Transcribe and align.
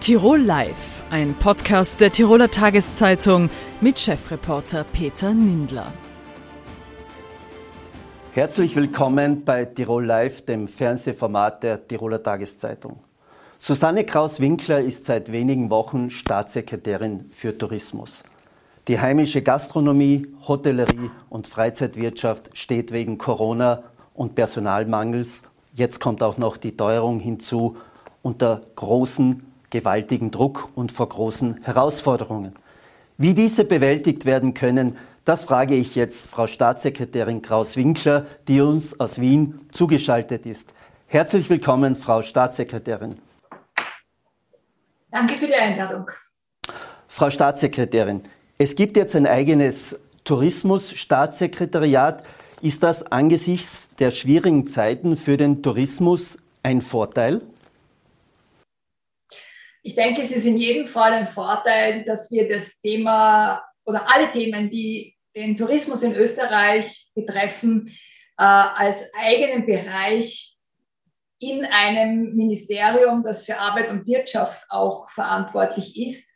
Tirol 0.00 0.40
Live, 0.40 1.02
ein 1.10 1.34
Podcast 1.34 2.00
der 2.00 2.10
Tiroler 2.10 2.50
Tageszeitung 2.50 3.50
mit 3.82 3.98
Chefreporter 3.98 4.82
Peter 4.82 5.34
Nindler. 5.34 5.92
Herzlich 8.32 8.74
willkommen 8.76 9.44
bei 9.44 9.66
Tirol 9.66 10.06
Live, 10.06 10.40
dem 10.46 10.68
Fernsehformat 10.68 11.62
der 11.62 11.86
Tiroler 11.86 12.22
Tageszeitung. 12.22 13.00
Susanne 13.58 14.04
Kraus-Winkler 14.04 14.80
ist 14.80 15.04
seit 15.04 15.30
wenigen 15.32 15.68
Wochen 15.68 16.08
Staatssekretärin 16.08 17.26
für 17.30 17.58
Tourismus. 17.58 18.22
Die 18.88 18.98
heimische 18.98 19.42
Gastronomie, 19.42 20.28
Hotellerie 20.48 21.10
und 21.28 21.46
Freizeitwirtschaft 21.46 22.56
steht 22.56 22.90
wegen 22.90 23.18
Corona 23.18 23.82
und 24.14 24.34
Personalmangels, 24.34 25.42
jetzt 25.74 26.00
kommt 26.00 26.22
auch 26.22 26.38
noch 26.38 26.56
die 26.56 26.74
Teuerung 26.74 27.20
hinzu, 27.20 27.76
unter 28.22 28.62
großen 28.76 29.49
gewaltigen 29.70 30.30
Druck 30.30 30.68
und 30.74 30.92
vor 30.92 31.08
großen 31.08 31.60
Herausforderungen. 31.62 32.54
Wie 33.16 33.34
diese 33.34 33.64
bewältigt 33.64 34.24
werden 34.24 34.54
können, 34.54 34.96
das 35.24 35.44
frage 35.44 35.74
ich 35.74 35.94
jetzt 35.94 36.28
Frau 36.28 36.46
Staatssekretärin 36.46 37.42
Kraus-Winkler, 37.42 38.26
die 38.48 38.60
uns 38.60 38.98
aus 38.98 39.20
Wien 39.20 39.60
zugeschaltet 39.72 40.46
ist. 40.46 40.72
Herzlich 41.06 41.50
willkommen, 41.50 41.94
Frau 41.94 42.22
Staatssekretärin. 42.22 43.16
Danke 45.10 45.34
für 45.34 45.46
die 45.46 45.54
Einladung. 45.54 46.10
Frau 47.08 47.30
Staatssekretärin, 47.30 48.22
es 48.58 48.74
gibt 48.74 48.96
jetzt 48.96 49.16
ein 49.16 49.26
eigenes 49.26 49.98
Tourismusstaatssekretariat. 50.24 52.24
Ist 52.62 52.82
das 52.82 53.10
angesichts 53.10 53.90
der 53.98 54.10
schwierigen 54.10 54.68
Zeiten 54.68 55.16
für 55.16 55.36
den 55.36 55.62
Tourismus 55.62 56.38
ein 56.62 56.80
Vorteil? 56.80 57.42
Ich 59.82 59.94
denke, 59.94 60.22
es 60.22 60.30
ist 60.30 60.46
in 60.46 60.56
jedem 60.56 60.86
Fall 60.86 61.12
ein 61.12 61.26
Vorteil, 61.26 62.04
dass 62.04 62.30
wir 62.30 62.48
das 62.48 62.80
Thema 62.80 63.64
oder 63.84 64.06
alle 64.12 64.30
Themen, 64.30 64.70
die 64.70 65.16
den 65.36 65.56
Tourismus 65.56 66.02
in 66.02 66.14
Österreich 66.14 67.10
betreffen, 67.14 67.88
äh, 68.38 68.42
als 68.42 69.04
eigenen 69.14 69.66
Bereich 69.66 70.56
in 71.38 71.64
einem 71.64 72.34
Ministerium, 72.36 73.22
das 73.22 73.44
für 73.44 73.58
Arbeit 73.58 73.88
und 73.88 74.06
Wirtschaft 74.06 74.64
auch 74.68 75.08
verantwortlich 75.10 75.96
ist, 75.96 76.28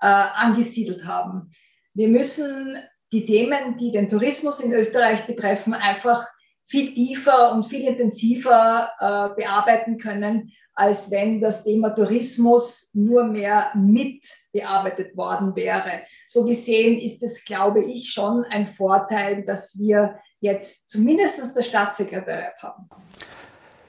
äh, 0.00 0.06
angesiedelt 0.06 1.04
haben. 1.04 1.50
Wir 1.94 2.08
müssen 2.08 2.78
die 3.12 3.26
Themen, 3.26 3.76
die 3.76 3.92
den 3.92 4.08
Tourismus 4.08 4.60
in 4.60 4.72
Österreich 4.72 5.26
betreffen, 5.26 5.74
einfach 5.74 6.26
viel 6.66 6.92
tiefer 6.94 7.52
und 7.52 7.64
viel 7.64 7.86
intensiver 7.86 8.90
äh, 8.98 9.40
bearbeiten 9.40 9.98
können, 9.98 10.52
als 10.76 11.10
wenn 11.10 11.40
das 11.40 11.64
Thema 11.64 11.90
Tourismus 11.90 12.90
nur 12.92 13.24
mehr 13.24 13.70
mit 13.74 14.28
bearbeitet 14.52 15.16
worden 15.16 15.56
wäre. 15.56 16.02
So 16.26 16.44
gesehen 16.44 16.98
ist 16.98 17.22
es, 17.22 17.44
glaube 17.44 17.82
ich, 17.82 18.10
schon 18.10 18.44
ein 18.50 18.66
Vorteil, 18.66 19.44
dass 19.44 19.78
wir 19.78 20.18
jetzt 20.40 20.88
zumindest 20.88 21.40
das 21.56 21.66
Staatssekretariat 21.66 22.62
haben. 22.62 22.88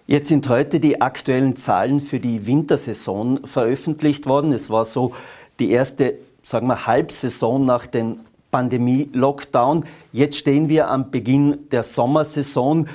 Jetzt 0.08 0.30
sind 0.30 0.48
heute 0.48 0.80
die 0.80 1.02
aktuellen 1.02 1.58
Zahlen 1.58 2.00
für 2.00 2.20
die 2.20 2.48
Wintersaison 2.48 3.46
veröffentlicht 3.46 4.26
worden. 4.26 4.54
Es 4.54 4.70
war 4.70 4.86
so 4.86 5.14
die 5.60 5.72
erste, 5.72 6.18
sagen 6.42 6.68
wir, 6.68 6.86
Halbsaison 6.86 7.66
nach 7.66 7.86
dem 7.86 8.22
Pandemie-Lockdown. 8.52 9.86
Jetzt 10.14 10.38
stehen 10.38 10.70
wir 10.70 10.88
am 10.88 11.12
Beginn 11.12 11.68
der 11.72 11.84
Sommersaison. 11.84 12.88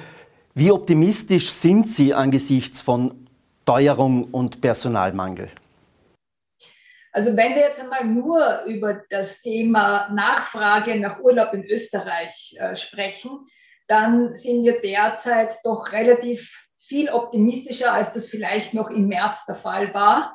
Wie 0.55 0.71
optimistisch 0.71 1.51
sind 1.51 1.89
Sie 1.91 2.15
angesichts 2.15 2.81
von 2.81 3.22
Teuerung 3.65 4.25
und 4.25 4.61
Personalmangel? 4.61 5.49
Also 7.13 7.37
wenn 7.37 7.55
wir 7.55 7.63
jetzt 7.63 7.81
einmal 7.81 8.05
nur 8.05 8.63
über 8.65 9.03
das 9.11 9.43
Thema 9.43 10.09
Nachfrage 10.15 10.99
nach 10.99 11.21
Urlaub 11.21 11.53
in 11.53 11.65
Österreich 11.65 12.57
äh, 12.59 12.75
sprechen, 12.75 13.47
dann 13.87 14.35
sind 14.35 14.65
wir 14.65 14.81
derzeit 14.81 15.59
doch 15.65 15.93
relativ 15.93 16.67
viel 16.79 17.11
optimistischer, 17.11 17.93
als 17.93 18.13
das 18.13 18.27
vielleicht 18.27 18.73
noch 18.73 18.91
im 18.91 19.09
März 19.09 19.45
der 19.47 19.55
Fall 19.55 19.93
war. 19.93 20.35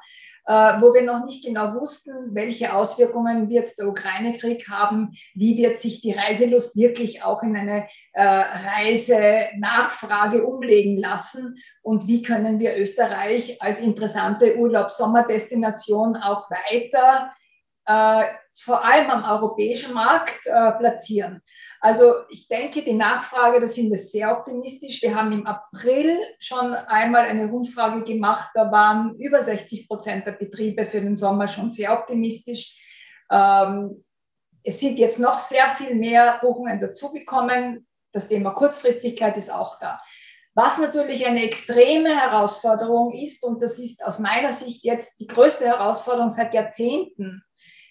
Äh, 0.50 0.80
wo 0.80 0.94
wir 0.94 1.02
noch 1.02 1.26
nicht 1.26 1.44
genau 1.44 1.74
wussten, 1.74 2.34
welche 2.34 2.74
Auswirkungen 2.74 3.50
wird 3.50 3.78
der 3.78 3.90
Ukraine-Krieg 3.90 4.70
haben, 4.70 5.18
wie 5.36 5.58
wird 5.58 5.82
sich 5.82 6.00
die 6.00 6.14
Reiselust 6.14 6.78
wirklich 6.78 7.22
auch 7.22 7.44
in 7.44 7.58
eine 7.58 7.86
äh, 8.14 8.24
Reisenachfrage 8.24 10.46
umlegen 10.46 10.98
lassen 10.98 11.58
und 11.82 12.08
wie 12.08 12.22
können 12.22 12.60
wir 12.60 12.78
Österreich 12.78 13.62
als 13.62 13.82
interessante 13.82 14.56
Urlaubs-Sommerdestination 14.56 16.16
auch 16.16 16.50
weiter 16.50 17.34
vor 17.88 18.84
allem 18.84 19.10
am 19.10 19.24
europäischen 19.24 19.94
Markt 19.94 20.46
äh, 20.46 20.72
platzieren. 20.74 21.42
Also 21.80 22.16
ich 22.30 22.48
denke, 22.48 22.82
die 22.82 22.94
Nachfrage, 22.94 23.62
da 23.62 23.68
sind 23.68 23.92
wir 23.92 23.98
sehr 23.98 24.36
optimistisch. 24.36 25.02
Wir 25.02 25.16
haben 25.16 25.32
im 25.32 25.46
April 25.46 26.18
schon 26.40 26.74
einmal 26.74 27.22
eine 27.22 27.48
Rundfrage 27.48 28.04
gemacht, 28.04 28.50
da 28.56 28.72
waren 28.72 29.16
über 29.18 29.42
60 29.42 29.88
Prozent 29.88 30.26
der 30.26 30.34
Betriebe 30.34 30.86
für 30.86 31.02
den 31.02 31.16
Sommer 31.16 31.48
schon 31.48 31.72
sehr 31.72 31.94
optimistisch. 31.94 32.76
Ähm, 33.32 34.04
es 34.64 34.80
sind 34.80 35.00
jetzt 35.00 35.20
noch 35.20 35.40
sehr 35.40 35.70
viel 35.70 35.96
mehr 35.96 36.40
Buchungen 36.42 36.80
dazugekommen. 36.80 37.88
Das 38.12 38.28
Thema 38.28 38.52
Kurzfristigkeit 38.52 39.38
ist 39.38 39.52
auch 39.52 39.80
da. 39.80 40.02
Was 40.56 40.80
natürlich 40.80 41.26
eine 41.28 41.44
extreme 41.44 42.10
Herausforderung 42.20 43.14
ist, 43.14 43.46
und 43.46 43.62
das 43.62 43.78
ist 43.78 44.04
aus 44.04 44.18
meiner 44.18 44.52
Sicht 44.52 44.84
jetzt 44.84 45.20
die 45.20 45.28
größte 45.28 45.66
Herausforderung 45.66 46.32
seit 46.32 46.56
Jahrzehnten, 46.56 47.44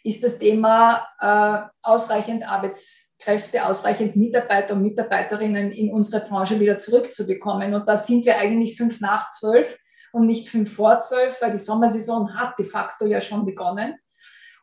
ist 0.07 0.23
das 0.23 0.39
Thema 0.39 1.07
äh, 1.21 1.69
ausreichend 1.83 2.49
Arbeits 2.49 3.07
Kräfte, 3.19 3.65
ausreichend 3.65 4.15
Mitarbeiter 4.15 4.75
und 4.75 4.83
Mitarbeiterinnen 4.83 5.73
in 5.73 5.93
unsere 5.93 6.25
Branche 6.25 6.61
wieder 6.61 6.79
zurückzubekommen. 6.79 7.75
Und 7.75 7.89
da 7.89 7.97
sind 7.97 8.25
wir 8.25 8.39
eigentlich 8.39 8.77
fünf 8.77 9.01
nach 9.01 9.31
zwölf 9.31 9.77
und 10.13 10.27
nicht 10.27 10.49
fünf 10.49 10.73
vor 10.73 11.01
zwölf, 11.01 11.41
weil 11.41 11.51
die 11.51 11.59
Sommersaison 11.59 12.37
hat 12.37 12.59
de 12.59 12.67
facto 12.67 13.07
ja 13.07 13.21
schon 13.21 13.45
begonnen. 13.45 13.97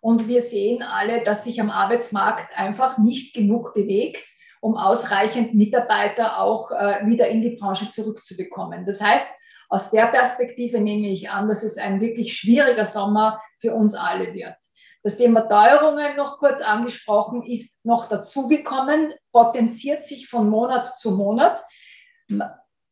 Und 0.02 0.28
wir 0.28 0.42
sehen 0.42 0.84
alle, 0.84 1.24
dass 1.24 1.44
sich 1.44 1.60
am 1.60 1.70
Arbeitsmarkt 1.70 2.58
einfach 2.58 2.98
nicht 2.98 3.34
genug 3.34 3.74
bewegt, 3.74 4.24
um 4.62 4.78
ausreichend 4.78 5.56
Mitarbeiter 5.56 6.40
auch 6.40 6.72
äh, 6.72 7.06
wieder 7.06 7.28
in 7.28 7.42
die 7.42 7.58
Branche 7.58 7.90
zurückzubekommen. 7.90 8.86
Das 8.86 9.02
heißt, 9.02 9.28
aus 9.70 9.90
der 9.92 10.06
Perspektive 10.06 10.80
nehme 10.80 11.08
ich 11.08 11.32
an, 11.32 11.48
dass 11.48 11.64
es 11.64 11.78
ein 11.78 12.00
wirklich 12.00 12.38
schwieriger 12.38 12.86
Sommer 12.86 13.42
für 13.60 13.74
uns 13.74 13.96
alle 13.96 14.34
wird. 14.34 14.56
Das 15.04 15.18
Thema 15.18 15.42
Teuerungen 15.42 16.16
noch 16.16 16.38
kurz 16.38 16.62
angesprochen 16.62 17.44
ist 17.44 17.84
noch 17.86 18.08
dazugekommen, 18.08 19.14
potenziert 19.34 20.08
sich 20.08 20.30
von 20.30 20.50
Monat 20.50 20.98
zu 20.98 21.12
Monat, 21.12 21.62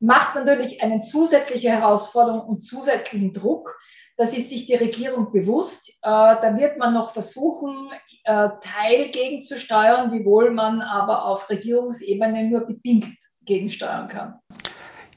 macht 0.01 0.35
natürlich 0.35 0.83
eine 0.83 0.99
zusätzliche 0.99 1.69
Herausforderung 1.69 2.41
und 2.41 2.65
zusätzlichen 2.65 3.33
Druck. 3.33 3.77
Das 4.17 4.35
ist 4.35 4.49
sich 4.49 4.65
die 4.65 4.75
Regierung 4.75 5.31
bewusst. 5.31 5.89
Äh, 5.89 5.93
da 6.03 6.57
wird 6.57 6.77
man 6.77 6.93
noch 6.93 7.13
versuchen, 7.13 7.89
äh, 8.25 8.49
Teil 8.61 9.09
gegenzusteuern, 9.11 10.11
wiewohl 10.11 10.51
man 10.51 10.81
aber 10.81 11.25
auf 11.25 11.49
Regierungsebene 11.49 12.43
nur 12.43 12.67
bedingt 12.67 13.15
gegensteuern 13.45 14.09
kann. 14.09 14.39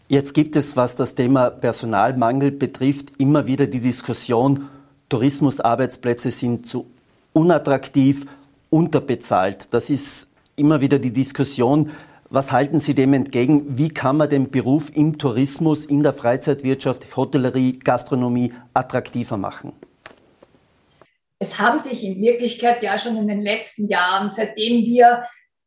Jetzt 0.07 0.33
gibt 0.33 0.55
es, 0.55 0.77
was 0.77 0.95
das 0.95 1.15
Thema 1.15 1.51
Personalmangel 1.51 2.53
betrifft, 2.53 3.13
immer 3.19 3.47
wieder 3.47 3.67
die 3.67 3.81
Diskussion, 3.81 4.69
Tourismusarbeitsplätze 5.09 6.31
sind 6.31 6.67
zu 6.67 6.87
unattraktiv, 7.33 8.27
unterbezahlt. 8.71 9.69
Das 9.73 9.91
ist 9.91 10.29
immer 10.57 10.81
wieder 10.81 10.99
die 10.99 11.13
Diskussion. 11.13 11.91
Was 12.31 12.51
halten 12.53 12.81
Sie 12.81 12.95
dem 12.95 13.13
entgegen? 13.13 13.79
Wie 13.79 13.91
kann 13.91 14.17
man 14.17 14.29
den 14.29 14.51
Beruf 14.51 14.91
im 14.95 15.19
Tourismus, 15.19 15.85
in 15.85 16.03
der 16.03 16.13
Freizeitwirtschaft, 16.13 17.17
Hotellerie, 17.17 17.79
Gastronomie 17.79 18.53
attraktiver 18.73 19.37
machen? 19.37 19.73
Es 21.39 21.59
haben 21.59 21.79
sich 21.79 22.03
in 22.03 22.21
Wirklichkeit 22.23 22.83
ja 22.83 22.99
schon 22.99 23.17
in 23.17 23.29
den 23.29 23.41
letzten 23.41 23.87
Jahren, 23.87 24.31
seitdem 24.31 24.85
wir 24.85 25.25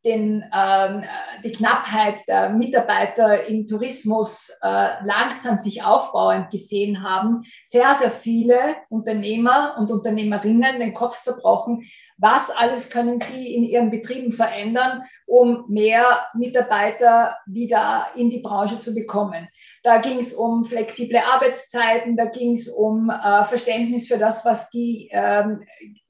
den, 0.08 0.42
äh, 0.42 1.02
die 1.44 1.52
Knappheit 1.52 2.26
der 2.26 2.50
Mitarbeiter 2.50 3.46
im 3.46 3.66
Tourismus 3.66 4.50
äh, 4.62 4.88
langsam 5.04 5.58
sich 5.58 5.82
aufbauend 5.82 6.50
gesehen 6.50 7.04
haben, 7.04 7.42
sehr, 7.64 7.94
sehr 7.94 8.10
viele 8.10 8.76
Unternehmer 8.88 9.76
und 9.78 9.90
Unternehmerinnen 9.90 10.80
den 10.80 10.94
Kopf 10.94 11.20
zerbrochen, 11.22 11.84
Was 12.20 12.50
alles 12.50 12.90
können 12.90 13.20
Sie 13.20 13.54
in 13.54 13.62
Ihren 13.62 13.90
Betrieben 13.90 14.32
verändern, 14.32 15.02
um 15.26 15.66
mehr 15.68 16.26
Mitarbeiter 16.34 17.36
wieder 17.46 18.08
in 18.16 18.28
die 18.28 18.40
Branche 18.40 18.80
zu 18.80 18.92
bekommen? 18.92 19.48
Da 19.88 19.96
ging 19.96 20.18
es 20.18 20.34
um 20.34 20.66
flexible 20.66 21.18
Arbeitszeiten, 21.32 22.14
da 22.14 22.26
ging 22.26 22.52
es 22.52 22.68
um 22.68 23.08
äh, 23.08 23.42
Verständnis 23.44 24.06
für 24.06 24.18
das, 24.18 24.44
was 24.44 24.68
die, 24.68 25.08
ähm, 25.12 25.60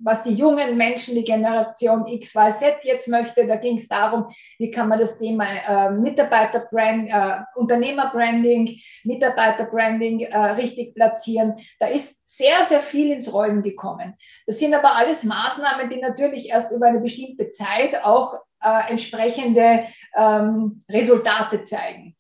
was 0.01 0.25
die 0.25 0.35
jungen 0.35 0.77
Menschen, 0.77 1.15
die 1.15 1.23
Generation 1.23 2.09
X, 2.09 2.35
Y, 2.35 2.51
Z 2.51 2.79
jetzt 2.83 3.07
möchte. 3.07 3.47
Da 3.47 3.55
ging 3.55 3.77
es 3.77 3.87
darum, 3.87 4.27
wie 4.59 4.73
kann 4.73 4.89
man 4.89 4.99
das 4.99 5.17
Thema 5.17 5.45
äh, 5.45 5.91
Mitarbeiterbrand, 5.93 7.09
äh, 7.09 7.43
Unternehmerbranding, 7.55 8.81
Mitarbeiterbranding 9.05 10.23
äh, 10.23 10.37
richtig 10.37 10.97
platzieren. 10.97 11.55
Da 11.79 11.87
ist 11.87 12.17
sehr, 12.25 12.65
sehr 12.65 12.81
viel 12.81 13.13
ins 13.13 13.33
Rollen 13.33 13.63
gekommen. 13.63 14.17
Das 14.49 14.59
sind 14.59 14.75
aber 14.75 14.97
alles 14.97 15.23
Maßnahmen, 15.23 15.89
die 15.89 16.01
natürlich 16.01 16.49
erst 16.49 16.73
über 16.73 16.89
eine 16.89 16.99
bestimmte 16.99 17.51
Zeit 17.51 18.05
auch 18.05 18.41
äh, 18.61 18.91
entsprechende 18.91 19.85
ähm, 20.17 20.83
Resultate 20.91 21.63
zeigen 21.63 22.17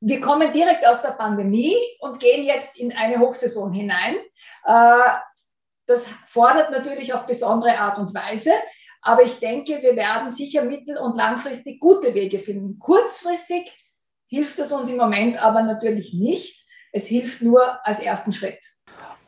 wir 0.00 0.20
kommen 0.20 0.52
direkt 0.52 0.86
aus 0.86 1.02
der 1.02 1.10
Pandemie 1.10 1.76
und 2.00 2.20
gehen 2.20 2.44
jetzt 2.44 2.76
in 2.76 2.92
eine 2.92 3.18
Hochsaison 3.18 3.72
hinein. 3.72 4.16
Äh, 4.64 5.10
das 5.86 6.06
fordert 6.26 6.70
natürlich 6.70 7.14
auf 7.14 7.26
besondere 7.26 7.78
Art 7.78 7.98
und 7.98 8.14
Weise, 8.14 8.52
aber 9.02 9.22
ich 9.22 9.38
denke, 9.38 9.80
wir 9.80 9.96
werden 9.96 10.32
sicher 10.32 10.64
mittel- 10.64 10.98
und 10.98 11.16
langfristig 11.16 11.80
gute 11.80 12.14
Wege 12.14 12.38
finden. 12.38 12.78
Kurzfristig 12.78 13.72
hilft 14.26 14.58
es 14.58 14.70
uns 14.70 14.90
im 14.90 14.98
Moment 14.98 15.42
aber 15.42 15.62
natürlich 15.62 16.12
nicht. 16.12 16.64
Es 16.92 17.06
hilft 17.06 17.42
nur 17.42 17.84
als 17.86 18.00
ersten 18.00 18.32
Schritt. 18.32 18.58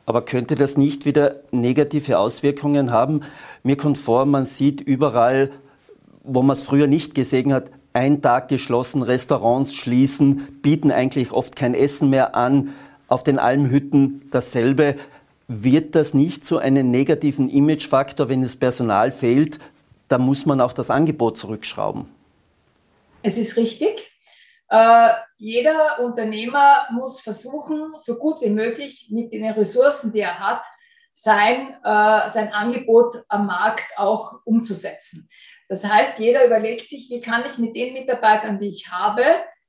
Aber 0.05 0.23
könnte 0.25 0.55
das 0.55 0.77
nicht 0.77 1.05
wieder 1.05 1.43
negative 1.51 2.19
Auswirkungen 2.19 2.91
haben? 2.91 3.21
Mir 3.63 3.77
kommt 3.77 3.97
vor, 3.97 4.25
man 4.25 4.45
sieht 4.45 4.81
überall, 4.81 5.51
wo 6.23 6.41
man 6.41 6.55
es 6.55 6.63
früher 6.63 6.87
nicht 6.87 7.15
gesehen 7.15 7.53
hat, 7.53 7.71
ein 7.93 8.21
Tag 8.21 8.47
geschlossen, 8.47 9.01
Restaurants 9.01 9.73
schließen, 9.73 10.61
bieten 10.61 10.91
eigentlich 10.91 11.31
oft 11.31 11.55
kein 11.55 11.73
Essen 11.73 12.09
mehr 12.09 12.35
an, 12.35 12.73
auf 13.07 13.23
den 13.23 13.39
Almhütten 13.39 14.29
dasselbe. 14.31 14.95
Wird 15.47 15.95
das 15.95 16.13
nicht 16.13 16.45
zu 16.45 16.59
einem 16.59 16.91
negativen 16.91 17.49
Imagefaktor, 17.49 18.29
wenn 18.29 18.41
das 18.41 18.55
Personal 18.55 19.11
fehlt? 19.11 19.59
Da 20.07 20.17
muss 20.17 20.45
man 20.45 20.61
auch 20.61 20.73
das 20.73 20.89
Angebot 20.89 21.37
zurückschrauben. 21.37 22.05
Es 23.23 23.37
ist 23.37 23.57
richtig. 23.57 24.09
Äh, 24.69 25.09
jeder 25.37 25.99
Unternehmer 25.99 26.87
muss 26.91 27.19
versuchen, 27.19 27.93
so 27.97 28.15
gut 28.15 28.41
wie 28.41 28.49
möglich 28.49 29.09
mit 29.11 29.33
den 29.33 29.43
Ressourcen, 29.51 30.13
die 30.13 30.21
er 30.21 30.39
hat, 30.39 30.63
sein, 31.13 31.75
äh, 31.83 32.29
sein 32.29 32.53
Angebot 32.53 33.23
am 33.27 33.47
Markt 33.47 33.85
auch 33.97 34.39
umzusetzen. 34.45 35.27
Das 35.71 35.85
heißt, 35.85 36.19
jeder 36.19 36.45
überlegt 36.45 36.89
sich, 36.89 37.09
wie 37.09 37.21
kann 37.21 37.45
ich 37.45 37.57
mit 37.57 37.77
den 37.77 37.93
Mitarbeitern, 37.93 38.59
die 38.59 38.67
ich 38.67 38.89
habe, 38.91 39.23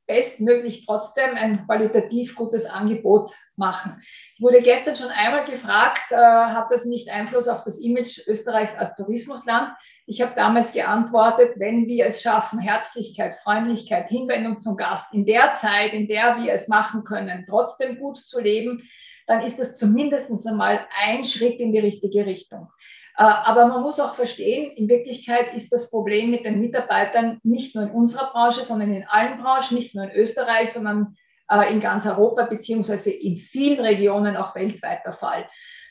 bestmöglich 0.09 0.85
trotzdem 0.85 1.37
ein 1.37 1.65
qualitativ 1.65 2.35
gutes 2.35 2.67
Angebot 2.67 3.31
machen. 3.55 4.03
Ich 4.35 4.43
wurde 4.43 4.63
gestern 4.63 4.97
schon 4.97 5.11
einmal 5.11 5.45
gefragt, 5.45 6.11
äh, 6.11 6.17
hat 6.17 6.73
das 6.73 6.87
nicht 6.87 7.09
Einfluss 7.09 7.47
auf 7.47 7.63
das 7.63 7.79
Image 7.79 8.19
Österreichs 8.27 8.75
als 8.75 8.97
Tourismusland? 8.97 9.71
Ich 10.05 10.21
habe 10.21 10.33
damals 10.35 10.73
geantwortet, 10.73 11.53
wenn 11.59 11.87
wir 11.87 12.07
es 12.07 12.21
schaffen, 12.21 12.59
Herzlichkeit, 12.59 13.35
Freundlichkeit, 13.35 14.09
Hinwendung 14.09 14.59
zum 14.59 14.77
Gast 14.77 15.15
in 15.15 15.25
der 15.25 15.55
Zeit, 15.55 15.93
in 15.93 16.09
der 16.09 16.37
wir 16.37 16.53
es 16.53 16.67
machen 16.67 17.05
können, 17.05 17.47
trotzdem 17.49 17.97
gut 17.97 18.17
zu 18.17 18.41
leben, 18.41 18.83
dann 19.29 19.41
ist 19.41 19.61
das 19.61 19.77
zumindest 19.77 20.33
einmal 20.49 20.85
ein 21.07 21.25
Schritt 21.25 21.61
in 21.61 21.73
die 21.73 21.79
richtige 21.79 22.27
Richtung. 22.27 22.73
Äh, 23.17 23.25
aber 23.25 23.67
man 23.67 23.83
muss 23.83 24.01
auch 24.01 24.15
verstehen, 24.15 24.71
in 24.77 24.89
Wirklichkeit 24.89 25.55
ist 25.55 25.73
das 25.73 25.91
Problem 25.91 26.31
mit 26.31 26.45
den 26.45 26.61
Mitarbeitern 26.61 27.39
nicht 27.43 27.75
nur 27.75 27.85
in 27.85 27.91
unserer 27.91 28.31
Branche, 28.33 28.63
sondern 28.63 28.93
in 28.93 29.05
allen 29.07 29.43
Branchen, 29.43 29.77
nicht 29.77 29.95
nur 29.95 30.05
in 30.05 30.13
Österreich, 30.13 30.73
sondern 30.73 31.17
äh, 31.51 31.73
in 31.73 31.81
ganz 31.81 32.07
Europa 32.07 32.47
beziehungsweise 32.47 33.11
in 33.11 33.37
vielen 33.37 33.81
Regionen 33.81 34.37
auch 34.37 34.55
weltweit 34.55 35.05
der 35.05 35.13
Fall. 35.13 35.47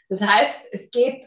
Das 0.09 0.21
heißt, 0.21 0.67
es 0.71 0.89
geht 0.91 1.25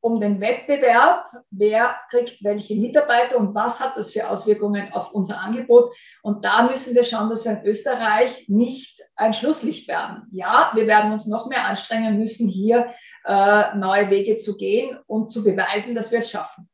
um 0.00 0.20
den 0.20 0.40
Wettbewerb, 0.40 1.26
wer 1.50 1.96
kriegt 2.08 2.42
welche 2.42 2.74
Mitarbeiter 2.76 3.38
und 3.38 3.54
was 3.54 3.80
hat 3.80 3.96
das 3.96 4.10
für 4.12 4.28
Auswirkungen 4.28 4.92
auf 4.92 5.12
unser 5.12 5.40
Angebot. 5.40 5.94
Und 6.22 6.44
da 6.44 6.62
müssen 6.62 6.94
wir 6.94 7.04
schauen, 7.04 7.28
dass 7.28 7.44
wir 7.44 7.52
in 7.52 7.64
Österreich 7.64 8.46
nicht 8.48 9.02
ein 9.16 9.34
Schlusslicht 9.34 9.88
werden. 9.88 10.26
Ja, 10.30 10.70
wir 10.74 10.86
werden 10.86 11.12
uns 11.12 11.26
noch 11.26 11.48
mehr 11.48 11.66
anstrengen 11.66 12.18
müssen, 12.18 12.48
hier 12.48 12.92
äh, 13.24 13.76
neue 13.76 14.10
Wege 14.10 14.36
zu 14.36 14.56
gehen 14.56 14.98
und 15.06 15.30
zu 15.30 15.44
beweisen, 15.44 15.94
dass 15.94 16.10
wir 16.10 16.20
es 16.20 16.30
schaffen. 16.30 16.68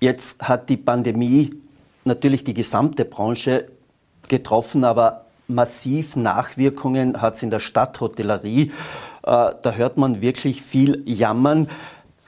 Jetzt 0.00 0.42
hat 0.42 0.68
die 0.68 0.76
Pandemie 0.76 1.54
natürlich 2.04 2.44
die 2.44 2.54
gesamte 2.54 3.06
Branche 3.06 3.68
getroffen, 4.28 4.84
aber 4.84 5.24
massiv 5.48 6.16
Nachwirkungen 6.16 7.20
hat 7.20 7.36
es 7.36 7.42
in 7.42 7.50
der 7.50 7.60
Stadthotellerie. 7.60 8.62
Äh, 8.62 8.70
da 9.22 9.72
hört 9.72 9.96
man 9.96 10.20
wirklich 10.20 10.62
viel 10.62 11.02
Jammern. 11.06 11.68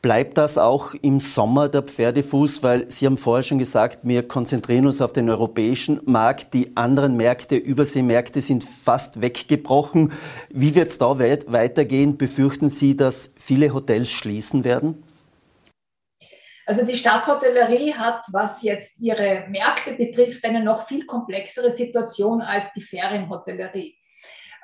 Bleibt 0.06 0.38
das 0.38 0.56
auch 0.56 0.94
im 1.02 1.18
Sommer 1.18 1.68
der 1.68 1.82
Pferdefuß? 1.82 2.62
Weil 2.62 2.88
Sie 2.92 3.06
haben 3.06 3.18
vorher 3.18 3.42
schon 3.42 3.58
gesagt, 3.58 3.98
wir 4.04 4.22
konzentrieren 4.28 4.86
uns 4.86 5.02
auf 5.02 5.12
den 5.12 5.28
europäischen 5.28 6.00
Markt. 6.04 6.54
Die 6.54 6.76
anderen 6.76 7.16
Märkte, 7.16 7.56
Überseemärkte 7.56 8.40
sind 8.40 8.62
fast 8.62 9.20
weggebrochen. 9.20 10.12
Wie 10.48 10.76
wird 10.76 10.90
es 10.90 10.98
da 10.98 11.18
weitergehen? 11.18 12.16
Befürchten 12.16 12.68
Sie, 12.68 12.96
dass 12.96 13.34
viele 13.36 13.74
Hotels 13.74 14.08
schließen 14.08 14.62
werden? 14.62 15.02
Also 16.66 16.86
die 16.86 16.94
Stadthotellerie 16.94 17.92
hat, 17.94 18.26
was 18.30 18.62
jetzt 18.62 19.00
ihre 19.00 19.46
Märkte 19.48 19.94
betrifft, 19.94 20.44
eine 20.44 20.62
noch 20.62 20.86
viel 20.86 21.04
komplexere 21.04 21.72
Situation 21.72 22.42
als 22.42 22.72
die 22.74 22.82
Ferienhotellerie. 22.82 23.96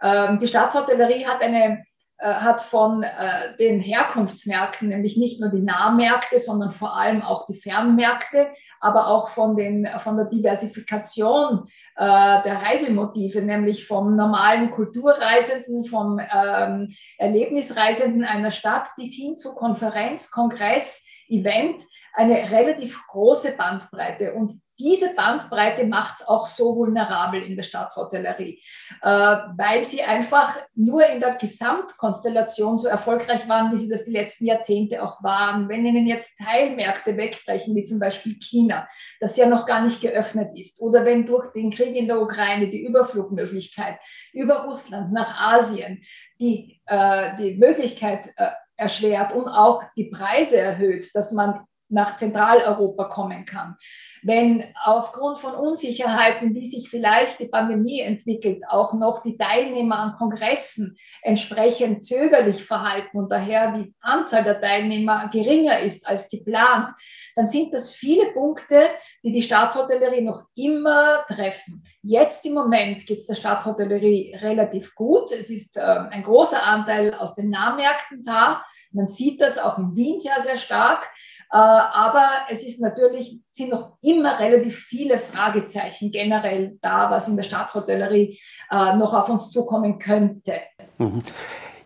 Ähm, 0.05 0.39
die 0.39 0.47
Stadthotellerie 0.47 1.27
hat 1.27 1.43
eine 1.43 1.83
hat 2.27 2.61
von 2.61 3.03
äh, 3.03 3.57
den 3.59 3.81
Herkunftsmärkten, 3.81 4.89
nämlich 4.89 5.17
nicht 5.17 5.41
nur 5.41 5.51
die 5.51 5.63
Nahmärkte, 5.63 6.39
sondern 6.39 6.71
vor 6.71 6.97
allem 6.97 7.23
auch 7.23 7.47
die 7.47 7.55
Fernmärkte, 7.55 8.49
aber 8.81 9.09
auch 9.09 9.29
von, 9.29 9.57
den, 9.57 9.89
von 9.99 10.17
der 10.17 10.27
Diversifikation 10.27 11.65
äh, 11.97 12.43
der 12.43 12.63
Reisemotive, 12.63 13.43
nämlich 13.43 13.87
vom 13.87 14.17
normalen 14.17 14.71
Kulturreisenden, 14.71 15.85
vom 15.85 16.21
ähm, 16.21 16.95
Erlebnisreisenden 17.19 18.25
einer 18.25 18.51
Stadt 18.51 18.89
bis 18.97 19.15
hin 19.15 19.37
zu 19.37 19.55
Konferenz, 19.55 20.31
Kongress, 20.31 21.03
Event, 21.29 21.83
eine 22.15 22.51
relativ 22.51 23.01
große 23.09 23.53
Bandbreite. 23.53 24.35
Und 24.35 24.53
diese 24.79 25.15
Bandbreite 25.15 25.87
macht 25.87 26.21
es 26.21 26.29
auch 26.29 26.47
so 26.47 26.77
vulnerabel 26.77 27.43
in 27.43 27.57
der 27.57 27.63
Stadthotellerie, 27.63 28.63
äh, 29.03 29.09
weil 29.09 29.85
sie 29.85 30.03
einfach 30.03 30.57
nur 30.75 31.07
in 31.07 31.21
der 31.21 31.35
Gesamtkonstellation 31.37 32.79
so 32.79 32.89
erfolgreich 32.89 33.49
waren, 33.49 33.73
wie 33.73 33.77
sie 33.77 33.89
das 33.89 34.05
die 34.05 34.13
letzten 34.13 34.47
Jahrzehnte 34.47 35.03
auch 35.03 35.23
waren. 35.23 35.69
Wenn 35.69 35.87
ihnen 35.87 36.07
jetzt 36.07 36.39
Teilmärkte 36.39 37.17
wegbrechen, 37.17 37.75
wie 37.75 37.85
zum 37.85 37.99
Beispiel 37.99 38.39
China, 38.39 38.89
das 39.21 39.37
ja 39.37 39.47
noch 39.47 39.67
gar 39.67 39.83
nicht 39.83 40.01
geöffnet 40.01 40.51
ist, 40.59 40.81
oder 40.81 41.05
wenn 41.05 41.27
durch 41.27 41.53
den 41.53 41.71
Krieg 41.71 41.97
in 41.97 42.09
der 42.09 42.21
Ukraine 42.21 42.69
die 42.69 42.85
Überflugmöglichkeit 42.85 43.99
über 44.33 44.65
Russland 44.65 45.13
nach 45.13 45.53
Asien 45.53 46.03
die, 46.41 46.81
äh, 46.87 47.37
die 47.37 47.55
Möglichkeit 47.57 48.33
äh, 48.37 48.51
erschwert 48.77 49.33
und 49.33 49.49
auch 49.49 49.85
die 49.97 50.11
Preise 50.11 50.59
erhöht, 50.59 51.15
dass 51.15 51.33
man 51.33 51.65
nach 51.89 52.17
Zentraleuropa 52.17 53.05
kommen 53.05 53.45
kann. 53.45 53.77
Wenn 54.25 54.65
aufgrund 54.85 55.39
von 55.39 55.55
Unsicherheiten, 55.55 56.55
wie 56.55 56.69
sich 56.69 56.89
vielleicht 56.89 57.41
die 57.41 57.49
Pandemie 57.49 58.01
entwickelt, 58.01 58.63
auch 58.69 58.95
noch 58.95 59.23
die 59.23 59.37
Teilnehmer 59.37 59.99
an 59.99 60.17
Kongressen 60.17 60.97
entsprechend 61.23 62.05
zögerlich 62.05 62.65
verhalten 62.65 63.19
und 63.19 63.33
daher 63.33 63.73
die 63.73 63.93
Anzahl 64.01 64.45
der 64.45 64.61
Teilnehmer 64.61 65.29
geringer 65.33 65.81
ist 65.81 66.07
als 66.07 66.29
geplant, 66.29 66.91
dann 67.35 67.49
sind 67.49 67.75
das 67.75 67.91
viele 67.91 68.33
Punkte, 68.33 68.91
die 69.25 69.33
die 69.33 69.43
Staatshotellerie 69.43 70.23
noch 70.23 70.47
immer 70.55 71.25
treffen. 71.27 71.83
Jetzt 72.03 72.47
im 72.47 72.55
Moment 72.55 73.05
geht 73.07 73.19
es 73.19 73.27
der 73.27 73.35
Staatshotellerie 73.35 74.37
relativ 74.41 74.95
gut. 74.95 75.33
Es 75.33 75.51
ist 75.51 75.77
äh, 75.77 75.81
ein 75.81 76.23
großer 76.23 76.63
Anteil 76.63 77.15
aus 77.15 77.35
den 77.35 77.51
Nahmärkten 77.51 78.23
da. 78.23 78.63
Man 78.93 79.09
sieht 79.09 79.41
das 79.41 79.59
auch 79.59 79.79
in 79.79 79.97
Wien 79.97 80.21
sehr, 80.21 80.41
sehr 80.43 80.59
stark. 80.59 81.11
Äh, 81.53 81.57
aber 81.59 82.29
es 82.51 82.63
ist 82.63 82.81
natürlich, 82.81 83.41
sind 83.51 83.71
noch 83.71 83.99
immer 84.03 84.41
relativ 84.41 84.79
viele 84.79 85.19
Fragezeichen 85.19 86.11
generell 86.11 86.79
da, 86.81 87.11
was 87.11 87.29
in 87.29 87.37
der 87.37 87.45
Stadthotellerie 87.45 88.39
äh, 88.71 88.97
noch 88.97 89.13
auf 89.13 89.29
uns 89.29 89.51
zukommen 89.51 89.99
könnte. 89.99 90.55
Mhm. 90.97 91.23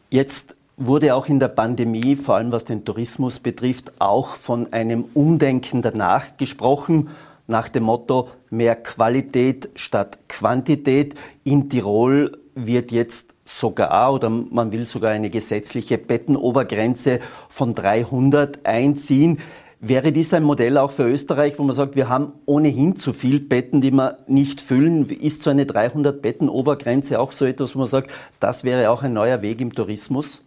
Jetzt 0.08 0.54
wurde 0.76 1.16
auch 1.16 1.26
in 1.26 1.40
der 1.40 1.48
Pandemie, 1.48 2.14
vor 2.14 2.36
allem 2.36 2.52
was 2.52 2.64
den 2.64 2.84
Tourismus 2.84 3.40
betrifft, 3.40 4.00
auch 4.00 4.36
von 4.36 4.72
einem 4.72 5.06
Umdenken 5.14 5.82
danach 5.82 6.36
gesprochen, 6.36 7.10
nach 7.48 7.68
dem 7.68 7.84
Motto 7.84 8.28
mehr 8.50 8.76
Qualität 8.76 9.70
statt 9.74 10.18
Quantität. 10.28 11.16
In 11.42 11.68
Tirol 11.68 12.38
wird 12.54 12.92
jetzt 12.92 13.35
sogar 13.46 14.12
oder 14.12 14.28
man 14.28 14.72
will 14.72 14.84
sogar 14.84 15.12
eine 15.12 15.30
gesetzliche 15.30 15.96
Bettenobergrenze 15.96 17.20
von 17.48 17.74
300 17.74 18.66
einziehen. 18.66 19.38
Wäre 19.78 20.10
dies 20.10 20.34
ein 20.34 20.42
Modell 20.42 20.78
auch 20.78 20.90
für 20.90 21.04
Österreich, 21.04 21.58
wo 21.58 21.62
man 21.62 21.76
sagt, 21.76 21.96
wir 21.96 22.08
haben 22.08 22.32
ohnehin 22.46 22.96
zu 22.96 23.12
viel 23.12 23.40
Betten, 23.40 23.80
die 23.80 23.92
wir 23.92 24.18
nicht 24.26 24.60
füllen? 24.60 25.08
Ist 25.08 25.42
so 25.42 25.50
eine 25.50 25.66
300 25.66 26.20
Betten 26.20 26.48
Obergrenze 26.48 27.20
auch 27.20 27.32
so 27.32 27.44
etwas, 27.44 27.74
wo 27.74 27.80
man 27.80 27.88
sagt, 27.88 28.10
das 28.40 28.64
wäre 28.64 28.90
auch 28.90 29.02
ein 29.02 29.12
neuer 29.12 29.42
Weg 29.42 29.60
im 29.60 29.74
Tourismus? 29.74 30.42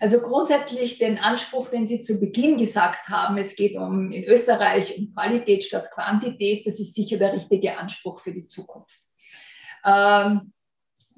Also 0.00 0.20
grundsätzlich 0.20 0.98
den 0.98 1.18
Anspruch, 1.18 1.68
den 1.68 1.86
Sie 1.86 2.00
zu 2.00 2.20
Beginn 2.20 2.56
gesagt 2.56 3.08
haben, 3.08 3.36
es 3.36 3.56
geht 3.56 3.76
um 3.76 4.12
in 4.12 4.24
Österreich 4.24 4.96
um 4.96 5.12
Qualität 5.12 5.64
statt 5.64 5.90
Quantität, 5.92 6.66
das 6.66 6.78
ist 6.78 6.94
sicher 6.94 7.18
der 7.18 7.32
richtige 7.32 7.78
Anspruch 7.78 8.20
für 8.20 8.32
die 8.32 8.46
Zukunft. 8.46 9.00
Ähm, 9.84 10.52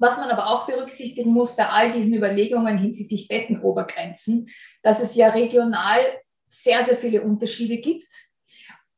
was 0.01 0.17
man 0.17 0.31
aber 0.31 0.47
auch 0.47 0.65
berücksichtigen 0.65 1.31
muss 1.31 1.55
bei 1.55 1.69
all 1.69 1.91
diesen 1.91 2.15
Überlegungen 2.15 2.79
hinsichtlich 2.79 3.27
Bettenobergrenzen, 3.27 4.49
dass 4.81 4.99
es 4.99 5.13
ja 5.13 5.29
regional 5.29 5.99
sehr, 6.47 6.83
sehr 6.83 6.97
viele 6.97 7.21
Unterschiede 7.21 7.77
gibt. 7.77 8.07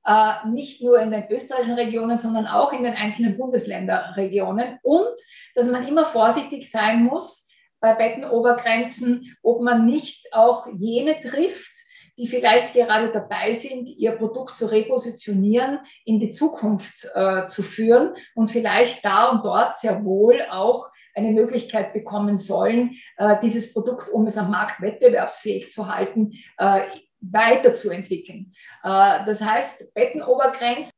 Äh, 0.06 0.48
nicht 0.48 0.82
nur 0.82 1.02
in 1.02 1.12
den 1.12 1.30
österreichischen 1.30 1.76
Regionen, 1.76 2.20
sondern 2.20 2.48
auch 2.48 2.72
in 2.72 2.84
den 2.84 2.94
einzelnen 2.94 3.38
Bundesländerregionen. 3.38 4.80
Und 4.82 5.14
dass 5.56 5.68
man 5.68 5.86
immer 5.86 6.06
vorsichtig 6.06 6.72
sein 6.72 7.04
muss 7.04 7.50
bei 7.82 7.94
Bettenobergrenzen, 7.94 9.36
ob 9.44 9.62
man 9.62 9.86
nicht 9.86 10.34
auch 10.34 10.68
jene 10.72 11.20
trifft, 11.20 11.84
die 12.18 12.28
vielleicht 12.28 12.74
gerade 12.74 13.12
dabei 13.12 13.54
sind, 13.56 13.90
ihr 13.90 14.12
Produkt 14.14 14.56
zu 14.56 14.68
repositionieren, 14.68 15.80
in 16.06 16.22
die 16.22 16.32
Zukunft 16.32 17.10
äh, 17.14 17.46
zu 17.48 17.62
führen 17.62 18.14
und 18.36 18.52
vielleicht 18.52 19.04
da 19.04 19.30
und 19.30 19.44
dort 19.44 19.76
sehr 19.76 20.06
wohl 20.06 20.42
auch 20.50 20.93
eine 21.16 21.32
Möglichkeit 21.32 21.94
bekommen 21.94 22.38
sollen, 22.38 22.96
äh, 23.18 23.36
dieses 23.42 23.74
Produkt, 23.74 24.10
um 24.10 24.28
es 24.28 24.38
am 24.38 24.52
Markt 24.52 24.82
wettbewerbsfähig 24.82 25.72
zu 25.72 25.94
halten, 25.94 26.32
äh, 26.58 26.82
weiterzuentwickeln. 27.22 28.54
Äh, 28.84 29.26
das 29.26 29.42
heißt, 29.42 29.94
Bettenobergrenzen 29.94 30.92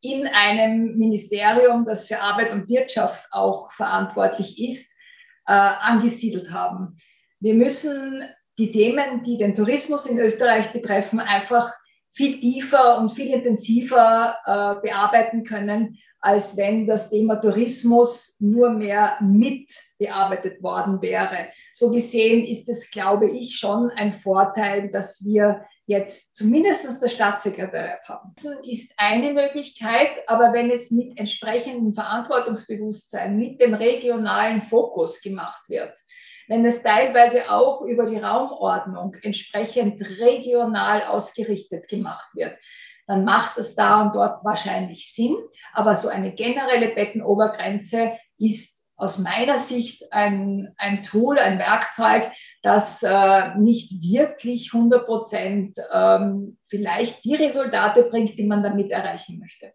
in 0.00 0.26
einem 0.28 0.96
Ministerium, 0.96 1.84
das 1.84 2.06
für 2.06 2.20
Arbeit 2.20 2.52
und 2.52 2.68
Wirtschaft 2.68 3.26
auch 3.32 3.72
verantwortlich 3.72 4.58
ist, 4.60 4.92
angesiedelt 5.44 6.52
haben. 6.52 6.94
Wir 7.40 7.54
müssen 7.54 8.22
die 8.58 8.70
Themen, 8.70 9.22
die 9.22 9.38
den 9.38 9.54
Tourismus 9.54 10.04
in 10.04 10.18
Österreich 10.18 10.72
betreffen, 10.72 11.20
einfach 11.20 11.74
viel 12.12 12.38
tiefer 12.38 12.98
und 12.98 13.12
viel 13.12 13.32
intensiver 13.32 14.36
bearbeiten 14.82 15.42
können, 15.42 15.98
als 16.20 16.56
wenn 16.56 16.86
das 16.86 17.10
Thema 17.10 17.36
Tourismus 17.36 18.36
nur 18.38 18.70
mehr 18.70 19.18
mit 19.20 19.72
bearbeitet 19.98 20.62
worden 20.62 21.00
wäre. 21.02 21.48
So 21.72 21.90
gesehen 21.90 22.44
ist 22.44 22.68
es, 22.68 22.90
glaube 22.90 23.30
ich, 23.30 23.56
schon 23.56 23.90
ein 23.90 24.12
Vorteil, 24.12 24.90
dass 24.90 25.24
wir 25.24 25.64
jetzt 25.86 26.34
zumindest 26.34 27.02
das 27.02 27.12
Staatssekretariat 27.12 28.06
haben. 28.08 28.34
Das 28.36 28.52
ist 28.62 28.92
eine 28.98 29.32
Möglichkeit, 29.32 30.10
aber 30.26 30.52
wenn 30.52 30.70
es 30.70 30.90
mit 30.90 31.18
entsprechendem 31.18 31.94
Verantwortungsbewusstsein, 31.94 33.36
mit 33.38 33.60
dem 33.60 33.74
regionalen 33.74 34.60
Fokus 34.60 35.20
gemacht 35.22 35.62
wird, 35.68 35.98
wenn 36.46 36.64
es 36.64 36.82
teilweise 36.82 37.50
auch 37.50 37.82
über 37.82 38.04
die 38.04 38.18
Raumordnung 38.18 39.14
entsprechend 39.22 40.02
regional 40.18 41.02
ausgerichtet 41.02 41.88
gemacht 41.88 42.34
wird, 42.34 42.56
dann 43.08 43.24
macht 43.24 43.58
es 43.58 43.74
da 43.74 44.02
und 44.02 44.14
dort 44.14 44.44
wahrscheinlich 44.44 45.12
Sinn. 45.12 45.34
Aber 45.72 45.96
so 45.96 46.08
eine 46.08 46.32
generelle 46.32 46.94
Bettenobergrenze 46.94 48.12
ist 48.38 48.86
aus 48.96 49.18
meiner 49.18 49.58
Sicht 49.58 50.12
ein, 50.12 50.74
ein 50.76 51.02
Tool, 51.02 51.38
ein 51.38 51.58
Werkzeug, 51.58 52.30
das 52.62 53.02
äh, 53.02 53.56
nicht 53.56 54.02
wirklich 54.02 54.74
100 54.74 55.06
Prozent 55.06 55.78
ähm, 55.92 56.58
vielleicht 56.68 57.24
die 57.24 57.34
Resultate 57.34 58.02
bringt, 58.02 58.38
die 58.38 58.44
man 58.44 58.62
damit 58.62 58.90
erreichen 58.90 59.38
möchte. 59.38 59.72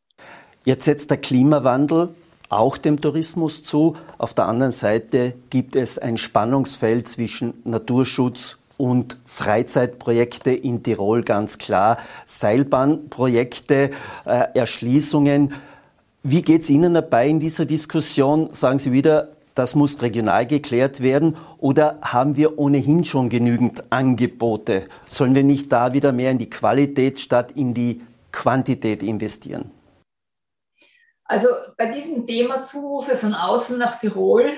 Jetzt 0.65 0.85
setzt 0.85 1.09
der 1.09 1.17
Klimawandel 1.17 2.15
auch 2.49 2.77
dem 2.77 3.01
Tourismus 3.01 3.63
zu. 3.63 3.95
Auf 4.17 4.33
der 4.33 4.45
anderen 4.45 4.73
Seite 4.73 5.33
gibt 5.49 5.75
es 5.75 5.97
ein 5.97 6.17
Spannungsfeld 6.17 7.07
zwischen 7.07 7.55
Naturschutz 7.63 8.57
und 8.77 9.17
Freizeitprojekte 9.25 10.51
in 10.51 10.83
Tirol 10.83 11.23
ganz 11.23 11.57
klar, 11.57 11.97
Seilbahnprojekte, 12.25 13.91
äh, 14.25 14.47
Erschließungen. 14.53 15.53
Wie 16.23 16.41
geht 16.41 16.63
es 16.63 16.69
Ihnen 16.69 16.93
dabei 16.93 17.27
in 17.27 17.39
dieser 17.39 17.65
Diskussion? 17.65 18.53
Sagen 18.53 18.79
Sie 18.79 18.91
wieder, 18.91 19.29
das 19.55 19.75
muss 19.75 20.01
regional 20.01 20.47
geklärt 20.47 21.01
werden 21.01 21.37
oder 21.57 21.99
haben 22.01 22.35
wir 22.35 22.57
ohnehin 22.57 23.03
schon 23.03 23.29
genügend 23.29 23.83
Angebote? 23.91 24.87
Sollen 25.09 25.35
wir 25.35 25.43
nicht 25.43 25.71
da 25.71 25.93
wieder 25.93 26.11
mehr 26.11 26.31
in 26.31 26.39
die 26.39 26.49
Qualität 26.49 27.19
statt 27.19 27.51
in 27.51 27.73
die 27.73 28.01
Quantität 28.31 29.03
investieren? 29.03 29.71
Also 31.25 31.47
bei 31.77 31.85
diesem 31.87 32.25
Thema 32.25 32.61
Zurufe 32.63 33.15
von 33.15 33.33
außen 33.33 33.77
nach 33.77 33.99
Tirol 33.99 34.51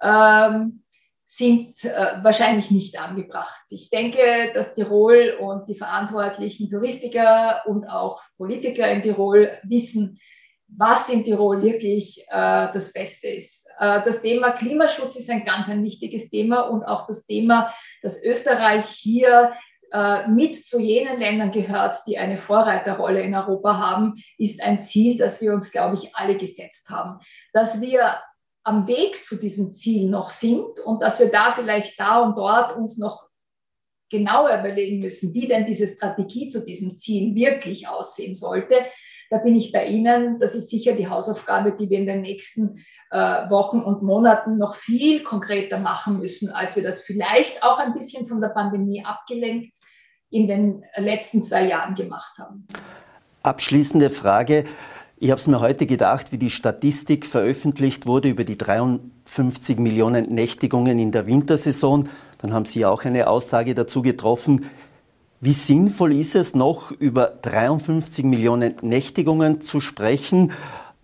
ähm, 0.00 0.82
sind 1.26 1.84
äh, 1.84 2.22
wahrscheinlich 2.22 2.70
nicht 2.70 2.98
angebracht. 2.98 3.60
Ich 3.70 3.90
denke, 3.90 4.52
dass 4.54 4.74
Tirol 4.74 5.36
und 5.40 5.68
die 5.68 5.74
verantwortlichen 5.74 6.68
Touristiker 6.68 7.62
und 7.66 7.90
auch 7.90 8.22
Politiker 8.36 8.90
in 8.90 9.02
Tirol 9.02 9.50
wissen, 9.64 10.18
was 10.68 11.08
in 11.08 11.24
Tirol 11.24 11.62
wirklich 11.62 12.24
äh, 12.28 12.68
das 12.72 12.92
Beste 12.92 13.28
ist. 13.28 13.66
Äh, 13.78 14.02
das 14.04 14.22
Thema 14.22 14.52
Klimaschutz 14.52 15.16
ist 15.16 15.30
ein 15.30 15.44
ganz 15.44 15.68
ein 15.68 15.82
wichtiges 15.84 16.30
Thema 16.30 16.62
und 16.62 16.84
auch 16.84 17.06
das 17.06 17.26
Thema, 17.26 17.74
dass 18.02 18.22
Österreich 18.22 18.86
hier 18.86 19.52
äh, 19.92 20.28
mit 20.28 20.66
zu 20.66 20.80
jenen 20.80 21.18
Ländern 21.18 21.50
gehört, 21.50 21.98
die 22.06 22.18
eine 22.18 22.38
Vorreiterrolle 22.38 23.20
in 23.20 23.34
Europa 23.34 23.78
haben, 23.78 24.14
ist 24.38 24.62
ein 24.62 24.82
Ziel, 24.82 25.16
das 25.16 25.40
wir 25.40 25.52
uns, 25.52 25.70
glaube 25.70 25.96
ich, 25.96 26.14
alle 26.14 26.36
gesetzt 26.36 26.88
haben. 26.90 27.20
Dass 27.52 27.80
wir 27.80 28.16
am 28.66 28.88
Weg 28.88 29.24
zu 29.24 29.36
diesem 29.36 29.70
Ziel 29.70 30.08
noch 30.08 30.30
sind 30.30 30.80
und 30.84 31.00
dass 31.00 31.20
wir 31.20 31.30
da 31.30 31.52
vielleicht 31.52 31.98
da 32.00 32.20
und 32.20 32.36
dort 32.36 32.76
uns 32.76 32.98
noch 32.98 33.28
genauer 34.10 34.58
überlegen 34.58 34.98
müssen, 34.98 35.32
wie 35.34 35.46
denn 35.46 35.66
diese 35.66 35.86
Strategie 35.86 36.48
zu 36.48 36.64
diesem 36.64 36.96
Ziel 36.98 37.34
wirklich 37.36 37.86
aussehen 37.86 38.34
sollte. 38.34 38.74
Da 39.30 39.38
bin 39.38 39.54
ich 39.54 39.70
bei 39.70 39.86
Ihnen. 39.86 40.40
Das 40.40 40.56
ist 40.56 40.68
sicher 40.68 40.94
die 40.94 41.08
Hausaufgabe, 41.08 41.72
die 41.72 41.90
wir 41.90 41.98
in 41.98 42.06
den 42.06 42.22
nächsten 42.22 42.84
äh, 43.10 43.18
Wochen 43.50 43.80
und 43.80 44.02
Monaten 44.02 44.58
noch 44.58 44.74
viel 44.74 45.22
konkreter 45.22 45.78
machen 45.78 46.18
müssen, 46.18 46.50
als 46.50 46.74
wir 46.74 46.82
das 46.82 47.02
vielleicht 47.02 47.62
auch 47.62 47.78
ein 47.78 47.92
bisschen 47.92 48.26
von 48.26 48.40
der 48.40 48.48
Pandemie 48.48 49.04
abgelenkt 49.04 49.74
in 50.30 50.48
den 50.48 50.84
letzten 50.96 51.44
zwei 51.44 51.68
Jahren 51.68 51.94
gemacht 51.94 52.36
haben. 52.38 52.66
Abschließende 53.44 54.10
Frage. 54.10 54.64
Ich 55.18 55.30
habe 55.30 55.40
es 55.40 55.46
mir 55.46 55.60
heute 55.60 55.86
gedacht, 55.86 56.30
wie 56.30 56.36
die 56.36 56.50
Statistik 56.50 57.24
veröffentlicht 57.24 58.04
wurde 58.04 58.28
über 58.28 58.44
die 58.44 58.58
53 58.58 59.78
Millionen 59.78 60.26
Nächtigungen 60.26 60.98
in 60.98 61.10
der 61.10 61.26
Wintersaison. 61.26 62.10
Dann 62.36 62.52
haben 62.52 62.66
Sie 62.66 62.84
auch 62.84 63.02
eine 63.02 63.26
Aussage 63.26 63.74
dazu 63.74 64.02
getroffen. 64.02 64.66
Wie 65.40 65.54
sinnvoll 65.54 66.12
ist 66.12 66.34
es 66.34 66.54
noch, 66.54 66.92
über 66.92 67.28
53 67.40 68.26
Millionen 68.26 68.74
Nächtigungen 68.82 69.62
zu 69.62 69.80
sprechen 69.80 70.52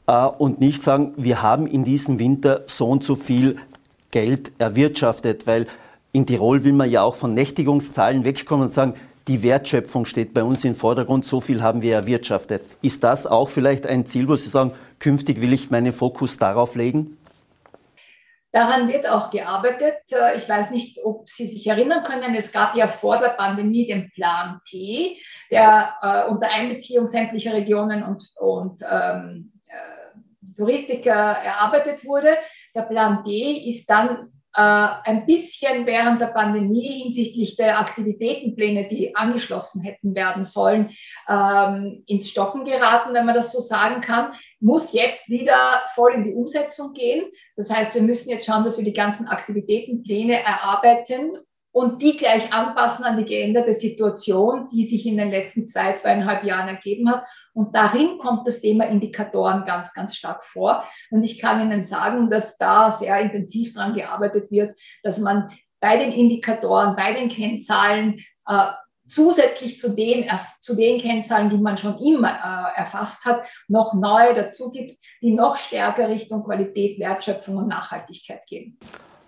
äh, 0.07 0.27
und 0.27 0.61
nicht 0.61 0.83
sagen, 0.83 1.15
wir 1.17 1.41
haben 1.41 1.67
in 1.67 1.85
diesem 1.85 2.19
Winter 2.19 2.65
so 2.67 2.91
und 2.91 3.03
so 3.05 3.17
viel 3.17 3.57
Geld 4.11 4.53
erwirtschaftet? 4.59 5.47
Weil 5.47 5.67
in 6.13 6.27
Tirol 6.27 6.65
will 6.65 6.75
man 6.75 6.91
ja 6.91 7.03
auch 7.03 7.15
von 7.15 7.33
Nächtigungszahlen 7.33 8.27
wegkommen 8.27 8.67
und 8.67 8.75
sagen, 8.75 8.93
die 9.29 9.43
Wertschöpfung 9.43 10.05
steht 10.05 10.35
bei 10.35 10.43
uns 10.43 10.65
im 10.65 10.75
Vordergrund, 10.75 11.25
so 11.25 11.41
viel 11.41 11.63
haben 11.63 11.83
wir 11.83 11.95
erwirtschaftet. 11.95 12.63
Ist 12.83 13.05
das 13.05 13.27
auch 13.27 13.49
vielleicht 13.49 13.87
ein 13.87 14.07
Ziel, 14.07 14.29
wo 14.29 14.37
Sie 14.37 14.49
sagen, 14.49 14.73
künftig 14.99 15.41
will 15.41 15.53
ich 15.53 15.71
meinen 15.71 15.93
Fokus 15.93 16.39
darauf 16.39 16.75
legen? 16.75 17.19
Daran 18.53 18.89
wird 18.89 19.09
auch 19.09 19.31
gearbeitet. 19.31 20.03
Äh, 20.13 20.37
ich 20.37 20.47
weiß 20.47 20.71
nicht, 20.71 20.99
ob 21.03 21.29
Sie 21.29 21.47
sich 21.47 21.67
erinnern 21.67 22.03
können, 22.03 22.35
es 22.35 22.53
gab 22.53 22.77
ja 22.77 22.87
vor 22.87 23.19
der 23.19 23.31
Pandemie 23.31 23.87
den 23.87 24.11
Plan 24.11 24.61
T, 24.69 25.17
der 25.51 25.95
äh, 26.03 26.31
unter 26.31 26.49
Einbeziehung 26.53 27.07
sämtlicher 27.07 27.55
Regionen 27.55 28.03
und, 28.03 28.31
und 28.39 28.83
ähm, 28.91 29.53
äh, 29.69 30.55
Touristiker 30.55 31.13
erarbeitet 31.13 32.05
wurde. 32.05 32.37
Der 32.75 32.83
Plan 32.83 33.25
D 33.25 33.53
ist 33.69 33.87
dann 33.89 34.31
ein 34.55 35.25
bisschen 35.27 35.87
während 35.87 36.21
der 36.21 36.27
Pandemie 36.27 37.03
hinsichtlich 37.03 37.57
der 37.57 37.79
Aktivitätenpläne, 37.79 38.89
die 38.89 39.17
angeschlossen 39.17 39.83
hätten 39.83 40.15
werden 40.15 40.45
sollen, 40.45 40.91
ähm, 41.29 42.03
ins 42.07 42.29
Stocken 42.29 42.65
geraten, 42.65 43.15
wenn 43.15 43.25
man 43.25 43.35
das 43.35 43.53
so 43.53 43.61
sagen 43.61 44.01
kann, 44.01 44.33
muss 44.61 44.93
jetzt 44.93 45.29
wieder 45.29 45.57
voll 45.95 46.15
in 46.15 46.25
die 46.25 46.35
Umsetzung 46.35 46.93
gehen. 46.93 47.25
Das 47.57 47.71
heißt, 47.71 47.95
wir 47.95 48.03
müssen 48.03 48.31
jetzt 48.31 48.47
schauen, 48.47 48.65
dass 48.65 48.77
wir 48.77 48.85
die 48.85 48.93
ganzen 48.93 49.27
Aktivitätenpläne 49.27 50.43
erarbeiten 50.43 51.33
und 51.73 52.03
die 52.03 52.19
gleich 52.19 52.53
anpassen 52.53 53.05
an 53.05 53.17
die 53.17 53.25
geänderte 53.25 53.73
Situation, 53.73 54.69
die 54.69 54.85
sich 54.85 55.07
in 55.07 55.17
den 55.17 55.31
letzten 55.31 55.67
zwei, 55.67 55.93
zweieinhalb 55.95 56.45
Jahren 56.45 56.69
ergeben 56.69 57.11
hat 57.11 57.25
und 57.55 57.75
darin 57.77 58.19
kommt 58.19 58.47
das 58.47 58.61
Thema 58.61 58.87
Indikatoren 58.87 59.65
ganz, 59.65 59.93
ganz 59.93 60.17
stark 60.17 60.43
vor. 60.43 60.85
Und 61.11 61.23
ich 61.23 61.39
kann 61.39 61.61
Ihnen 61.61 61.83
sagen, 61.83 62.31
dass 62.31 62.57
da 62.57 62.91
sehr 62.91 63.21
intensiv 63.21 63.75
daran 63.75 63.95
gearbeitet 63.95 64.51
wird, 64.51 64.79
dass 65.03 65.19
man 65.19 65.51
bei 65.81 65.97
den 65.99 66.13
Indikatoren, 66.13 66.97
bei 66.97 67.13
den 67.13 67.29
Kennzahlen 67.29 68.21
äh, 68.47 68.71
zusätzlich 69.07 69.79
zu 69.79 69.91
den, 69.91 70.31
zu 70.61 70.75
den 70.75 70.99
Kennzahlen, 70.99 71.51
die 71.51 71.59
man 71.59 71.77
schon 71.77 71.99
immer 71.99 72.31
äh, 72.31 72.81
erfasst 72.81 73.25
hat, 73.25 73.45
noch 73.69 73.93
neue 73.93 74.35
dazu 74.35 74.71
gibt, 74.71 74.97
die 75.21 75.33
noch 75.33 75.57
stärker 75.57 76.09
Richtung 76.09 76.45
Qualität, 76.45 76.99
Wertschöpfung 76.99 77.57
und 77.57 77.69
Nachhaltigkeit 77.69 78.47
gehen. 78.47 78.79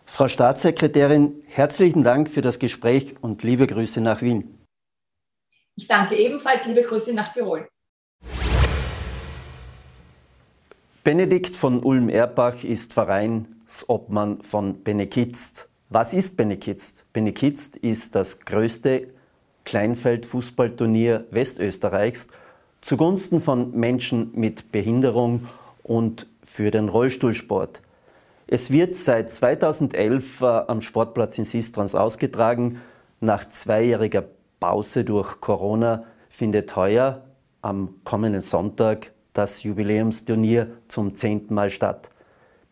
Frau 0.07 0.29
Staatssekretärin, 0.29 1.43
herzlichen 1.47 2.05
Dank 2.05 2.31
für 2.31 2.41
das 2.41 2.59
Gespräch 2.59 3.17
und 3.21 3.43
liebe 3.43 3.67
Grüße 3.67 4.01
nach 4.01 4.23
Wien. 4.23 4.65
Ich 5.77 5.89
danke 5.89 6.15
ebenfalls, 6.15 6.65
liebe 6.67 6.83
Grüße 6.83 7.13
nach 7.13 7.31
Tirol. 7.31 7.69
Benedikt 11.05 11.55
von 11.55 11.83
Ulm-Erbach 11.83 12.65
ist 12.65 12.95
Vereinsobmann 12.95 14.41
von 14.41 14.83
Benekitzt. 14.83 15.69
Was 15.91 16.15
ist 16.15 16.39
Benekitzt? 16.39 17.05
Benekitzt 17.13 17.77
ist 17.77 18.15
das 18.15 18.41
größte 18.41 19.09
Kleinfeld-Fußballturnier 19.67 21.27
Westösterreichs 21.31 22.29
zugunsten 22.81 23.43
von 23.43 23.73
Menschen 23.73 24.31
mit 24.35 24.73
Behinderung 24.73 25.47
und 25.83 26.27
für 26.43 26.71
den 26.71 26.89
Rollstuhlsport. 26.89 27.83
Es 28.47 28.71
wird 28.71 28.97
seit 28.97 29.31
2011 29.31 30.41
äh, 30.41 30.47
am 30.47 30.81
Sportplatz 30.81 31.37
in 31.37 31.45
Sistrans 31.45 31.95
ausgetragen. 31.95 32.81
Nach 33.21 33.47
zweijähriger 33.47 34.25
Pause 34.59 35.05
durch 35.05 35.39
Corona 35.43 36.05
findet 36.31 36.77
heuer 36.77 37.27
am 37.61 37.97
kommenden 38.05 38.41
Sonntag 38.41 39.14
das 39.35 39.65
Jubiläumsturnier 39.65 40.69
zum 40.89 41.17
zehnten 41.17 41.55
Mal 41.55 41.69
statt. 41.69 42.09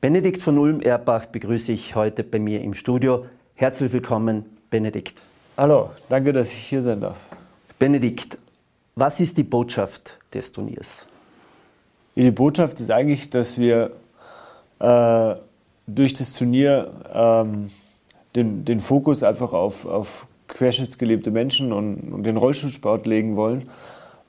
Benedikt 0.00 0.40
von 0.40 0.58
Ulm-Erbach 0.58 1.26
begrüße 1.26 1.72
ich 1.72 1.94
heute 1.96 2.22
bei 2.22 2.38
mir 2.38 2.62
im 2.62 2.72
Studio. 2.72 3.26
Herzlich 3.56 3.92
willkommen, 3.92 4.44
Benedikt. 4.70 5.20
Hallo, 5.56 5.90
danke, 6.08 6.32
dass 6.32 6.52
ich 6.52 6.58
hier 6.58 6.82
sein 6.82 7.00
darf. 7.00 7.18
Benedikt, 7.78 8.38
was 8.94 9.18
ist 9.18 9.36
die 9.36 9.42
Botschaft 9.42 10.16
des 10.32 10.52
Turniers? 10.52 11.04
Die 12.14 12.30
Botschaft 12.30 12.78
ist 12.78 12.90
eigentlich, 12.90 13.28
dass 13.28 13.58
wir 13.58 13.90
äh, 14.78 15.34
durch 15.86 16.14
das 16.14 16.32
Turnier 16.32 16.92
ähm, 17.12 17.70
den, 18.36 18.64
den 18.64 18.78
Fokus 18.78 19.24
einfach 19.24 19.52
auf, 19.52 19.84
auf 19.84 20.26
querschnittsgelebte 20.46 21.32
Menschen 21.32 21.72
und, 21.72 22.12
und 22.12 22.22
den 22.22 22.36
Rollstuhlsport 22.36 23.06
legen 23.06 23.34
wollen 23.34 23.68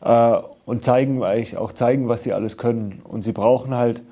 äh, 0.04 0.38
und 0.66 0.84
zeigen 0.84 1.24
eigentlich 1.24 1.58
auch 1.58 1.72
zeigen, 1.72 2.08
was 2.08 2.24
sie 2.24 2.34
alles 2.34 2.58
können. 2.58 3.02
Und 3.04 3.24
sie 3.24 3.32
brauchen 3.32 3.76
halt 3.76 4.04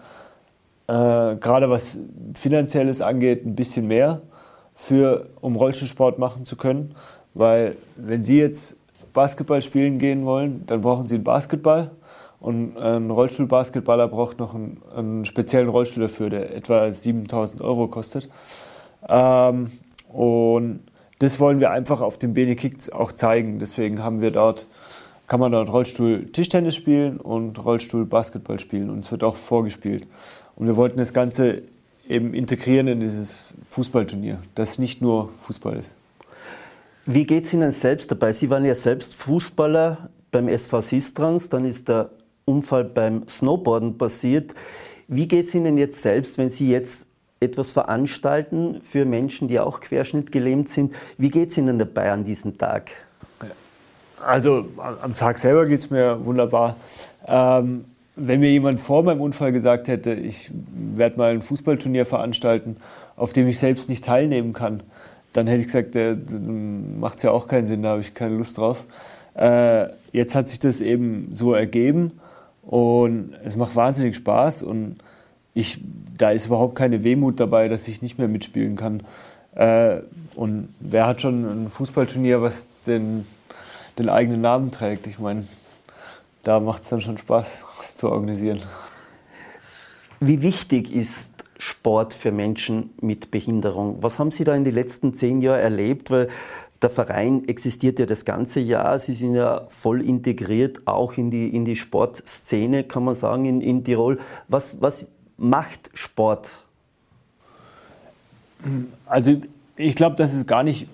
äh, 0.88 1.36
gerade 1.36 1.70
was 1.70 1.98
finanzielles 2.34 3.02
angeht 3.02 3.46
ein 3.46 3.56
bisschen 3.56 3.88
mehr 3.88 4.22
für 4.76 5.30
um 5.42 5.56
Rollstuhlsport 5.56 6.18
machen 6.18 6.46
zu 6.46 6.56
können, 6.56 6.96
weil 7.34 7.76
wenn 7.96 8.24
sie 8.24 8.40
jetzt 8.40 8.78
Basketball 9.14 9.62
spielen 9.62 10.00
gehen 10.00 10.26
wollen, 10.26 10.64
dann 10.66 10.82
brauchen 10.82 11.06
sie 11.06 11.16
einen 11.16 11.24
Basketball 11.24 11.92
und 12.40 12.78
ein 12.80 13.12
Rollstuhlbasketballer 13.12 14.08
braucht 14.08 14.40
noch 14.40 14.56
einen, 14.56 14.82
einen 14.96 15.26
speziellen 15.26 15.70
Rollstuhl 15.70 16.04
dafür, 16.04 16.30
der 16.32 16.56
etwa 16.56 16.92
7000 16.92 17.62
Euro 17.62 17.88
kostet. 17.88 18.30
Ähm, 19.08 19.72
und 20.10 20.80
das 21.20 21.40
wollen 21.40 21.60
wir 21.60 21.70
einfach 21.70 22.02
auf 22.02 22.18
dem 22.18 22.34
Benekicks 22.34 22.90
auch 22.90 23.12
zeigen. 23.12 23.60
Deswegen 23.60 24.04
haben 24.04 24.22
wir 24.22 24.32
dort, 24.32 24.66
kann 25.32 25.40
man 25.40 25.54
dort 25.54 25.72
Rollstuhl 25.72 26.26
Tischtennis 26.26 26.76
spielen 26.76 27.16
und 27.16 27.64
Rollstuhl 27.64 28.06
Basketball 28.06 28.60
spielen. 28.60 28.90
Und 28.90 29.00
es 29.00 29.12
wird 29.14 29.24
auch 29.24 29.38
vorgespielt. 29.38 30.06
Und 30.58 30.68
wir 30.68 30.76
wollten 30.76 30.98
das 30.98 31.14
Ganze 31.14 31.62
eben 32.06 32.34
integrieren 32.34 32.90
in 32.90 33.00
dieses 33.00 33.54
Fußballturnier, 33.70 34.40
das 34.56 34.78
nicht 34.78 35.02
nur 35.02 35.30
Fußball 35.40 35.78
ist. 35.78 35.94
Wie 37.06 37.26
geht 37.26 37.46
es 37.46 37.54
Ihnen 37.54 37.72
selbst 37.72 38.12
dabei? 38.12 38.34
Sie 38.34 38.50
waren 38.50 38.66
ja 38.66 38.76
selbst 38.76 39.16
Fußballer 39.16 40.10
beim 40.32 40.50
SV 40.50 40.82
Sistrans, 40.82 41.48
dann 41.48 41.64
ist 41.64 41.88
der 41.88 42.10
Unfall 42.44 42.84
beim 42.84 43.26
Snowboarden 43.30 43.98
passiert. 43.98 44.54
Wie 45.08 45.30
geht 45.30 45.46
es 45.46 45.56
Ihnen 45.56 45.78
jetzt 45.78 46.02
selbst, 46.02 46.40
wenn 46.40 46.50
Sie 46.50 46.70
jetzt 46.70 47.06
etwas 47.40 47.72
veranstalten 47.72 48.82
für 48.84 49.06
Menschen, 49.06 49.48
die 49.48 49.62
auch 49.62 49.80
querschnittgelähmt 49.80 50.68
sind? 50.68 50.94
Wie 51.18 51.32
geht 51.32 51.52
es 51.52 51.58
Ihnen 51.58 51.80
dabei 51.80 52.12
an 52.12 52.26
diesem 52.26 52.58
Tag? 52.58 52.92
Also 54.25 54.66
am 55.01 55.16
Tag 55.16 55.38
selber 55.38 55.66
geht 55.66 55.80
es 55.80 55.90
mir 55.90 56.24
wunderbar. 56.25 56.75
Ähm, 57.28 57.86
wenn 58.16 58.40
mir 58.40 58.51
jemand 58.51 58.80
vor 58.80 59.04
meinem 59.04 59.22
Unfall 59.22 59.51
gesagt 59.51 59.88
hätte, 59.88 60.13
ich 60.13 60.51
werde 60.96 61.18
mal 61.18 61.32
ein 61.32 61.42
Fußballturnier 61.42 62.06
veranstalten, 62.06 62.78
auf 63.16 63.34
dem 63.34 63.48
ich 63.48 63.60
selbst 63.60 63.90
nicht 63.90 64.06
teilnehmen 64.06 64.54
kann, 64.54 64.84
dann 65.34 65.48
hätte 65.48 65.62
ich 65.62 65.68
gesagt, 65.68 65.96
äh, 65.96 66.16
macht 67.00 67.18
es 67.18 67.24
ja 67.24 67.31
auch 67.31 67.48
keinen 67.48 67.68
Sinn, 67.68 67.84
da 67.84 67.90
habe 67.90 68.01
ich 68.01 68.14
keine 68.14 68.36
Lust 68.36 68.57
drauf. 68.57 68.84
Äh, 69.34 69.88
jetzt 70.12 70.36
hat 70.36 70.50
sich 70.50 70.60
das 70.60 70.81
eben 70.81 71.29
so 71.31 71.53
ergeben 71.53 72.20
und 72.64 73.34
es 73.44 73.55
macht 73.55 73.75
wahnsinnig 73.75 74.18
Spaß 74.18 74.64
und 74.64 74.98
ich, 75.53 75.81
da 76.18 76.31
ist 76.31 76.48
überhaupt 76.48 76.75
keine 76.75 77.03
Wehmut 77.03 77.40
dabei, 77.40 77.68
dass 77.68 77.88
ich 77.88 78.01
nicht 78.01 78.18
mehr 78.18 78.27
mitspielen 78.27 78.75
kann. 78.75 79.03
Äh, 79.55 80.00
und 80.36 80.70
wer 80.79 81.07
hat 81.07 81.22
schon 81.22 81.46
ein 81.46 81.70
Fußballturnier, 81.70 82.42
was 82.42 82.68
den, 82.88 83.25
den 83.98 84.10
eigenen 84.10 84.42
Namen 84.42 84.72
trägt? 84.72 85.08
Ich 85.08 85.20
meine, 85.20 85.46
da 86.44 86.60
macht 86.60 86.84
es 86.84 86.90
dann 86.90 87.01
schon 87.01 87.18
Spaß, 87.18 87.60
das 87.80 87.96
zu 87.96 88.10
organisieren. 88.10 88.62
Wie 90.20 90.42
wichtig 90.42 90.94
ist 90.94 91.32
Sport 91.58 92.14
für 92.14 92.32
Menschen 92.32 92.92
mit 93.01 93.32
Behinderung? 93.32 93.98
Was 94.01 94.20
haben 94.20 94.32
Sie 94.32 94.44
da 94.44 94.56
in 94.56 94.64
den 94.64 94.74
letzten 94.74 95.14
zehn 95.14 95.42
Jahren 95.42 95.60
erlebt? 95.60 96.10
Weil 96.12 96.27
der 96.82 96.90
Verein 96.90 97.48
existiert 97.48 98.00
ja 98.00 98.08
das 98.08 98.25
ganze 98.25 98.60
Jahr. 98.60 98.98
Sie 98.98 99.14
sind 99.14 99.36
ja 99.36 99.68
voll 99.70 100.01
integriert, 100.01 100.82
auch 100.86 101.18
in 101.18 101.30
die, 101.30 101.56
in 101.56 101.66
die 101.66 101.75
Sportszene, 101.75 102.84
kann 102.84 103.04
man 103.04 103.14
sagen, 103.14 103.46
in, 103.46 103.62
in 103.62 103.84
Tirol. 103.84 104.20
Was, 104.48 104.82
was 104.82 105.06
macht 105.38 105.92
Sport? 105.94 106.50
Also 109.06 109.42
ich 109.75 109.96
glaube, 109.96 110.16
dass 110.16 110.34
es 110.34 110.48
gar 110.48 110.64
nicht 110.64 110.88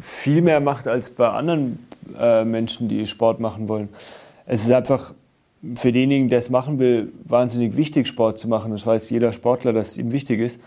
viel 0.00 0.42
mehr 0.42 0.60
macht 0.60 0.86
als 0.86 1.10
bei 1.10 1.28
anderen 1.28 1.85
äh, 2.18 2.44
Menschen, 2.44 2.88
die 2.88 3.06
Sport 3.06 3.40
machen 3.40 3.68
wollen. 3.68 3.88
Es 4.46 4.64
ist 4.64 4.72
einfach 4.72 5.14
für 5.74 5.92
denjenigen, 5.92 6.28
der 6.28 6.38
es 6.38 6.50
machen 6.50 6.78
will, 6.78 7.12
wahnsinnig 7.24 7.76
wichtig, 7.76 8.06
Sport 8.06 8.38
zu 8.38 8.48
machen. 8.48 8.72
Das 8.72 8.86
weiß 8.86 9.10
jeder 9.10 9.32
Sportler, 9.32 9.72
dass 9.72 9.92
es 9.92 9.98
ihm 9.98 10.12
wichtig 10.12 10.40
ist. 10.40 10.60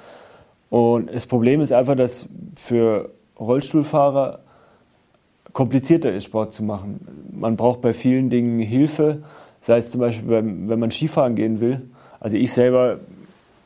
Und 0.70 1.14
das 1.14 1.26
Problem 1.26 1.62
ist 1.62 1.72
einfach, 1.72 1.96
dass 1.96 2.28
für 2.56 3.12
Rollstuhlfahrer 3.40 4.40
komplizierter 5.54 6.14
ist, 6.14 6.26
Sport 6.26 6.54
zu 6.54 6.64
machen. 6.64 7.00
Man 7.34 7.56
braucht 7.56 7.82
bei 7.82 7.94
vielen 7.94 8.30
Dingen 8.30 8.60
Hilfe, 8.60 9.24
sei 9.62 9.78
es 9.78 9.92
zum 9.92 10.02
Beispiel, 10.02 10.30
beim, 10.30 10.70
wenn 10.70 10.80
man 10.80 10.92
Skifahren 10.92 11.36
gehen 11.36 11.60
will. 11.60 11.82
Also 12.20 12.38
ich 12.38 12.52
selber 12.52 13.00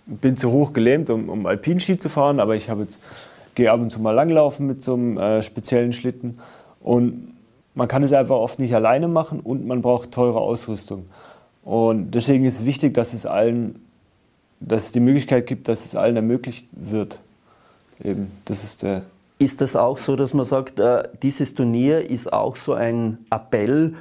bin 0.06 0.38
zu 0.38 0.52
hoch 0.52 0.74
gelähmt, 0.74 1.10
um, 1.10 1.30
um 1.30 1.46
Alpinski 1.46 1.98
zu 1.98 2.10
fahren, 2.10 2.40
aber 2.40 2.56
ich 2.56 2.70
gehe 3.56 3.72
ab 3.72 3.82
und 3.82 3.90
zu 3.90 4.00
mal 4.00 4.12
langlaufen 4.12 4.68
mit 4.68 4.84
so 4.84 4.94
einem 4.94 5.18
äh, 5.18 5.42
speziellen 5.42 5.94
Schlitten. 5.94 6.40
Und 6.82 7.33
man 7.76 7.88
kann 7.88 8.04
es 8.04 8.14
einfach 8.14 8.36
oft 8.36 8.60
nicht 8.60 8.74
alleine 8.76 9.08
machen 9.08 9.40
und 9.40 9.66
man 9.66 9.82
braucht 9.82 10.12
teure 10.12 10.40
Ausrüstung. 10.40 11.06
Und 11.64 12.12
deswegen 12.12 12.46
ist 12.46 12.60
es 12.60 12.66
wichtig, 12.66 12.94
dass 12.94 13.14
es 13.14 13.26
allen, 13.26 13.82
dass 14.60 14.88
es 14.88 14.92
die 14.92 15.00
Möglichkeit 15.00 15.48
gibt, 15.48 15.68
dass 15.68 15.86
es 15.86 15.96
allen 15.96 16.16
ermöglicht 16.16 16.68
wird. 16.72 17.20
Eben, 18.04 18.32
das 18.46 18.64
ist 18.64 18.84
der 18.84 19.04
ist 19.44 19.62
das 19.62 19.76
auch 19.76 19.98
so, 19.98 20.16
dass 20.16 20.34
man 20.34 20.46
sagt, 20.46 20.80
äh, 20.80 21.04
dieses 21.22 21.54
Turnier 21.54 22.10
ist 22.10 22.32
auch 22.32 22.56
so 22.56 22.74
ein 22.74 23.18
Appell, 23.30 23.96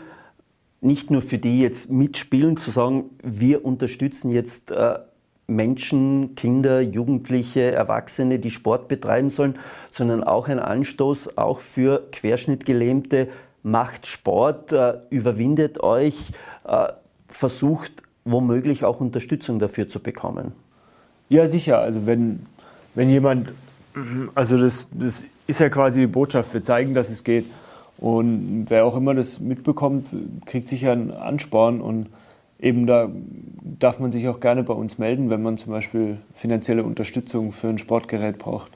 nicht 0.80 1.10
nur 1.10 1.22
für 1.22 1.38
die 1.38 1.60
jetzt 1.60 1.90
mitspielen, 1.90 2.56
zu 2.56 2.70
sagen, 2.70 3.04
wir 3.22 3.64
unterstützen 3.64 4.30
jetzt 4.30 4.70
äh, 4.70 4.98
Menschen, 5.46 6.34
Kinder, 6.34 6.80
Jugendliche, 6.80 7.72
Erwachsene, 7.72 8.38
die 8.38 8.50
Sport 8.50 8.88
betreiben 8.88 9.30
sollen, 9.30 9.58
sondern 9.90 10.22
auch 10.24 10.48
ein 10.48 10.58
Anstoß 10.58 11.36
auch 11.36 11.58
für 11.58 12.08
Querschnittgelähmte, 12.10 13.28
macht 13.62 14.06
Sport, 14.06 14.72
äh, 14.72 14.94
überwindet 15.10 15.82
euch, 15.82 16.16
äh, 16.64 16.88
versucht 17.28 18.02
womöglich 18.24 18.84
auch 18.84 19.00
Unterstützung 19.00 19.58
dafür 19.58 19.88
zu 19.88 20.00
bekommen. 20.00 20.52
Ja, 21.28 21.48
sicher. 21.48 21.78
Also 21.78 22.06
wenn, 22.06 22.46
wenn 22.94 23.08
jemand. 23.08 23.48
Also 24.34 24.56
das, 24.56 24.88
das 24.92 25.24
ist 25.46 25.60
ja 25.60 25.68
quasi 25.68 26.00
die 26.00 26.06
Botschaft. 26.06 26.52
Wir 26.54 26.64
zeigen, 26.64 26.94
dass 26.94 27.10
es 27.10 27.24
geht. 27.24 27.46
Und 27.98 28.66
wer 28.68 28.84
auch 28.84 28.96
immer 28.96 29.14
das 29.14 29.38
mitbekommt, 29.38 30.10
kriegt 30.46 30.68
sicher 30.68 30.92
einen 30.92 31.10
Ansporn. 31.10 31.80
Und 31.80 32.08
eben 32.58 32.86
da 32.86 33.10
darf 33.78 33.98
man 33.98 34.12
sich 34.12 34.28
auch 34.28 34.40
gerne 34.40 34.62
bei 34.62 34.74
uns 34.74 34.98
melden, 34.98 35.30
wenn 35.30 35.42
man 35.42 35.58
zum 35.58 35.72
Beispiel 35.72 36.18
finanzielle 36.34 36.84
Unterstützung 36.84 37.52
für 37.52 37.68
ein 37.68 37.78
Sportgerät 37.78 38.38
braucht. 38.38 38.70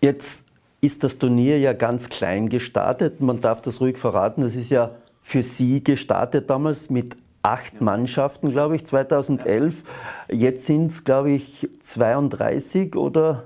Jetzt 0.00 0.43
ist 0.84 1.04
das 1.04 1.18
Turnier 1.18 1.58
ja 1.58 1.72
ganz 1.72 2.08
klein 2.08 2.48
gestartet. 2.48 3.20
Man 3.20 3.40
darf 3.40 3.62
das 3.62 3.80
ruhig 3.80 3.98
verraten. 3.98 4.42
Das 4.42 4.54
ist 4.54 4.70
ja 4.70 4.90
für 5.20 5.42
Sie 5.42 5.82
gestartet 5.82 6.50
damals 6.50 6.90
mit 6.90 7.16
acht 7.42 7.80
Mannschaften, 7.80 8.50
glaube 8.50 8.76
ich, 8.76 8.86
2011. 8.86 9.82
Jetzt 10.30 10.66
sind 10.66 10.86
es, 10.86 11.04
glaube 11.04 11.30
ich, 11.30 11.68
32 11.82 12.96
oder 12.96 13.44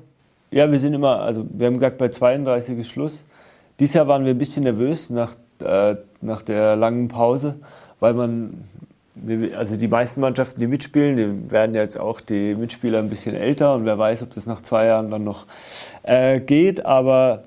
ja, 0.51 0.71
wir 0.71 0.79
sind 0.79 0.95
immer, 0.95 1.21
also 1.21 1.47
wir 1.51 1.67
haben 1.67 1.75
gesagt, 1.75 1.99
bei 1.99 2.09
32 2.09 2.79
ist 2.79 2.89
Schluss. 2.89 3.25
Dieses 3.79 3.95
Jahr 3.95 4.09
waren 4.09 4.25
wir 4.25 4.33
ein 4.33 4.39
bisschen 4.39 4.65
nervös 4.65 5.11
nach, 5.11 5.35
äh, 5.63 5.97
nach 6.23 6.43
der 6.43 6.75
langen 6.75 7.09
Pause, 7.09 7.57
weil 8.01 8.15
man, 8.15 8.65
also 9.57 9.77
die 9.77 9.89
meisten 9.89 10.23
Mannschaften, 10.23 10.59
die 10.59 10.67
mitspielen, 10.67 11.17
die 11.17 11.51
werden 11.51 11.75
jetzt 11.75 11.99
auch 12.01 12.21
die 12.21 12.55
Mitspieler 12.55 12.99
ein 12.99 13.11
bisschen 13.11 13.35
älter 13.35 13.75
und 13.75 13.85
wer 13.85 13.99
weiß, 13.99 14.23
ob 14.23 14.33
das 14.33 14.47
nach 14.47 14.63
zwei 14.63 14.87
Jahren 14.87 15.11
dann 15.11 15.25
noch 15.25 15.47
äh, 16.09 16.41
geht. 16.41 16.85
Aber 16.85 17.45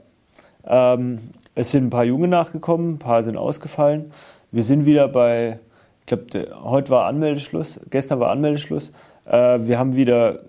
ähm, 0.65 1.19
es 1.55 1.71
sind 1.71 1.85
ein 1.85 1.89
paar 1.89 2.05
Junge 2.05 2.27
nachgekommen, 2.27 2.93
ein 2.93 2.99
paar 2.99 3.23
sind 3.23 3.35
ausgefallen. 3.35 4.11
Wir 4.51 4.63
sind 4.63 4.85
wieder 4.85 5.07
bei, 5.07 5.59
ich 6.01 6.05
glaube, 6.05 6.55
heute 6.63 6.89
war 6.91 7.05
Anmeldeschluss, 7.05 7.79
gestern 7.89 8.19
war 8.19 8.29
Anmeldeschluss. 8.31 8.91
Äh, 9.25 9.59
wir 9.61 9.79
haben 9.79 9.95
wieder 9.95 10.39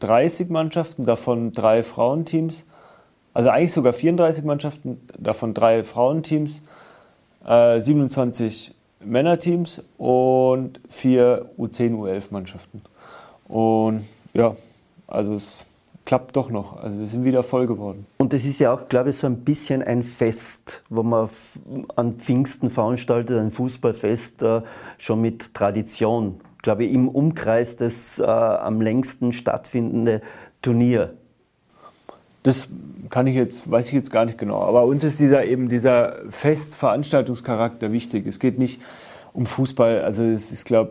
30 0.00 0.48
Mannschaften, 0.48 1.04
davon 1.04 1.52
drei 1.52 1.82
Frauenteams. 1.82 2.64
Also 3.34 3.50
eigentlich 3.50 3.72
sogar 3.72 3.92
34 3.92 4.44
Mannschaften, 4.44 5.00
davon 5.18 5.54
drei 5.54 5.84
Frauenteams, 5.84 6.62
äh, 7.46 7.80
27 7.80 8.74
Männerteams 9.04 9.82
und 9.98 10.80
vier 10.88 11.50
U10, 11.58 11.96
U11 11.96 12.24
Mannschaften. 12.30 12.82
Und 13.46 14.04
ja, 14.34 14.56
also 15.06 15.36
es 15.36 15.64
klappt 16.10 16.34
doch 16.34 16.50
noch. 16.50 16.82
Also 16.82 16.98
wir 16.98 17.06
sind 17.06 17.22
wieder 17.22 17.44
voll 17.44 17.68
geworden. 17.68 18.04
Und 18.18 18.34
es 18.34 18.44
ist 18.44 18.58
ja 18.58 18.74
auch, 18.74 18.88
glaube 18.88 19.10
ich, 19.10 19.16
so 19.16 19.28
ein 19.28 19.44
bisschen 19.44 19.80
ein 19.80 20.02
Fest, 20.02 20.82
wo 20.88 21.04
man 21.04 21.28
an 21.94 22.14
Pfingsten 22.14 22.68
veranstaltet, 22.68 23.38
ein 23.38 23.52
Fußballfest 23.52 24.42
äh, 24.42 24.62
schon 24.98 25.20
mit 25.20 25.54
Tradition. 25.54 26.40
Glaube 26.62 26.84
ich, 26.84 26.92
im 26.92 27.06
Umkreis 27.06 27.76
des 27.76 28.18
äh, 28.18 28.24
am 28.24 28.80
längsten 28.80 29.32
stattfindende 29.32 30.20
Turnier. 30.62 31.14
Das 32.42 32.70
kann 33.08 33.28
ich 33.28 33.36
jetzt, 33.36 33.70
weiß 33.70 33.86
ich 33.86 33.92
jetzt 33.92 34.10
gar 34.10 34.24
nicht 34.24 34.36
genau. 34.36 34.62
Aber 34.62 34.86
uns 34.86 35.04
ist 35.04 35.20
dieser 35.20 35.44
eben 35.44 35.68
dieser 35.68 36.16
Festveranstaltungscharakter 36.28 37.92
wichtig. 37.92 38.26
Es 38.26 38.40
geht 38.40 38.58
nicht 38.58 38.82
um 39.32 39.46
Fußball. 39.46 40.00
Also 40.02 40.24
es 40.24 40.50
ist, 40.50 40.64
glaube 40.64 40.90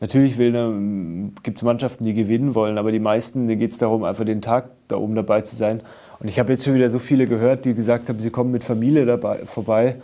natürlich 0.00 0.36
gibt 0.36 1.58
es 1.58 1.62
Mannschaften, 1.62 2.04
die 2.04 2.14
gewinnen 2.14 2.54
wollen, 2.54 2.78
aber 2.78 2.92
die 2.92 3.00
meisten, 3.00 3.48
geht 3.48 3.72
es 3.72 3.78
darum, 3.78 4.04
einfach 4.04 4.24
den 4.24 4.42
Tag 4.42 4.70
da 4.88 4.96
oben 4.96 5.14
dabei 5.14 5.40
zu 5.40 5.56
sein. 5.56 5.82
Und 6.20 6.28
ich 6.28 6.38
habe 6.38 6.52
jetzt 6.52 6.64
schon 6.64 6.74
wieder 6.74 6.90
so 6.90 6.98
viele 6.98 7.26
gehört, 7.26 7.64
die 7.64 7.74
gesagt 7.74 8.08
haben, 8.08 8.20
sie 8.20 8.30
kommen 8.30 8.50
mit 8.50 8.64
Familie 8.64 9.06
dabei 9.06 9.38
vorbei. 9.38 9.96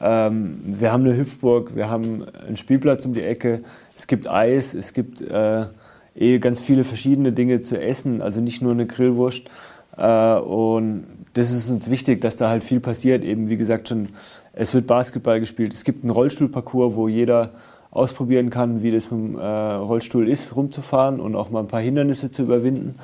Ähm, 0.00 0.60
wir 0.64 0.92
haben 0.92 1.04
eine 1.04 1.16
Hüpfburg, 1.16 1.76
wir 1.76 1.90
haben 1.90 2.24
einen 2.46 2.56
Spielplatz 2.56 3.04
um 3.04 3.12
die 3.12 3.22
Ecke, 3.22 3.60
es 3.96 4.06
gibt 4.06 4.28
Eis, 4.28 4.74
es 4.74 4.94
gibt 4.94 5.20
äh, 5.20 5.66
eh 6.14 6.38
ganz 6.38 6.60
viele 6.60 6.84
verschiedene 6.84 7.32
Dinge 7.32 7.62
zu 7.62 7.80
essen, 7.80 8.22
also 8.22 8.40
nicht 8.40 8.62
nur 8.62 8.72
eine 8.72 8.86
Grillwurst. 8.86 9.50
Äh, 9.96 10.34
und 10.36 11.04
das 11.34 11.50
ist 11.50 11.68
uns 11.68 11.90
wichtig, 11.90 12.20
dass 12.20 12.36
da 12.36 12.48
halt 12.48 12.64
viel 12.64 12.80
passiert. 12.80 13.24
Eben 13.24 13.48
wie 13.48 13.56
gesagt 13.56 13.88
schon, 13.88 14.08
es 14.52 14.74
wird 14.74 14.86
Basketball 14.86 15.38
gespielt. 15.38 15.74
Es 15.74 15.84
gibt 15.84 16.02
einen 16.02 16.10
Rollstuhlparcours, 16.10 16.96
wo 16.96 17.08
jeder 17.08 17.52
ausprobieren 17.90 18.50
kann, 18.50 18.82
wie 18.82 18.92
das 18.92 19.10
mit 19.10 19.20
dem 19.20 19.38
äh, 19.38 19.42
Rollstuhl 19.42 20.28
ist, 20.28 20.54
rumzufahren 20.54 21.20
und 21.20 21.34
auch 21.34 21.50
mal 21.50 21.60
ein 21.60 21.68
paar 21.68 21.80
Hindernisse 21.80 22.30
zu 22.30 22.42
überwinden. 22.42 22.96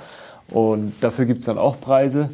Und 0.49 0.93
dafür 1.01 1.25
gibt 1.25 1.41
es 1.41 1.47
dann 1.47 1.59
auch 1.59 1.81
Preise. 1.81 2.31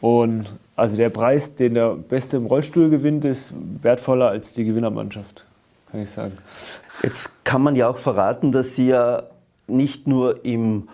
Und 0.00 0.44
also 0.76 0.96
der 0.96 1.08
Preis, 1.08 1.54
den 1.54 1.74
der 1.74 1.94
Beste 1.94 2.36
im 2.36 2.46
Rollstuhl 2.46 2.90
gewinnt, 2.90 3.24
ist 3.24 3.54
wertvoller 3.80 4.28
als 4.28 4.52
die 4.52 4.64
Gewinnermannschaft, 4.64 5.46
kann 5.90 6.02
ich 6.02 6.10
sagen. 6.10 6.36
Jetzt 7.02 7.30
kann 7.44 7.62
man 7.62 7.76
ja 7.76 7.88
auch 7.88 7.96
verraten, 7.96 8.52
dass 8.52 8.74
Sie 8.74 8.88
ja 8.88 9.22
nicht 9.66 10.06
nur 10.06 10.44
im 10.44 10.88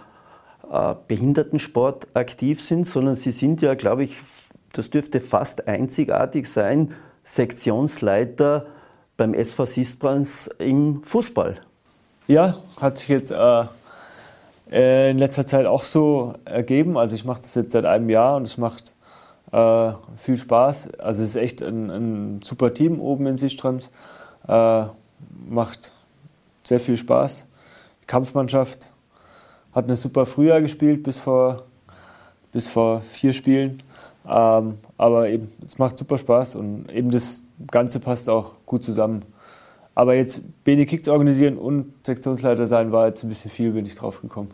äh, 0.71 0.95
Behindertensport 1.09 2.07
aktiv 2.15 2.63
sind, 2.63 2.87
sondern 2.87 3.17
Sie 3.17 3.33
sind 3.33 3.61
ja, 3.61 3.75
glaube 3.75 4.05
ich, 4.05 4.17
das 4.73 4.89
dürfte 4.89 5.21
fast 5.21 5.67
einzigartig 5.67 6.49
sein, 6.49 6.95
Sektionsleiter 7.25 8.67
beim 9.23 9.35
SV 9.35 9.67
Sistbrans 9.67 10.51
im 10.59 11.05
Fußball. 11.05 11.61
Ja, 12.27 12.57
hat 12.81 12.99
sich 12.99 13.07
jetzt 13.07 13.31
äh, 13.31 13.65
äh, 14.69 15.13
in 15.13 15.19
letzter 15.19 15.47
Zeit 15.47 15.65
auch 15.65 15.85
so 15.85 16.35
ergeben. 16.45 16.99
Also 16.99 17.15
ich 17.15 17.25
mache 17.25 17.41
das 17.43 17.55
jetzt 17.55 17.71
seit 17.71 17.85
einem 17.85 18.11
Jahr 18.11 18.35
und 18.35 18.49
es 18.49 18.59
macht 18.59 18.95
äh, 19.53 19.93
viel 20.17 20.37
Spaß. 20.37 20.95
Also 20.99 21.23
es 21.23 21.31
ist 21.31 21.37
echt 21.37 21.63
ein, 21.63 21.89
ein 21.89 22.43
super 22.43 22.75
Team 22.75 22.99
oben 22.99 23.29
in 23.29 23.37
Sistrans. 23.37 23.93
Äh, 24.49 24.87
macht 25.49 25.93
sehr 26.65 26.81
viel 26.81 26.97
Spaß. 26.97 27.47
Die 28.03 28.07
Kampfmannschaft 28.07 28.91
hat 29.73 29.85
eine 29.85 29.95
super 29.95 30.27
Frühjahr 30.27 30.61
gespielt 30.61 31.05
bis 31.05 31.19
vor, 31.19 31.63
bis 32.51 32.67
vor 32.67 33.03
vier 33.03 33.33
Spielen. 33.33 33.85
Ähm, 34.29 34.79
aber 34.99 35.29
eben, 35.29 35.53
es 35.65 35.79
macht 35.79 35.97
super 35.97 36.19
Spaß 36.19 36.57
und 36.57 36.91
eben 36.91 37.13
das 37.13 37.43
Ganze 37.71 38.01
passt 38.01 38.29
auch 38.29 38.53
gut 38.67 38.85
zusammen. 38.85 39.25
Aber 39.95 40.15
jetzt 40.15 40.43
BD 40.65 40.87
Kicks 40.87 41.09
organisieren 41.09 41.59
und 41.59 41.93
Sektionsleiter 42.07 42.67
sein 42.67 42.93
war 42.93 43.09
jetzt 43.09 43.23
ein 43.23 43.29
bisschen 43.29 43.51
viel, 43.51 43.73
bin 43.73 43.85
ich 43.85 43.95
drauf 43.95 44.23
gekommen. 44.23 44.51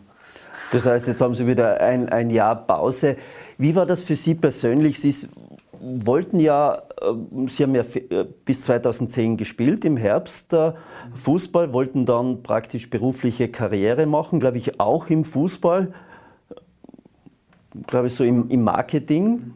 Das 0.71 0.85
heißt, 0.85 1.07
jetzt 1.07 1.21
haben 1.21 1.33
Sie 1.33 1.47
wieder 1.47 1.79
ein, 1.79 2.09
ein 2.09 2.29
Jahr 2.29 2.55
Pause. 2.55 3.15
Wie 3.57 3.75
war 3.75 3.85
das 3.85 4.03
für 4.03 4.15
Sie 4.15 4.35
persönlich? 4.35 4.99
Sie 4.99 5.27
wollten 5.81 6.39
ja, 6.39 6.83
äh, 7.01 7.47
Sie 7.47 7.63
haben 7.63 7.73
ja 7.73 7.83
äh, 7.83 8.25
bis 8.45 8.61
2010 8.63 9.37
gespielt 9.37 9.85
im 9.85 9.97
Herbst 9.97 10.53
äh, 10.53 10.73
Fußball, 11.15 11.73
wollten 11.73 12.05
dann 12.05 12.43
praktisch 12.43 12.89
berufliche 12.89 13.49
Karriere 13.49 14.05
machen, 14.05 14.39
glaube 14.39 14.57
ich 14.57 14.79
auch 14.79 15.09
im 15.09 15.23
Fußball, 15.23 15.93
glaube 17.87 18.07
ich 18.07 18.15
so 18.15 18.23
im, 18.23 18.49
im 18.49 18.63
Marketing. 18.63 19.53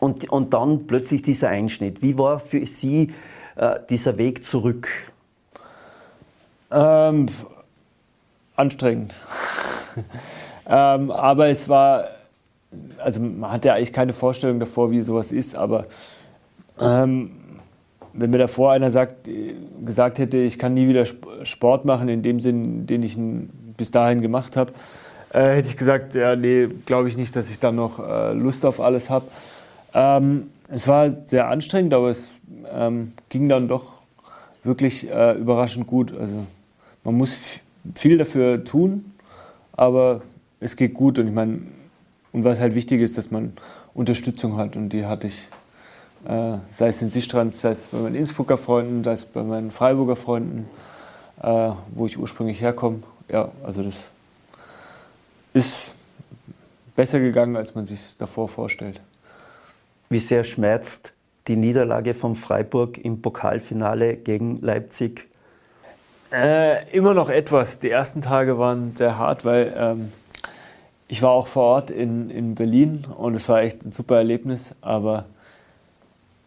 Und, 0.00 0.30
und 0.30 0.52
dann 0.54 0.86
plötzlich 0.86 1.22
dieser 1.22 1.50
Einschnitt. 1.50 2.02
Wie 2.02 2.18
war 2.18 2.40
für 2.40 2.66
Sie 2.66 3.12
äh, 3.56 3.78
dieser 3.88 4.18
Weg 4.18 4.44
zurück? 4.44 4.88
Ähm, 6.70 7.26
anstrengend. 8.56 9.14
ähm, 10.66 11.10
aber 11.10 11.48
es 11.48 11.68
war 11.68 12.08
also 12.98 13.20
man 13.20 13.50
hat 13.50 13.64
ja 13.64 13.74
eigentlich 13.74 13.92
keine 13.92 14.12
Vorstellung 14.12 14.60
davor, 14.60 14.90
wie 14.90 15.00
sowas 15.00 15.32
ist, 15.32 15.54
aber 15.54 15.86
ähm, 16.80 17.32
wenn 18.12 18.30
mir 18.30 18.38
davor 18.38 18.72
einer 18.72 18.90
sagt, 18.90 19.28
gesagt 19.84 20.18
hätte, 20.18 20.38
ich 20.38 20.58
kann 20.58 20.74
nie 20.74 20.88
wieder 20.88 21.04
Sport 21.44 21.84
machen, 21.84 22.08
in 22.08 22.22
dem 22.22 22.40
Sinn, 22.40 22.86
den 22.86 23.02
ich 23.02 23.16
bis 23.76 23.90
dahin 23.90 24.20
gemacht 24.20 24.56
habe, 24.56 24.72
äh, 25.32 25.56
hätte 25.56 25.68
ich 25.68 25.76
gesagt, 25.76 26.14
ja, 26.14 26.34
nee, 26.34 26.68
glaube 26.86 27.08
ich 27.08 27.16
nicht, 27.16 27.36
dass 27.36 27.50
ich 27.50 27.60
dann 27.60 27.76
noch 27.76 27.98
äh, 27.98 28.32
Lust 28.32 28.66
auf 28.66 28.80
alles 28.80 29.10
habe. 29.10 29.26
Ähm, 29.94 30.50
es 30.68 30.86
war 30.86 31.10
sehr 31.10 31.48
anstrengend, 31.48 31.94
aber 31.94 32.10
es 32.10 32.30
ähm, 32.72 33.12
ging 33.28 33.48
dann 33.48 33.68
doch 33.68 33.94
wirklich 34.62 35.10
äh, 35.10 35.32
überraschend 35.32 35.86
gut. 35.86 36.16
Also 36.16 36.46
man 37.04 37.16
muss 37.16 37.38
viel 37.94 38.18
dafür 38.18 38.64
tun, 38.64 39.12
aber 39.72 40.22
es 40.60 40.76
geht 40.76 40.94
gut 40.94 41.18
und 41.18 41.28
ich 41.28 41.34
meine, 41.34 41.60
und 42.32 42.44
was 42.44 42.60
halt 42.60 42.74
wichtig 42.74 43.00
ist, 43.00 43.18
dass 43.18 43.30
man 43.30 43.52
Unterstützung 43.94 44.56
hat 44.56 44.76
und 44.76 44.90
die 44.90 45.06
hatte 45.06 45.28
ich, 45.28 45.48
äh, 46.28 46.58
sei 46.70 46.88
es 46.88 47.02
in 47.02 47.10
Sistrand, 47.10 47.54
sei 47.54 47.72
es 47.72 47.84
bei 47.84 47.98
meinen 47.98 48.14
Innsbrucker 48.14 48.58
Freunden, 48.58 49.02
sei 49.02 49.12
es 49.12 49.24
bei 49.24 49.42
meinen 49.42 49.70
Freiburger 49.70 50.16
Freunden, 50.16 50.68
äh, 51.42 51.70
wo 51.94 52.06
ich 52.06 52.18
ursprünglich 52.18 52.60
herkomme. 52.60 53.02
Ja, 53.28 53.50
also 53.64 53.82
das 53.82 54.12
ist 55.54 55.94
besser 56.94 57.18
gegangen, 57.18 57.56
als 57.56 57.74
man 57.74 57.86
sich 57.86 58.16
davor 58.18 58.48
vorstellt. 58.48 59.00
Wie 60.12 60.18
sehr 60.18 60.42
schmerzt 60.42 61.12
die 61.46 61.54
Niederlage 61.54 62.14
von 62.14 62.34
Freiburg 62.34 62.98
im 62.98 63.22
Pokalfinale 63.22 64.16
gegen 64.16 64.60
Leipzig? 64.60 65.28
Äh, 66.32 66.90
immer 66.90 67.14
noch 67.14 67.28
etwas. 67.28 67.78
Die 67.78 67.90
ersten 67.90 68.20
Tage 68.20 68.58
waren 68.58 68.96
sehr 68.96 69.18
hart, 69.18 69.44
weil 69.44 69.72
ähm, 69.76 70.12
ich 71.06 71.22
war 71.22 71.30
auch 71.30 71.46
vor 71.46 71.62
Ort 71.62 71.92
in, 71.92 72.28
in 72.28 72.56
Berlin 72.56 73.04
und 73.16 73.36
es 73.36 73.48
war 73.48 73.62
echt 73.62 73.86
ein 73.86 73.92
super 73.92 74.16
Erlebnis. 74.16 74.74
Aber 74.80 75.26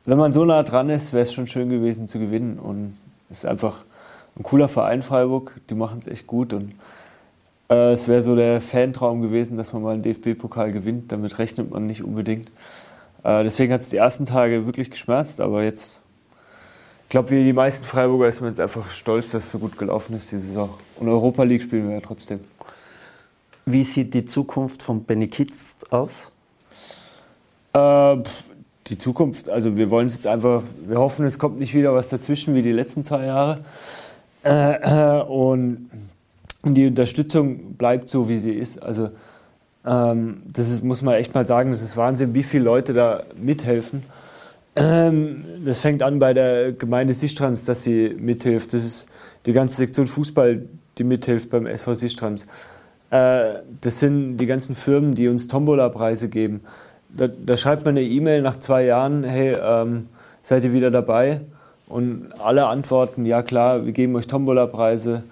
wenn 0.04 0.18
man 0.18 0.34
so 0.34 0.44
nah 0.44 0.64
dran 0.64 0.90
ist, 0.90 1.14
wäre 1.14 1.24
es 1.24 1.32
schon 1.32 1.48
schön 1.48 1.70
gewesen 1.70 2.10
zu 2.10 2.20
gewinnen. 2.20 2.60
Und 2.60 2.98
es 3.32 3.40
ist 3.40 3.46
einfach 3.46 3.86
ein 4.38 4.44
cooler 4.44 4.68
Verein 4.68 5.04
Freiburg. 5.04 5.62
Die 5.70 5.76
machen 5.76 6.00
es 6.02 6.08
echt 6.08 6.28
gut. 6.28 6.52
Und 6.52 6.76
äh, 7.70 7.94
es 7.94 8.10
wäre 8.10 8.24
so 8.24 8.36
der 8.36 8.60
Fantraum 8.60 9.22
gewesen, 9.22 9.56
dass 9.56 9.72
man 9.72 9.84
mal 9.84 9.94
einen 9.94 10.04
DFB-Pokal 10.04 10.74
gewinnt. 10.74 11.14
Damit 11.14 11.40
rechnet 11.40 11.72
man 11.72 11.88
nicht 11.88 12.04
unbedingt. 12.04 12.52
Äh, 13.24 13.44
deswegen 13.44 13.74
hat 13.74 13.82
es 13.82 13.90
die 13.90 13.98
ersten 13.98 14.26
Tage 14.26 14.66
wirklich 14.66 14.90
geschmerzt. 14.90 15.40
Aber 15.42 15.64
jetzt, 15.64 16.02
ich 17.06 17.10
glaube, 17.10 17.32
wie 17.32 17.44
die 17.44 17.54
meisten 17.54 17.86
Freiburger 17.86 18.28
ist 18.28 18.42
man 18.42 18.50
jetzt 18.50 18.60
einfach 18.60 18.90
stolz, 18.92 19.32
dass 19.32 19.46
es 19.46 19.52
so 19.52 19.60
gut 19.60 19.78
gelaufen 19.78 20.16
ist, 20.16 20.32
die 20.32 20.38
Saison. 20.38 20.70
Und 20.98 21.08
Europa 21.08 21.44
League 21.44 21.64
spielen 21.64 21.88
wir 21.88 21.96
ja 21.96 22.02
trotzdem. 22.02 22.42
Wie 23.66 23.84
sieht 23.84 24.14
die 24.14 24.26
Zukunft 24.26 24.84
von 24.84 25.04
Benny 25.04 25.28
Kids 25.28 25.78
aus? 25.90 26.30
Äh, 27.74 28.18
die 28.88 28.98
Zukunft, 28.98 29.48
also 29.48 29.78
wir 29.78 29.90
wollen 29.90 30.08
es 30.08 30.16
jetzt 30.16 30.28
einfach, 30.28 30.62
wir 30.86 30.98
hoffen, 30.98 31.26
es 31.26 31.40
kommt 31.40 31.60
nicht 31.60 31.74
wieder 31.74 31.94
was 31.94 32.10
dazwischen 32.10 32.54
wie 32.54 32.62
die 32.62 32.74
letzten 32.74 33.06
zwei 33.06 33.26
Jahre. 33.26 33.64
Äh, 34.44 35.20
äh, 35.20 35.24
und 35.24 35.90
die 36.66 36.88
Unterstützung 36.88 37.76
bleibt 37.76 38.10
so, 38.10 38.28
wie 38.28 38.40
sie 38.40 38.52
ist. 38.52 38.82
Also 38.82 39.10
ähm, 39.86 40.44
das 40.46 40.70
ist, 40.70 40.84
muss 40.84 41.02
man 41.02 41.16
echt 41.16 41.34
mal 41.36 41.46
sagen, 41.46 41.72
das 41.72 41.82
ist 41.82 41.98
Wahnsinn, 41.98 42.34
wie 42.34 42.44
viele 42.44 42.64
Leute 42.64 42.94
da 42.94 43.24
mithelfen. 43.36 44.04
Ähm, 44.76 45.44
das 45.66 45.80
fängt 45.80 46.02
an 46.02 46.20
bei 46.20 46.34
der 46.34 46.72
Gemeinde 46.72 47.14
Sistrans, 47.14 47.66
dass 47.66 47.84
sie 47.84 48.16
mithilft. 48.20 48.74
Das 48.74 48.84
ist 48.84 49.08
die 49.46 49.54
ganze 49.54 49.76
Sektion 49.76 50.08
Fußball, 50.08 50.64
die 50.98 51.04
mithilft 51.04 51.50
beim 51.50 51.66
SV 51.66 51.96
Sistrans. 51.96 52.46
Äh, 53.12 53.60
das 53.82 54.00
sind 54.00 54.38
die 54.38 54.46
ganzen 54.46 54.74
Firmen, 54.74 55.16
die 55.16 55.28
uns 55.28 55.48
Tombola-Preise 55.48 56.30
geben. 56.30 56.62
Da, 57.10 57.28
da, 57.28 57.56
schreibt 57.58 57.86
man 57.86 57.96
eine 57.96 58.06
E-Mail 58.06 58.42
nach 58.42 58.60
zwei 58.60 58.86
Jahren, 58.86 59.24
hey, 59.24 59.56
ähm, 59.62 60.08
seid 60.42 60.64
ihr 60.64 60.74
wieder 60.74 60.90
dabei? 60.90 61.42
Und 61.88 62.32
alle 62.40 62.66
antworten, 62.66 63.26
ja 63.26 63.44
klar, 63.44 63.86
wir 63.86 63.92
geben 63.92 64.16
euch 64.16 64.26
Tombola-Preise. 64.26 65.24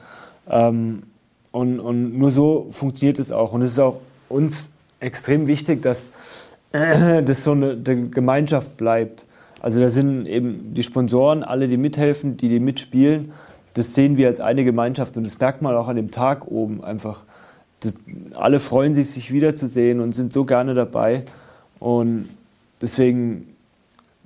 Ähm, 0.48 1.04
und, 1.52 1.80
und 1.80 2.18
nur 2.18 2.30
so 2.30 2.68
funktioniert 2.70 3.18
es 3.18 3.32
auch. 3.32 3.54
Und 3.54 3.64
es 3.64 3.72
ist 3.74 3.80
auch 3.80 4.00
uns 4.32 4.70
extrem 5.00 5.48
wichtig, 5.48 5.82
dass 5.82 6.10
äh, 6.72 7.24
das 7.24 7.44
so 7.44 7.52
eine, 7.52 7.72
eine 7.72 8.10
Gemeinschaft 8.10 8.78
bleibt. 8.78 9.26
Also 9.60 9.80
da 9.80 9.90
sind 9.90 10.26
eben 10.26 10.74
die 10.74 10.84
Sponsoren, 10.84 11.44
alle, 11.44 11.68
die 11.68 11.78
mithelfen, 11.78 12.38
die, 12.38 12.50
die 12.50 12.60
mitspielen. 12.60 13.32
Das 13.74 13.94
sehen 13.94 14.18
wir 14.18 14.28
als 14.28 14.40
eine 14.40 14.64
Gemeinschaft 14.64 15.16
und 15.18 15.24
das 15.24 15.40
merkt 15.40 15.62
man 15.62 15.76
auch 15.76 15.88
an 15.88 15.96
dem 15.96 16.12
Tag 16.12 16.48
oben 16.48 16.84
einfach. 16.84 17.24
Das, 17.82 17.94
alle 18.36 18.60
freuen 18.60 18.94
sich, 18.96 19.12
sich 19.12 19.32
wiederzusehen 19.32 20.02
und 20.02 20.16
sind 20.16 20.34
so 20.34 20.46
gerne 20.46 20.74
dabei. 20.74 21.26
Und 21.80 22.28
deswegen, 22.82 23.56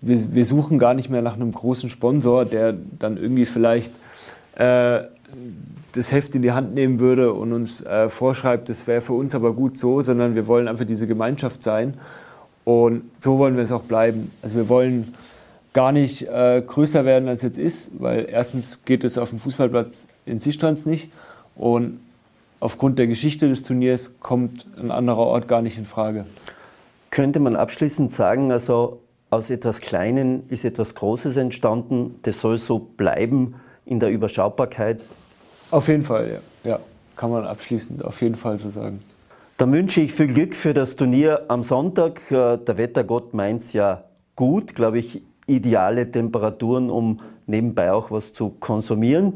wir, 0.01 0.33
wir 0.33 0.45
suchen 0.45 0.79
gar 0.79 0.93
nicht 0.93 1.09
mehr 1.09 1.21
nach 1.21 1.35
einem 1.35 1.51
großen 1.51 1.89
Sponsor, 1.89 2.45
der 2.45 2.73
dann 2.73 3.17
irgendwie 3.17 3.45
vielleicht 3.45 3.93
äh, 4.55 5.01
das 5.95 6.11
Heft 6.11 6.35
in 6.35 6.41
die 6.41 6.51
Hand 6.51 6.73
nehmen 6.73 6.99
würde 6.99 7.33
und 7.33 7.53
uns 7.53 7.81
äh, 7.81 8.09
vorschreibt, 8.09 8.69
das 8.69 8.85
wäre 8.85 9.01
für 9.01 9.13
uns 9.13 9.33
aber 9.33 9.53
gut 9.53 9.77
so, 9.77 10.01
sondern 10.01 10.35
wir 10.35 10.45
wollen 10.47 10.67
einfach 10.67 10.85
diese 10.85 11.07
Gemeinschaft 11.07 11.63
sein. 11.63 11.95
Und 12.65 13.03
so 13.19 13.37
wollen 13.37 13.55
wir 13.55 13.63
es 13.63 13.71
auch 13.71 13.83
bleiben. 13.83 14.31
Also 14.41 14.55
wir 14.55 14.67
wollen 14.67 15.13
gar 15.71 15.91
nicht 15.91 16.27
äh, 16.27 16.61
größer 16.65 17.05
werden, 17.05 17.29
als 17.29 17.43
es 17.43 17.43
jetzt 17.43 17.57
ist, 17.57 17.91
weil 17.99 18.27
erstens 18.29 18.83
geht 18.85 19.03
es 19.03 19.17
auf 19.17 19.29
dem 19.29 19.39
Fußballplatz 19.39 20.07
in 20.25 20.39
Sistrans 20.39 20.85
nicht 20.85 21.11
und 21.55 21.99
aufgrund 22.59 22.97
der 22.97 23.07
Geschichte 23.07 23.47
des 23.47 23.63
Turniers 23.63 24.15
kommt 24.19 24.67
ein 24.81 24.89
anderer 24.89 25.19
Ort 25.19 25.47
gar 25.47 25.61
nicht 25.61 25.77
in 25.77 25.85
Frage. 25.85 26.25
Könnte 27.09 27.39
man 27.39 27.55
abschließend 27.55 28.13
sagen, 28.13 28.51
also 28.51 29.01
aus 29.29 29.49
etwas 29.49 29.81
Kleinen 29.81 30.43
ist 30.49 30.65
etwas 30.65 30.95
Großes 30.95 31.37
entstanden, 31.37 32.19
das 32.23 32.39
soll 32.41 32.57
so 32.57 32.79
bleiben 32.79 33.55
in 33.85 33.99
der 33.99 34.09
Überschaubarkeit? 34.09 35.01
Auf 35.75 35.89
jeden 35.89 36.03
Fall, 36.03 36.39
ja. 36.63 36.71
ja. 36.71 36.79
Kann 37.17 37.31
man 37.31 37.45
abschließend 37.45 38.05
auf 38.05 38.21
jeden 38.21 38.35
Fall 38.35 38.57
so 38.57 38.69
sagen. 38.69 39.03
Dann 39.57 39.73
wünsche 39.73 39.99
ich 39.99 40.13
viel 40.13 40.27
Glück 40.27 40.55
für 40.55 40.73
das 40.73 40.95
Turnier 40.95 41.43
am 41.49 41.63
Sonntag. 41.63 42.31
Äh, 42.31 42.57
der 42.59 42.77
Wettergott 42.77 43.33
meint 43.33 43.59
es 43.59 43.73
ja 43.73 44.05
gut, 44.37 44.73
glaube 44.73 44.99
ich, 44.99 45.21
ideale 45.47 46.09
Temperaturen, 46.09 46.89
um 46.89 47.19
nebenbei 47.45 47.91
auch 47.91 48.09
was 48.09 48.31
zu 48.31 48.51
konsumieren. 48.51 49.33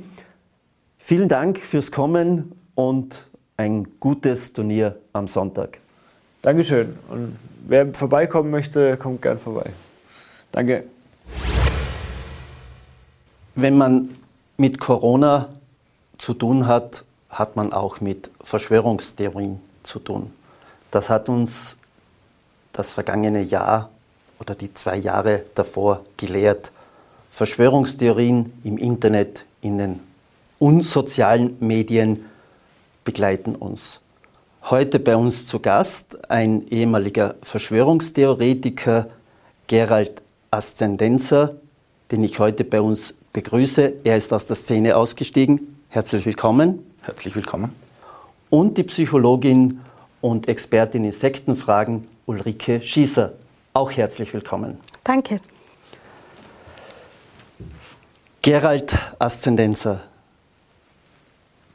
Vielen 0.97 1.28
Dank 1.28 1.58
fürs 1.58 1.91
Kommen 1.91 2.54
und 2.73 3.28
ein 3.58 3.86
gutes 3.99 4.54
Turnier 4.54 4.95
am 5.12 5.28
Sonntag. 5.28 5.80
Dankeschön. 6.41 6.93
Und 7.10 7.36
wer 7.67 7.93
vorbeikommen 7.93 8.49
möchte, 8.49 8.95
kommt 8.95 9.21
gern 9.21 9.38
vorbei. 9.38 9.71
Danke. 10.54 10.86
Wenn 13.56 13.78
man 13.78 14.12
mit 14.56 14.80
Corona 14.80 15.49
zu 16.19 16.36
tun 16.36 16.67
hat, 16.67 17.03
hat 17.29 17.55
man 17.55 17.73
auch 17.73 18.01
mit 18.01 18.29
Verschwörungstheorien 18.43 19.60
zu 19.82 19.97
tun. 19.99 20.32
Das 20.91 21.10
hat 21.10 21.29
uns 21.29 21.75
das 22.73 22.93
vergangene 22.93 23.41
Jahr 23.41 23.89
oder 24.39 24.53
die 24.55 24.73
zwei 24.73 24.97
Jahre 24.97 25.43
davor 25.55 26.03
gelehrt. 26.17 26.71
Verschwörungstheorien 27.32 28.53
im 28.63 28.77
Internet, 28.77 29.45
in 29.62 29.77
den 29.77 29.99
unsozialen 30.60 31.58
Medien 31.60 32.25
begleiten 33.03 33.55
uns. 33.55 34.01
Heute 34.63 34.99
bei 34.99 35.15
uns 35.15 35.47
zu 35.47 35.60
Gast 35.60 36.29
ein 36.29 36.67
ehemaliger 36.67 37.36
Verschwörungstheoretiker, 37.43 39.08
Gerald 39.67 40.21
Ascendenzer, 40.51 41.55
den 42.12 42.23
ich 42.23 42.39
heute 42.39 42.63
bei 42.63 42.82
uns 42.82 43.13
begrüße. 43.32 43.93
Er 44.03 44.17
ist 44.17 44.34
aus 44.34 44.45
der 44.45 44.55
Szene 44.55 44.97
ausgestiegen. 44.97 45.79
Herzlich 45.91 46.23
willkommen. 46.28 46.86
Herzlich 47.02 47.36
willkommen. 47.36 47.73
Und 48.52 48.78
die 48.78 48.84
Psychologin 48.84 49.82
und 50.21 50.47
Expertin 50.47 51.04
in 51.04 51.12
Sektenfragen 51.12 52.08
Ulrike 52.28 52.80
Schießer. 52.80 53.34
Auch 53.73 53.89
herzlich 53.91 54.32
willkommen. 54.32 54.78
Danke. 55.04 55.38
Gerald 58.43 58.95
Aszendenzer, 59.17 60.04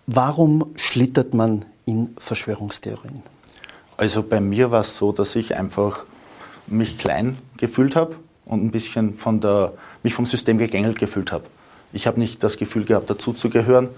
warum 0.07 0.73
schlittert 0.77 1.35
man 1.35 1.65
in 1.85 2.15
Verschwörungstheorien? 2.17 3.21
Also 3.97 4.23
bei 4.23 4.41
mir 4.41 4.71
war 4.71 4.83
es 4.83 4.97
so, 4.97 5.11
dass 5.11 5.35
ich 5.35 5.57
einfach 5.57 6.07
mich 6.69 6.99
klein 6.99 7.37
gefühlt 7.57 7.97
habe 7.97 8.15
und 8.45 8.65
ein 8.65 8.71
bisschen 8.71 9.15
von 9.15 9.41
der, 9.41 9.73
mich 10.05 10.15
vom 10.15 10.25
System 10.25 10.59
gegängelt 10.59 11.01
gefühlt 11.01 11.33
habe. 11.33 11.47
Ich 11.95 12.09
habe 12.09 12.19
nicht 12.19 12.43
das 12.43 12.57
Gefühl 12.57 12.85
gehabt, 12.85 13.09
dazuzugehören 13.09 13.89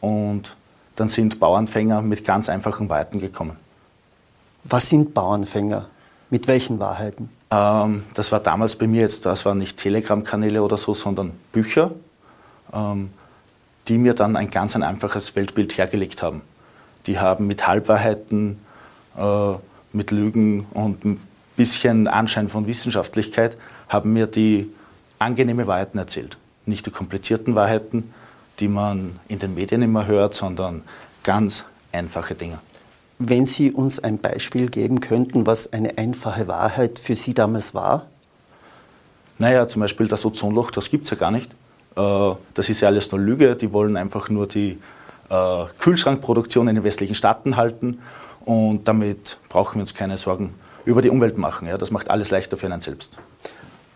und 0.00 0.56
dann 0.94 1.08
sind 1.08 1.40
Bauernfänger 1.40 2.00
mit 2.00 2.24
ganz 2.24 2.48
einfachen 2.48 2.88
Wahrheiten 2.88 3.18
gekommen. 3.18 3.56
Was 4.64 4.88
sind 4.88 5.14
Bauernfänger? 5.14 5.88
Mit 6.30 6.46
welchen 6.46 6.78
Wahrheiten? 6.78 7.28
Ähm, 7.50 8.04
das 8.14 8.30
war 8.30 8.38
damals 8.38 8.76
bei 8.76 8.86
mir 8.86 9.00
jetzt, 9.00 9.26
das 9.26 9.44
waren 9.44 9.58
nicht 9.58 9.76
Telegram-Kanäle 9.78 10.62
oder 10.62 10.76
so, 10.76 10.94
sondern 10.94 11.32
Bücher, 11.50 11.90
ähm, 12.72 13.10
die 13.88 13.98
mir 13.98 14.14
dann 14.14 14.36
ein 14.36 14.50
ganz 14.50 14.76
ein 14.76 14.84
einfaches 14.84 15.34
Weltbild 15.34 15.76
hergelegt 15.76 16.22
haben. 16.22 16.42
Die 17.06 17.18
haben 17.18 17.48
mit 17.48 17.66
Halbwahrheiten, 17.66 18.60
äh, 19.16 19.54
mit 19.92 20.12
Lügen 20.12 20.66
und 20.72 21.04
ein 21.04 21.20
bisschen 21.56 22.06
Anschein 22.06 22.48
von 22.48 22.68
Wissenschaftlichkeit, 22.68 23.56
haben 23.88 24.12
mir 24.12 24.28
die 24.28 24.72
angenehme 25.18 25.66
Wahrheiten 25.66 25.98
erzählt. 25.98 26.38
Nicht 26.66 26.86
die 26.86 26.90
komplizierten 26.90 27.54
Wahrheiten, 27.54 28.12
die 28.58 28.68
man 28.68 29.18
in 29.28 29.38
den 29.38 29.54
Medien 29.54 29.82
immer 29.82 30.06
hört, 30.06 30.34
sondern 30.34 30.82
ganz 31.22 31.64
einfache 31.92 32.34
Dinge. 32.34 32.58
Wenn 33.18 33.46
Sie 33.46 33.72
uns 33.72 34.00
ein 34.00 34.18
Beispiel 34.18 34.70
geben 34.70 35.00
könnten, 35.00 35.46
was 35.46 35.72
eine 35.72 35.98
einfache 35.98 36.48
Wahrheit 36.48 36.98
für 36.98 37.16
Sie 37.16 37.34
damals 37.34 37.74
war? 37.74 38.06
Naja, 39.38 39.66
zum 39.66 39.80
Beispiel 39.80 40.08
das 40.08 40.24
Ozonloch, 40.24 40.70
das 40.70 40.90
gibt 40.90 41.04
es 41.04 41.10
ja 41.10 41.16
gar 41.16 41.30
nicht. 41.30 41.50
Äh, 41.96 42.34
das 42.54 42.68
ist 42.68 42.80
ja 42.80 42.88
alles 42.88 43.10
nur 43.10 43.20
Lüge. 43.20 43.56
Die 43.56 43.72
wollen 43.72 43.96
einfach 43.96 44.28
nur 44.28 44.46
die 44.46 44.78
äh, 45.30 45.64
Kühlschrankproduktion 45.78 46.68
in 46.68 46.76
den 46.76 46.84
westlichen 46.84 47.14
Staaten 47.14 47.56
halten 47.56 48.00
und 48.44 48.86
damit 48.88 49.38
brauchen 49.48 49.76
wir 49.76 49.82
uns 49.82 49.94
keine 49.94 50.16
Sorgen 50.18 50.54
über 50.84 51.02
die 51.02 51.10
Umwelt 51.10 51.38
machen. 51.38 51.68
Ja, 51.68 51.78
das 51.78 51.90
macht 51.90 52.10
alles 52.10 52.30
leichter 52.30 52.56
für 52.56 52.66
einen 52.66 52.80
selbst. 52.80 53.16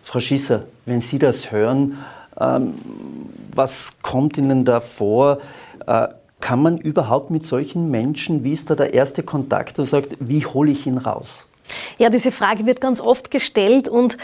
Frau 0.03 0.19
Schisser, 0.19 0.65
wenn 0.85 1.01
Sie 1.01 1.19
das 1.19 1.51
hören, 1.51 1.97
was 2.37 3.93
kommt 4.01 4.37
Ihnen 4.37 4.65
da 4.65 4.81
vor? 4.81 5.39
Äh, 5.87 6.07
kann 6.41 6.61
man 6.61 6.77
überhaupt 6.77 7.31
mit 7.31 7.45
solchen 7.45 7.89
Menschen, 7.89 8.43
wie 8.43 8.53
ist 8.53 8.69
da 8.69 8.75
der 8.75 8.93
erste 8.93 9.23
Kontakt, 9.23 9.77
der 9.77 9.85
sagt, 9.85 10.17
wie 10.19 10.45
hole 10.45 10.71
ich 10.71 10.85
ihn 10.85 10.97
raus? 10.97 11.44
Ja, 11.97 12.09
diese 12.09 12.31
Frage 12.31 12.65
wird 12.65 12.81
ganz 12.81 13.01
oft 13.01 13.31
gestellt 13.31 13.87
und 13.87 14.17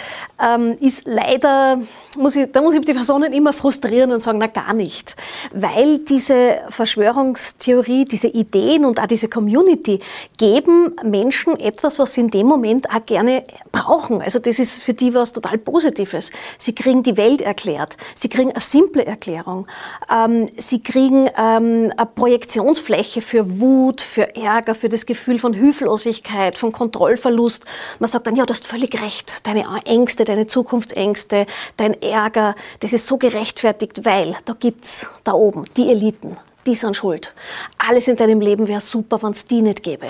ähm, 0.44 0.76
ist 0.80 1.08
leider, 1.08 1.82
muss 2.18 2.36
ich, 2.36 2.52
da 2.52 2.62
muss 2.62 2.76
ich 2.76 2.82
die 2.82 2.94
Personen 2.94 3.34
immer 3.34 3.54
frustrieren 3.54 4.12
und 4.12 4.22
sagen, 4.22 4.40
na 4.40 4.48
gar 4.48 4.74
nicht. 4.74 5.16
Weil 5.54 6.00
diese 6.00 6.60
Verschwörungstheorie, 6.70 8.06
diese 8.06 8.28
Ideen 8.28 8.86
und 8.86 9.00
auch 9.00 9.08
diese 9.08 9.30
Community 9.30 10.00
geben 10.38 10.96
Menschen 11.04 11.60
etwas, 11.60 11.98
was 11.98 12.14
sie 12.14 12.22
in 12.22 12.30
dem 12.30 12.48
Moment 12.48 12.90
auch 12.90 13.06
gerne 13.06 13.44
brauchen. 13.72 14.22
Also 14.22 14.40
das 14.40 14.60
ist 14.60 14.82
für 14.82 14.94
die 14.94 15.14
was 15.14 15.34
total 15.34 15.58
Positives. 15.58 16.32
Sie 16.58 16.76
kriegen 16.76 17.04
die 17.04 17.18
Welt 17.18 17.42
erklärt. 17.42 17.98
Sie 18.16 18.30
kriegen 18.30 18.52
eine 18.52 18.60
simple 18.60 19.06
Erklärung. 19.06 19.68
Ähm, 20.14 20.50
sie 20.58 20.84
kriegen 20.84 21.28
ähm, 21.38 21.92
eine 21.96 22.06
Projektionsfläche 22.14 23.22
für 23.22 23.60
Wut, 23.60 24.02
für 24.02 24.36
Ärger, 24.36 24.76
für 24.76 24.90
das 24.90 25.06
Gefühl 25.06 25.40
von 25.40 25.54
Hilflosigkeit, 25.54 26.58
von 26.58 26.72
Kontrollverlust 26.72 27.31
Verlust. 27.32 27.66
Man 28.00 28.10
sagt 28.10 28.28
dann, 28.28 28.36
ja, 28.36 28.46
du 28.46 28.54
hast 28.54 28.68
völlig 28.68 29.02
recht. 29.02 29.48
Deine 29.48 29.66
Ängste, 29.86 30.26
deine 30.26 30.48
Zukunftsängste, 30.48 31.46
dein 31.78 32.02
Ärger, 32.02 32.56
das 32.82 32.92
ist 32.92 33.08
so 33.08 33.18
gerechtfertigt, 33.18 34.04
weil 34.04 34.36
da 34.46 34.54
gibt's 34.54 35.10
da 35.24 35.34
oben 35.34 35.66
die 35.78 35.90
Eliten. 35.90 36.38
Die 36.68 36.76
sind 36.76 36.96
schuld. 36.96 37.34
Alles 37.80 38.08
in 38.08 38.18
deinem 38.18 38.40
Leben 38.40 38.68
wäre 38.68 38.82
super, 38.82 39.24
wenn 39.24 39.32
es 39.32 39.46
die 39.46 39.64
nicht 39.64 39.82
gäbe. 39.82 40.10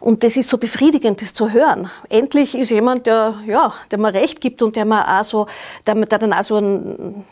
Und 0.00 0.24
das 0.24 0.36
ist 0.36 0.50
so 0.50 0.58
befriedigend, 0.58 1.22
das 1.22 1.32
zu 1.32 1.52
hören. 1.52 1.90
Endlich 2.10 2.54
ist 2.54 2.70
jemand, 2.70 3.06
der, 3.06 3.36
ja, 3.46 3.72
der 3.90 3.98
mir 3.98 4.12
recht 4.12 4.42
gibt 4.42 4.60
und 4.60 4.76
der 4.76 4.84
mir 4.84 5.08
auch 5.08 5.24
so, 5.24 5.46
der, 5.86 5.94
der 5.94 6.18
dann 6.18 6.34
auch 6.34 6.44
so 6.44 6.56
ein, 6.56 7.24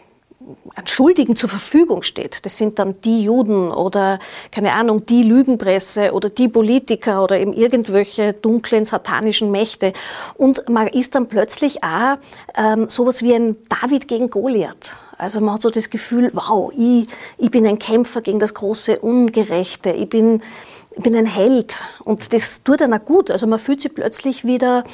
an 0.74 0.87
Schuldigen 0.87 1.37
zur 1.37 1.48
Verfügung 1.48 2.02
steht. 2.02 2.44
Das 2.44 2.59
sind 2.59 2.78
dann 2.78 3.00
die 3.02 3.22
Juden 3.22 3.70
oder, 3.70 4.18
keine 4.50 4.72
Ahnung, 4.72 5.07
die 5.07 5.22
Lügenpresse 5.22 6.12
oder 6.12 6.28
die 6.28 6.48
Politiker 6.48 7.22
oder 7.22 7.38
eben 7.38 7.52
irgendwelche 7.52 8.33
dunklen 8.33 8.85
satanischen 8.85 9.50
Mächte. 9.50 9.92
Und 10.35 10.68
man 10.68 10.88
ist 10.88 11.14
dann 11.14 11.28
plötzlich 11.28 11.83
auch 11.83 12.18
ähm, 12.57 12.88
sowas 12.88 13.22
wie 13.22 13.35
ein 13.35 13.57
David 13.68 14.09
gegen 14.09 14.30
Goliath. 14.30 14.92
Also 15.16 15.40
man 15.40 15.54
hat 15.54 15.62
so 15.62 15.70
das 15.70 15.90
Gefühl, 15.90 16.30
wow, 16.35 16.72
ich, 16.76 17.07
ich 17.38 17.50
bin 17.50 17.66
ein 17.66 17.78
Kämpfer 17.78 18.20
gegen 18.20 18.38
das 18.38 18.54
große 18.54 18.98
Ungerechte. 18.98 19.90
Ich 19.90 20.09
bin, 20.09 20.42
ich 20.96 21.02
bin 21.02 21.14
ein 21.16 21.26
Held. 21.26 21.83
Und 22.04 22.33
das 22.33 22.64
tut 22.64 22.83
auch 22.83 23.04
gut. 23.04 23.30
Also 23.30 23.46
man 23.46 23.59
fühlt 23.59 23.80
sich 23.80 23.94
plötzlich 23.94 24.44
wieder 24.44 24.85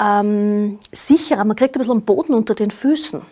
ähm, 0.00 0.78
sicherer. 0.90 1.44
Man 1.44 1.56
kriegt 1.56 1.76
ein 1.76 1.80
bisschen 1.80 2.02
Boden 2.02 2.34
unter 2.34 2.54
den 2.54 2.70
Füßen. 2.70 3.22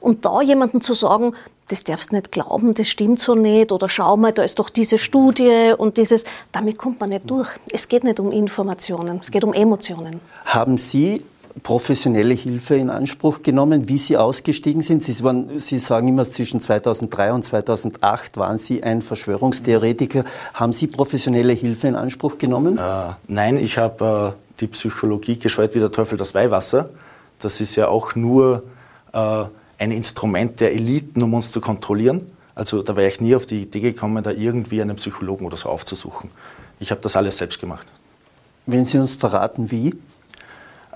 Und 0.00 0.24
da 0.24 0.40
jemandem 0.40 0.80
zu 0.80 0.94
sagen, 0.94 1.34
das 1.68 1.84
darfst 1.84 2.12
du 2.12 2.16
nicht 2.16 2.32
glauben, 2.32 2.74
das 2.74 2.88
stimmt 2.88 3.20
so 3.20 3.34
nicht, 3.34 3.72
oder 3.72 3.88
schau 3.88 4.16
mal, 4.16 4.32
da 4.32 4.42
ist 4.42 4.58
doch 4.58 4.70
diese 4.70 4.98
Studie 4.98 5.72
und 5.76 5.96
dieses, 5.96 6.24
damit 6.52 6.78
kommt 6.78 7.00
man 7.00 7.10
nicht 7.10 7.28
durch. 7.28 7.48
Es 7.70 7.88
geht 7.88 8.04
nicht 8.04 8.20
um 8.20 8.30
Informationen, 8.30 9.18
es 9.20 9.30
geht 9.30 9.44
um 9.44 9.52
Emotionen. 9.52 10.20
Haben 10.44 10.78
Sie 10.78 11.22
professionelle 11.62 12.34
Hilfe 12.34 12.76
in 12.76 12.90
Anspruch 12.90 13.42
genommen, 13.42 13.88
wie 13.88 13.98
Sie 13.98 14.16
ausgestiegen 14.16 14.82
sind? 14.82 15.02
Sie, 15.02 15.22
waren, 15.24 15.58
Sie 15.58 15.78
sagen 15.78 16.08
immer, 16.08 16.28
zwischen 16.28 16.60
2003 16.60 17.32
und 17.32 17.42
2008 17.42 18.36
waren 18.36 18.58
Sie 18.58 18.82
ein 18.82 19.02
Verschwörungstheoretiker. 19.02 20.24
Haben 20.54 20.72
Sie 20.72 20.86
professionelle 20.86 21.52
Hilfe 21.52 21.88
in 21.88 21.96
Anspruch 21.96 22.38
genommen? 22.38 22.78
Äh, 22.78 23.14
nein, 23.26 23.56
ich 23.56 23.78
habe 23.78 24.34
äh, 24.36 24.60
die 24.60 24.66
Psychologie 24.68 25.38
geschweit 25.38 25.74
wie 25.74 25.80
der 25.80 25.90
Teufel 25.90 26.18
das 26.18 26.34
Weihwasser. 26.34 26.90
Das 27.40 27.60
ist 27.60 27.76
ja 27.76 27.88
auch 27.88 28.14
nur 28.14 28.62
äh, 29.12 29.44
ein 29.78 29.92
Instrument 29.92 30.60
der 30.60 30.72
Eliten, 30.72 31.22
um 31.22 31.34
uns 31.34 31.52
zu 31.52 31.60
kontrollieren. 31.60 32.30
Also 32.54 32.82
da 32.82 32.96
wäre 32.96 33.08
ich 33.08 33.20
nie 33.20 33.34
auf 33.34 33.46
die 33.46 33.62
Idee 33.62 33.80
gekommen, 33.80 34.22
da 34.22 34.30
irgendwie 34.30 34.80
einen 34.80 34.96
Psychologen 34.96 35.44
oder 35.44 35.56
so 35.56 35.68
aufzusuchen. 35.68 36.30
Ich 36.80 36.90
habe 36.90 37.00
das 37.00 37.16
alles 37.16 37.36
selbst 37.36 37.60
gemacht. 37.60 37.86
Wenn 38.64 38.84
Sie 38.84 38.98
uns 38.98 39.16
verraten, 39.16 39.70
wie? 39.70 39.94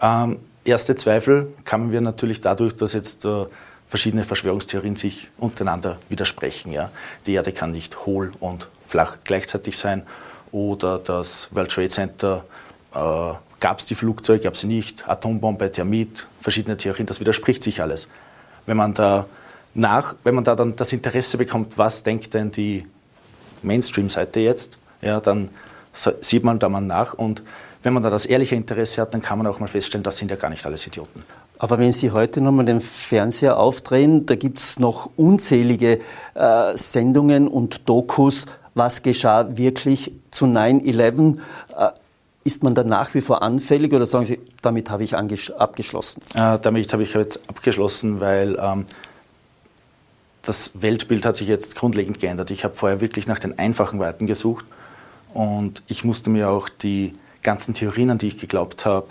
Ähm, 0.01 0.39
erste 0.65 0.97
Zweifel 0.97 1.53
kamen 1.65 1.93
wir 1.93 2.01
natürlich 2.01 2.41
dadurch, 2.41 2.75
dass 2.75 2.95
jetzt 2.95 3.25
äh, 3.25 3.45
verschiedene 3.87 4.25
Verschwörungstheorien 4.25 4.97
sich 4.97 5.29
untereinander 5.39 5.99
widersprechen. 6.09 6.73
Ja? 6.73 6.91
Die 7.27 7.35
Erde 7.35 7.53
kann 7.53 7.73
nicht 7.73 8.07
hohl 8.07 8.33
und 8.41 8.69
flach 8.87 9.19
gleichzeitig 9.25 9.77
sein 9.77 10.05
oder 10.53 10.99
das 10.99 11.49
World 11.53 11.71
Trade 11.71 11.89
Center 11.89 12.45
äh, 12.95 13.35
gab 13.61 13.79
es 13.79 13.87
die 13.87 13.95
Flugzeuge, 13.95 14.45
gab 14.45 14.55
es 14.55 14.61
sie 14.61 14.67
nicht, 14.67 15.09
Atombombe, 15.09 15.71
Thermit, 15.71 16.27
verschiedene 16.41 16.77
Theorien, 16.77 17.07
das 17.07 17.21
widerspricht 17.21 17.63
sich 17.63 17.83
alles. 17.83 18.09
Wenn 18.67 18.77
man 18.77 18.95
da 18.95 19.27
nach, 19.75 20.15
wenn 20.25 20.35
man 20.35 20.45
da 20.45 20.57
dann 20.57 20.77
das 20.77 20.93
Interesse 20.93 21.39
bekommt, 21.39 21.79
was 21.79 22.03
denkt 22.03 22.35
denn 22.35 22.51
die 22.51 22.87
Mainstream-Seite 23.63 24.41
jetzt, 24.41 24.79
ja, 25.03 25.21
dann 25.21 25.51
sieht 25.93 26.45
man 26.45 26.59
da 26.59 26.69
mal 26.69 26.81
nach 26.81 27.15
und 27.15 27.43
wenn 27.83 27.95
man 27.95 28.03
da 28.03 28.11
das 28.11 28.27
ehrliche 28.27 28.55
Interesse 28.55 29.01
hat, 29.01 29.15
dann 29.15 29.23
kann 29.23 29.39
man 29.39 29.47
auch 29.47 29.59
mal 29.59 29.67
feststellen, 29.67 30.03
das 30.03 30.19
sind 30.19 30.31
ja 30.31 30.37
gar 30.37 30.51
nicht 30.51 30.65
alles 30.67 30.87
Idioten. 30.87 31.23
Aber 31.59 31.79
wenn 31.79 31.93
Sie 31.93 32.11
heute 32.11 32.41
nochmal 32.41 32.65
den 32.65 32.81
Fernseher 32.81 33.59
aufdrehen, 33.59 34.27
da 34.27 34.35
gibt 34.35 34.59
es 34.59 34.79
noch 34.79 35.11
unzählige 35.17 36.01
äh, 36.35 36.77
Sendungen 36.77 37.49
und 37.49 37.89
Dokus, 37.89 38.47
was 38.75 39.03
geschah 39.03 39.57
wirklich 39.57 40.13
zu 40.31 40.47
9-11. 40.47 41.39
Äh, 41.77 41.91
ist 42.45 42.63
man 42.63 42.75
da 42.75 42.85
nach 42.85 43.15
wie 43.15 43.21
vor 43.21 43.43
anfällig 43.43 43.93
oder 43.93 44.07
sagen 44.07 44.25
Sie, 44.25 44.41
damit 44.63 44.91
habe 44.91 45.05
ich 45.05 45.15
abgeschlossen? 45.15 46.23
Äh, 46.35 46.59
damit 46.59 46.93
habe 46.93 47.03
ich 47.03 47.13
jetzt 47.15 47.41
abgeschlossen, 47.49 48.21
weil 48.21 48.59
ähm, 48.61 48.87
das 50.43 50.73
Weltbild 50.75 51.27
hat 51.27 51.37
sich 51.37 51.49
jetzt 51.49 51.77
grundlegend 51.77 52.19
geändert. 52.19 52.51
Ich 52.51 52.65
habe 52.65 52.75
vorher 52.75 53.01
wirklich 53.01 53.27
nach 53.27 53.39
den 53.39 53.59
einfachen 53.59 53.99
Weiten 53.99 54.27
gesucht 54.27 54.65
und 55.35 55.83
ich 55.87 56.05
musste 56.05 56.31
mir 56.31 56.49
auch 56.49 56.69
die 56.69 57.13
ganzen 57.43 57.75
Theorien, 57.75 58.11
an 58.11 58.19
die 58.19 58.29
ich 58.29 58.39
geglaubt 58.39 58.87
habe, 58.87 59.07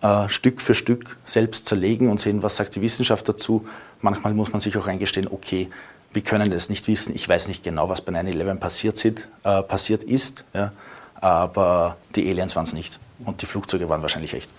äh, 0.00 0.28
Stück 0.28 0.60
für 0.60 0.74
Stück 0.74 1.16
selbst 1.24 1.66
zerlegen 1.66 2.10
und 2.10 2.20
sehen, 2.20 2.42
was 2.42 2.56
sagt 2.56 2.76
die 2.76 2.82
Wissenschaft 2.82 3.28
dazu. 3.28 3.66
Manchmal 4.00 4.34
muss 4.34 4.52
man 4.52 4.60
sich 4.60 4.76
auch 4.76 4.86
eingestehen, 4.86 5.26
okay, 5.28 5.68
wir 6.12 6.22
können 6.22 6.50
das 6.50 6.70
nicht 6.70 6.86
wissen. 6.88 7.14
Ich 7.14 7.28
weiß 7.28 7.48
nicht 7.48 7.64
genau, 7.64 7.88
was 7.88 8.00
bei 8.00 8.12
9-11 8.12 8.54
passiert, 8.56 9.04
äh, 9.44 9.62
passiert 9.62 10.04
ist, 10.04 10.44
ja, 10.54 10.72
aber 11.20 11.96
die 12.14 12.28
Aliens 12.28 12.56
waren 12.56 12.64
es 12.64 12.72
nicht 12.72 12.98
und 13.24 13.42
die 13.42 13.46
Flugzeuge 13.46 13.88
waren 13.88 14.02
wahrscheinlich 14.02 14.34
echt. 14.34 14.50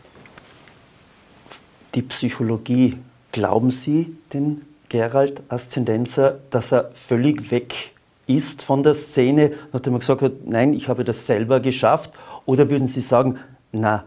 Die 1.96 2.02
Psychologie, 2.02 2.98
glauben 3.32 3.72
Sie 3.72 4.16
den 4.34 4.66
Gerald 4.90 5.42
Aszendenzer, 5.50 6.40
dass 6.50 6.72
er 6.72 6.92
völlig 6.94 7.52
weg 7.52 7.92
ist 8.28 8.62
von 8.62 8.84
der 8.84 8.96
Szene, 8.96 9.54
nachdem 9.72 9.94
er 9.94 10.00
gesagt 10.00 10.22
hat, 10.22 10.34
nein, 10.46 10.74
ich 10.74 10.88
habe 10.88 11.04
das 11.04 11.26
selber 11.26 11.60
geschafft? 11.60 12.12
Oder 12.46 12.70
würden 12.70 12.88
Sie 12.88 13.02
sagen, 13.02 13.40
na, 13.72 14.04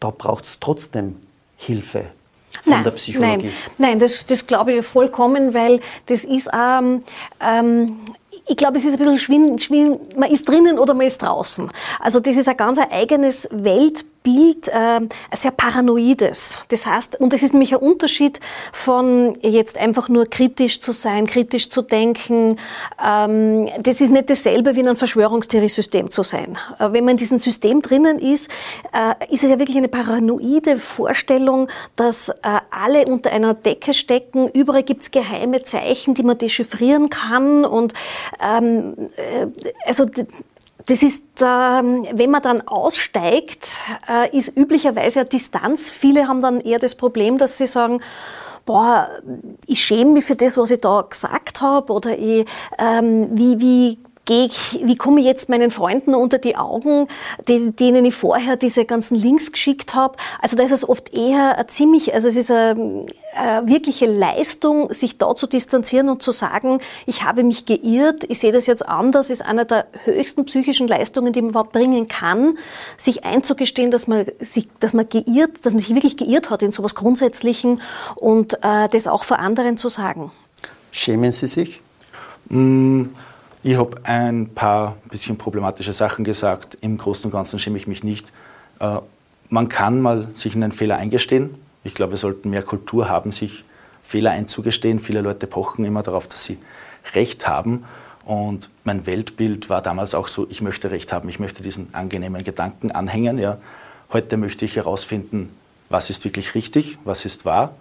da 0.00 0.10
braucht 0.10 0.44
es 0.44 0.60
trotzdem 0.60 1.16
Hilfe 1.56 2.06
von 2.62 2.72
nein, 2.72 2.84
der 2.84 2.90
Psychologie? 2.92 3.46
Nein, 3.46 3.52
nein 3.78 3.98
das, 3.98 4.26
das 4.26 4.46
glaube 4.46 4.72
ich 4.72 4.86
vollkommen, 4.86 5.54
weil 5.54 5.80
das 6.06 6.24
ist 6.24 6.48
ähm, 6.52 7.02
ähm, 7.40 8.00
ich 8.46 8.56
glaube, 8.56 8.78
es 8.78 8.84
ist 8.84 8.92
ein 8.92 8.98
bisschen 8.98 9.18
schwierig, 9.18 10.06
man 10.16 10.30
ist 10.30 10.48
drinnen 10.48 10.78
oder 10.78 10.94
man 10.94 11.06
ist 11.06 11.22
draußen. 11.22 11.70
Also 12.00 12.20
das 12.20 12.36
ist 12.36 12.48
ein 12.48 12.56
ganz 12.56 12.78
eigenes 12.78 13.48
Weltbild 13.50 14.11
Bild 14.22 14.68
äh, 14.68 15.00
sehr 15.34 15.50
paranoides. 15.50 16.58
Das 16.68 16.86
heißt, 16.86 17.20
und 17.20 17.34
es 17.34 17.42
ist 17.42 17.52
nämlich 17.52 17.74
ein 17.74 17.80
Unterschied 17.80 18.40
von 18.72 19.36
jetzt 19.42 19.76
einfach 19.78 20.08
nur 20.08 20.26
kritisch 20.26 20.80
zu 20.80 20.92
sein, 20.92 21.26
kritisch 21.26 21.70
zu 21.70 21.82
denken. 21.82 22.58
Ähm, 23.04 23.68
das 23.80 24.00
ist 24.00 24.10
nicht 24.10 24.30
dasselbe 24.30 24.76
wie 24.76 24.80
in 24.80 24.88
einem 24.88 24.96
Verschwörungstheoriesystem 24.96 26.10
zu 26.10 26.22
sein. 26.22 26.58
Äh, 26.78 26.92
wenn 26.92 27.04
man 27.04 27.12
in 27.12 27.16
diesem 27.16 27.38
System 27.38 27.82
drinnen 27.82 28.18
ist, 28.18 28.50
äh, 28.92 29.14
ist 29.32 29.44
es 29.44 29.50
ja 29.50 29.58
wirklich 29.58 29.76
eine 29.76 29.88
paranoide 29.88 30.76
Vorstellung, 30.76 31.68
dass 31.96 32.28
äh, 32.28 32.60
alle 32.70 33.04
unter 33.06 33.30
einer 33.30 33.54
Decke 33.54 33.94
stecken. 33.94 34.48
Überall 34.48 34.82
gibt 34.82 35.02
es 35.02 35.10
geheime 35.10 35.62
Zeichen, 35.62 36.14
die 36.14 36.22
man 36.22 36.38
dechiffrieren 36.38 37.10
kann. 37.10 37.64
Und 37.64 37.94
ähm, 38.40 39.10
äh, 39.16 39.46
also 39.86 40.06
das 40.86 41.02
ist, 41.02 41.24
ähm, 41.40 42.06
wenn 42.12 42.30
man 42.30 42.42
dann 42.42 42.66
aussteigt, 42.66 43.76
äh, 44.08 44.36
ist 44.36 44.56
üblicherweise 44.56 45.20
eine 45.20 45.28
Distanz. 45.28 45.90
Viele 45.90 46.28
haben 46.28 46.42
dann 46.42 46.58
eher 46.58 46.78
das 46.78 46.94
Problem, 46.94 47.38
dass 47.38 47.58
sie 47.58 47.66
sagen, 47.66 48.00
boah, 48.64 49.08
ich 49.66 49.84
schäme 49.84 50.12
mich 50.12 50.24
für 50.24 50.36
das, 50.36 50.56
was 50.56 50.70
ich 50.70 50.80
da 50.80 51.02
gesagt 51.02 51.60
habe 51.60 51.92
oder 51.92 52.18
ich, 52.18 52.46
ähm, 52.78 53.28
wie, 53.32 53.60
wie 53.60 53.98
gehe 54.24 54.46
ich, 54.46 54.80
wie 54.84 54.96
komme 54.96 55.20
ich 55.20 55.26
jetzt 55.26 55.48
meinen 55.48 55.70
Freunden 55.70 56.14
unter 56.14 56.38
die 56.38 56.56
Augen, 56.56 57.08
die, 57.48 57.72
denen 57.72 58.04
ich 58.04 58.14
vorher 58.14 58.56
diese 58.56 58.84
ganzen 58.84 59.16
Links 59.16 59.50
geschickt 59.50 59.94
habe. 59.94 60.16
Also 60.40 60.56
da 60.56 60.62
ist 60.62 60.72
es 60.72 60.88
oft 60.88 61.12
eher 61.12 61.64
ziemlich, 61.68 62.14
also 62.14 62.28
es 62.28 62.36
ist 62.36 62.50
eine, 62.50 63.06
eine 63.34 63.68
wirkliche 63.68 64.06
Leistung, 64.06 64.92
sich 64.92 65.18
da 65.18 65.34
zu 65.34 65.46
distanzieren 65.48 66.08
und 66.08 66.22
zu 66.22 66.30
sagen, 66.30 66.80
ich 67.06 67.24
habe 67.24 67.42
mich 67.42 67.66
geirrt, 67.66 68.24
ich 68.28 68.38
sehe 68.38 68.52
das 68.52 68.66
jetzt 68.66 68.88
anders, 68.88 69.28
ist 69.28 69.44
einer 69.44 69.64
der 69.64 69.86
höchsten 70.04 70.44
psychischen 70.44 70.86
Leistungen, 70.86 71.32
die 71.32 71.42
man 71.42 71.50
überhaupt 71.50 71.72
bringen 71.72 72.06
kann, 72.06 72.54
sich 72.96 73.24
einzugestehen, 73.24 73.90
dass 73.90 74.06
man 74.06 74.26
sich, 74.38 74.68
dass 74.78 74.92
man 74.92 75.08
geirrt, 75.08 75.64
dass 75.64 75.72
man 75.72 75.80
sich 75.80 75.94
wirklich 75.94 76.16
geirrt 76.16 76.50
hat 76.50 76.62
in 76.62 76.70
sowas 76.70 76.94
Grundsätzlichen 76.94 77.80
und 78.14 78.54
äh, 78.62 78.88
das 78.88 79.08
auch 79.08 79.24
vor 79.24 79.40
anderen 79.40 79.76
zu 79.76 79.88
sagen. 79.88 80.30
Schämen 80.92 81.32
Sie 81.32 81.48
sich? 81.48 81.80
Mm. 82.48 83.06
Ich 83.64 83.76
habe 83.76 83.96
ein 84.02 84.48
paar 84.48 84.96
bisschen 85.08 85.38
problematische 85.38 85.92
Sachen 85.92 86.24
gesagt. 86.24 86.76
Im 86.80 86.98
Großen 86.98 87.26
und 87.26 87.30
Ganzen 87.30 87.60
schäme 87.60 87.76
ich 87.76 87.86
mich 87.86 88.02
nicht. 88.02 88.32
Äh, 88.80 88.98
man 89.50 89.68
kann 89.68 90.00
mal 90.00 90.26
sich 90.34 90.56
in 90.56 90.64
einen 90.64 90.72
Fehler 90.72 90.96
eingestehen. 90.96 91.54
Ich 91.84 91.94
glaube, 91.94 92.14
wir 92.14 92.18
sollten 92.18 92.50
mehr 92.50 92.62
Kultur 92.62 93.08
haben, 93.08 93.30
sich 93.30 93.64
Fehler 94.02 94.32
einzugestehen. 94.32 94.98
Viele 94.98 95.20
Leute 95.20 95.46
pochen 95.46 95.84
immer 95.84 96.02
darauf, 96.02 96.26
dass 96.26 96.44
sie 96.44 96.58
Recht 97.14 97.46
haben. 97.46 97.84
Und 98.24 98.68
mein 98.82 99.06
Weltbild 99.06 99.68
war 99.68 99.80
damals 99.80 100.16
auch 100.16 100.26
so, 100.26 100.48
ich 100.50 100.60
möchte 100.60 100.90
Recht 100.90 101.12
haben, 101.12 101.28
ich 101.28 101.38
möchte 101.38 101.62
diesen 101.62 101.94
angenehmen 101.94 102.42
Gedanken 102.42 102.90
anhängen. 102.90 103.38
Ja. 103.38 103.58
Heute 104.12 104.38
möchte 104.38 104.64
ich 104.64 104.74
herausfinden, 104.74 105.50
was 105.88 106.10
ist 106.10 106.24
wirklich 106.24 106.56
richtig, 106.56 106.98
was 107.04 107.24
ist 107.24 107.44
wahr. 107.44 107.76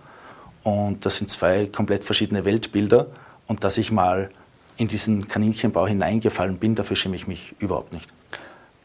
Und 0.62 1.08
das 1.08 1.18
sind 1.18 1.32
zwei 1.32 1.66
komplett 1.66 2.06
verschiedene 2.06 2.46
Weltbilder. 2.46 3.08
Und 3.48 3.64
dass 3.64 3.80
ich 3.80 3.92
mal 3.92 4.30
in 4.78 4.88
diesen 4.88 5.28
Kaninchenbau 5.28 5.88
hineingefallen 5.88 6.58
bin, 6.58 6.76
dafür 6.76 6.96
schäme 6.96 7.16
ich 7.16 7.28
mich 7.28 7.56
überhaupt 7.60 7.94
nicht. 7.94 8.10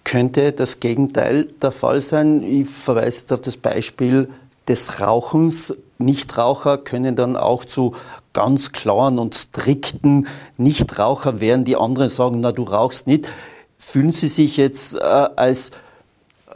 Könnte 0.04 0.52
das 0.52 0.80
Gegenteil 0.80 1.44
der 1.60 1.72
Fall 1.72 2.00
sein? 2.00 2.42
Ich 2.42 2.68
verweise 2.68 3.20
jetzt 3.20 3.32
auf 3.32 3.40
das 3.40 3.56
Beispiel 3.56 4.28
des 4.68 5.00
Rauchens. 5.00 5.74
Nichtraucher 5.98 6.78
können 6.78 7.16
dann 7.16 7.36
auch 7.36 7.64
zu 7.64 7.94
ganz 8.32 8.70
klaren 8.72 9.18
und 9.18 9.34
strikten 9.34 10.26
Nichtraucher 10.58 11.40
werden, 11.40 11.64
die 11.64 11.76
anderen 11.76 12.08
sagen, 12.08 12.40
na 12.40 12.52
du 12.52 12.62
rauchst 12.64 13.06
nicht. 13.06 13.30
Fühlen 13.78 14.12
Sie 14.12 14.28
sich 14.28 14.58
jetzt 14.58 14.94
äh, 14.94 14.98
als, 14.98 15.70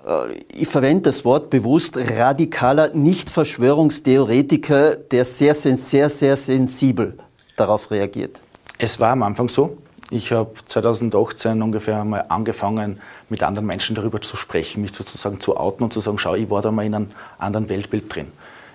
äh, 0.06 0.32
ich 0.54 0.68
verwende 0.68 1.10
das 1.10 1.24
Wort 1.24 1.50
bewusst, 1.50 1.96
radikaler 1.96 2.94
Nicht-Verschwörungstheoretiker, 2.94 4.96
der 4.96 5.24
sehr, 5.24 5.54
sehr, 5.54 5.76
sehr, 5.76 6.08
sehr 6.08 6.36
sensibel 6.36 7.18
darauf 7.56 7.90
reagiert? 7.90 8.40
Es 8.82 8.98
war 8.98 9.10
am 9.10 9.22
Anfang 9.22 9.50
so. 9.50 9.76
Ich 10.10 10.32
habe 10.32 10.54
2018 10.64 11.60
ungefähr 11.60 12.02
mal 12.02 12.24
angefangen, 12.30 12.98
mit 13.28 13.42
anderen 13.42 13.66
Menschen 13.66 13.94
darüber 13.94 14.22
zu 14.22 14.38
sprechen, 14.38 14.80
mich 14.80 14.94
sozusagen 14.94 15.38
zu 15.38 15.58
outen 15.58 15.84
und 15.84 15.92
zu 15.92 16.00
sagen, 16.00 16.18
schau, 16.18 16.34
ich 16.34 16.48
war 16.48 16.62
da 16.62 16.72
mal 16.72 16.86
in 16.86 16.94
einem 16.94 17.10
anderen 17.36 17.68
Weltbild 17.68 18.12
drin. 18.12 18.28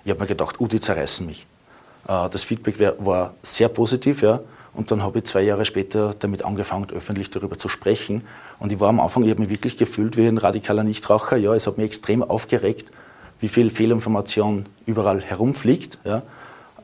Ich 0.03 0.11
habe 0.11 0.19
mir 0.19 0.27
gedacht, 0.27 0.61
uh, 0.61 0.67
die 0.67 0.79
zerreißen 0.79 1.25
mich. 1.25 1.47
Äh, 2.07 2.29
das 2.29 2.43
Feedback 2.43 2.75
war 2.99 3.33
sehr 3.41 3.67
positiv, 3.67 4.21
ja. 4.21 4.41
Und 4.75 4.91
dann 4.91 5.01
habe 5.01 5.17
ich 5.17 5.25
zwei 5.25 5.41
Jahre 5.41 5.65
später 5.65 6.13
damit 6.19 6.45
angefangen, 6.45 6.85
öffentlich 6.93 7.31
darüber 7.31 7.57
zu 7.57 7.67
sprechen. 7.67 8.27
Und 8.59 8.71
ich 8.71 8.79
war 8.79 8.89
am 8.89 8.99
Anfang, 8.99 9.23
ich 9.23 9.31
habe 9.31 9.41
mich 9.41 9.49
wirklich 9.49 9.75
gefühlt 9.75 10.17
wie 10.17 10.27
ein 10.27 10.37
radikaler 10.37 10.83
Nichtraucher. 10.83 11.37
Ja, 11.37 11.55
es 11.55 11.65
hat 11.65 11.79
mich 11.79 11.87
extrem 11.87 12.21
aufgeregt, 12.21 12.91
wie 13.39 13.47
viel 13.47 13.71
Fehlinformation 13.71 14.67
überall 14.85 15.21
herumfliegt. 15.21 15.97
Ja. 16.03 16.21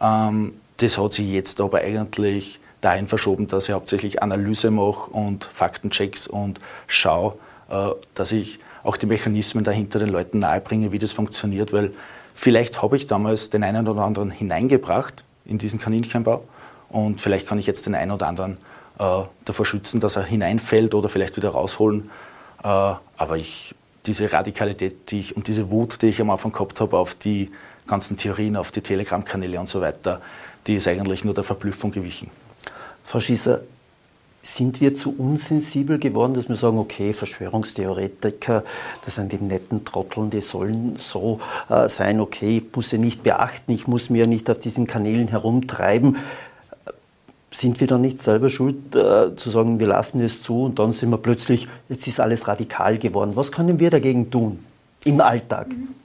Ähm, 0.01 0.53
das 0.78 0.97
hat 0.97 1.13
sich 1.13 1.30
jetzt 1.30 1.61
aber 1.61 1.82
eigentlich 1.82 2.59
dahin 2.82 3.08
verschoben, 3.08 3.48
dass 3.48 3.70
ich 3.70 3.76
hauptsächlich 3.76 4.22
Analyse 4.22 4.72
mache 4.72 5.12
und 5.12 5.46
Faktenchecks 5.46 6.28
und 6.28 6.60
schaue, 6.88 7.36
äh, 7.70 7.90
dass 8.14 8.32
ich 8.32 8.60
auch 8.84 8.98
die 8.98 9.06
Mechanismen 9.06 9.64
dahinter 9.64 10.00
den 10.00 10.10
Leuten 10.10 10.40
nahebringe, 10.40 10.92
wie 10.92 11.00
das 11.00 11.12
funktioniert, 11.12 11.72
weil 11.72 11.94
vielleicht 12.34 12.82
habe 12.82 12.98
ich 12.98 13.08
damals 13.08 13.50
den 13.50 13.64
einen 13.64 13.88
oder 13.88 14.02
anderen 14.02 14.32
hineingebracht 14.32 15.24
in 15.46 15.60
diesen 15.60 15.80
Kaninchenbau 15.80 16.44
und 16.90 17.22
vielleicht 17.22 17.48
kann 17.48 17.60
ich 17.60 17.68
jetzt 17.68 17.86
den 17.86 17.96
einen 17.96 18.12
oder 18.12 18.28
anderen 18.28 18.58
äh, 19.00 19.24
davor 19.46 19.66
schützen, 19.66 20.00
dass 20.00 20.16
er 20.16 20.24
hineinfällt 20.24 20.94
oder 20.96 21.10
vielleicht 21.10 21.38
wieder 21.38 21.50
rausholen. 21.50 22.10
Äh, 22.64 22.68
aber 22.68 23.38
ich, 23.38 23.76
diese 24.06 24.34
Radikalität 24.34 25.12
die 25.12 25.20
ich, 25.20 25.38
und 25.38 25.48
diese 25.48 25.70
Wut, 25.70 26.02
die 26.02 26.08
ich 26.08 26.20
am 26.20 26.32
Anfang 26.32 26.52
gehabt 26.52 26.82
habe 26.82 26.98
auf 26.98 27.14
die 27.16 27.52
ganzen 27.88 28.18
Theorien, 28.18 28.56
auf 28.56 28.72
die 28.72 28.82
Telegram-Kanäle 28.82 29.60
und 29.60 29.70
so 29.70 29.82
weiter, 29.82 30.22
die 30.68 30.76
ist 30.76 30.88
eigentlich 30.88 31.24
nur 31.24 31.34
der 31.34 31.44
Verblüffung 31.44 31.92
gewichen. 31.92 32.30
Frau 33.12 33.20
Schießer, 33.20 33.59
sind 34.41 34.80
wir 34.80 34.95
zu 34.95 35.14
unsensibel 35.18 35.99
geworden, 35.99 36.34
dass 36.34 36.47
wir 36.47 36.55
sagen, 36.55 36.78
okay, 36.78 37.12
Verschwörungstheoretiker, 37.12 38.64
das 39.03 39.16
sind 39.16 39.34
die 39.34 39.38
netten 39.38 39.84
Trotteln, 39.84 40.30
die 40.30 40.39
sollen 40.39 40.95
so 40.97 41.41
äh, 41.68 41.89
sein, 41.89 42.22
okay, 42.22 42.59
ich 42.59 42.74
muss 42.74 42.91
sie 42.91 42.99
nicht 42.99 43.22
beachten, 43.22 43.74
ich 43.74 43.86
muss 43.86 44.09
mir 44.09 44.28
nicht 44.28 44.49
auf 44.49 44.59
diesen 44.59 44.88
Kanälen 44.88 45.28
herumtreiben. 45.28 46.20
Sind 47.51 47.82
wir 47.82 47.88
dann 47.88 47.99
nicht 47.99 48.24
selber 48.24 48.49
schuld, 48.49 48.95
äh, 48.95 49.36
zu 49.36 49.49
sagen, 49.49 49.78
wir 49.78 49.88
lassen 49.88 50.22
es 50.22 50.41
zu 50.41 50.64
und 50.64 50.80
dann 50.80 50.93
sind 50.93 51.09
wir 51.09 51.18
plötzlich, 51.18 51.68
jetzt 51.89 52.07
ist 52.07 52.22
alles 52.22 52.47
radikal 52.47 52.97
geworden. 52.97 53.32
Was 53.36 53.51
können 53.51 53.78
wir 53.78 53.89
dagegen 53.89 54.32
tun 54.32 54.64
im 55.03 55.20
Alltag? 55.20 55.68
Mhm. 55.68 56.01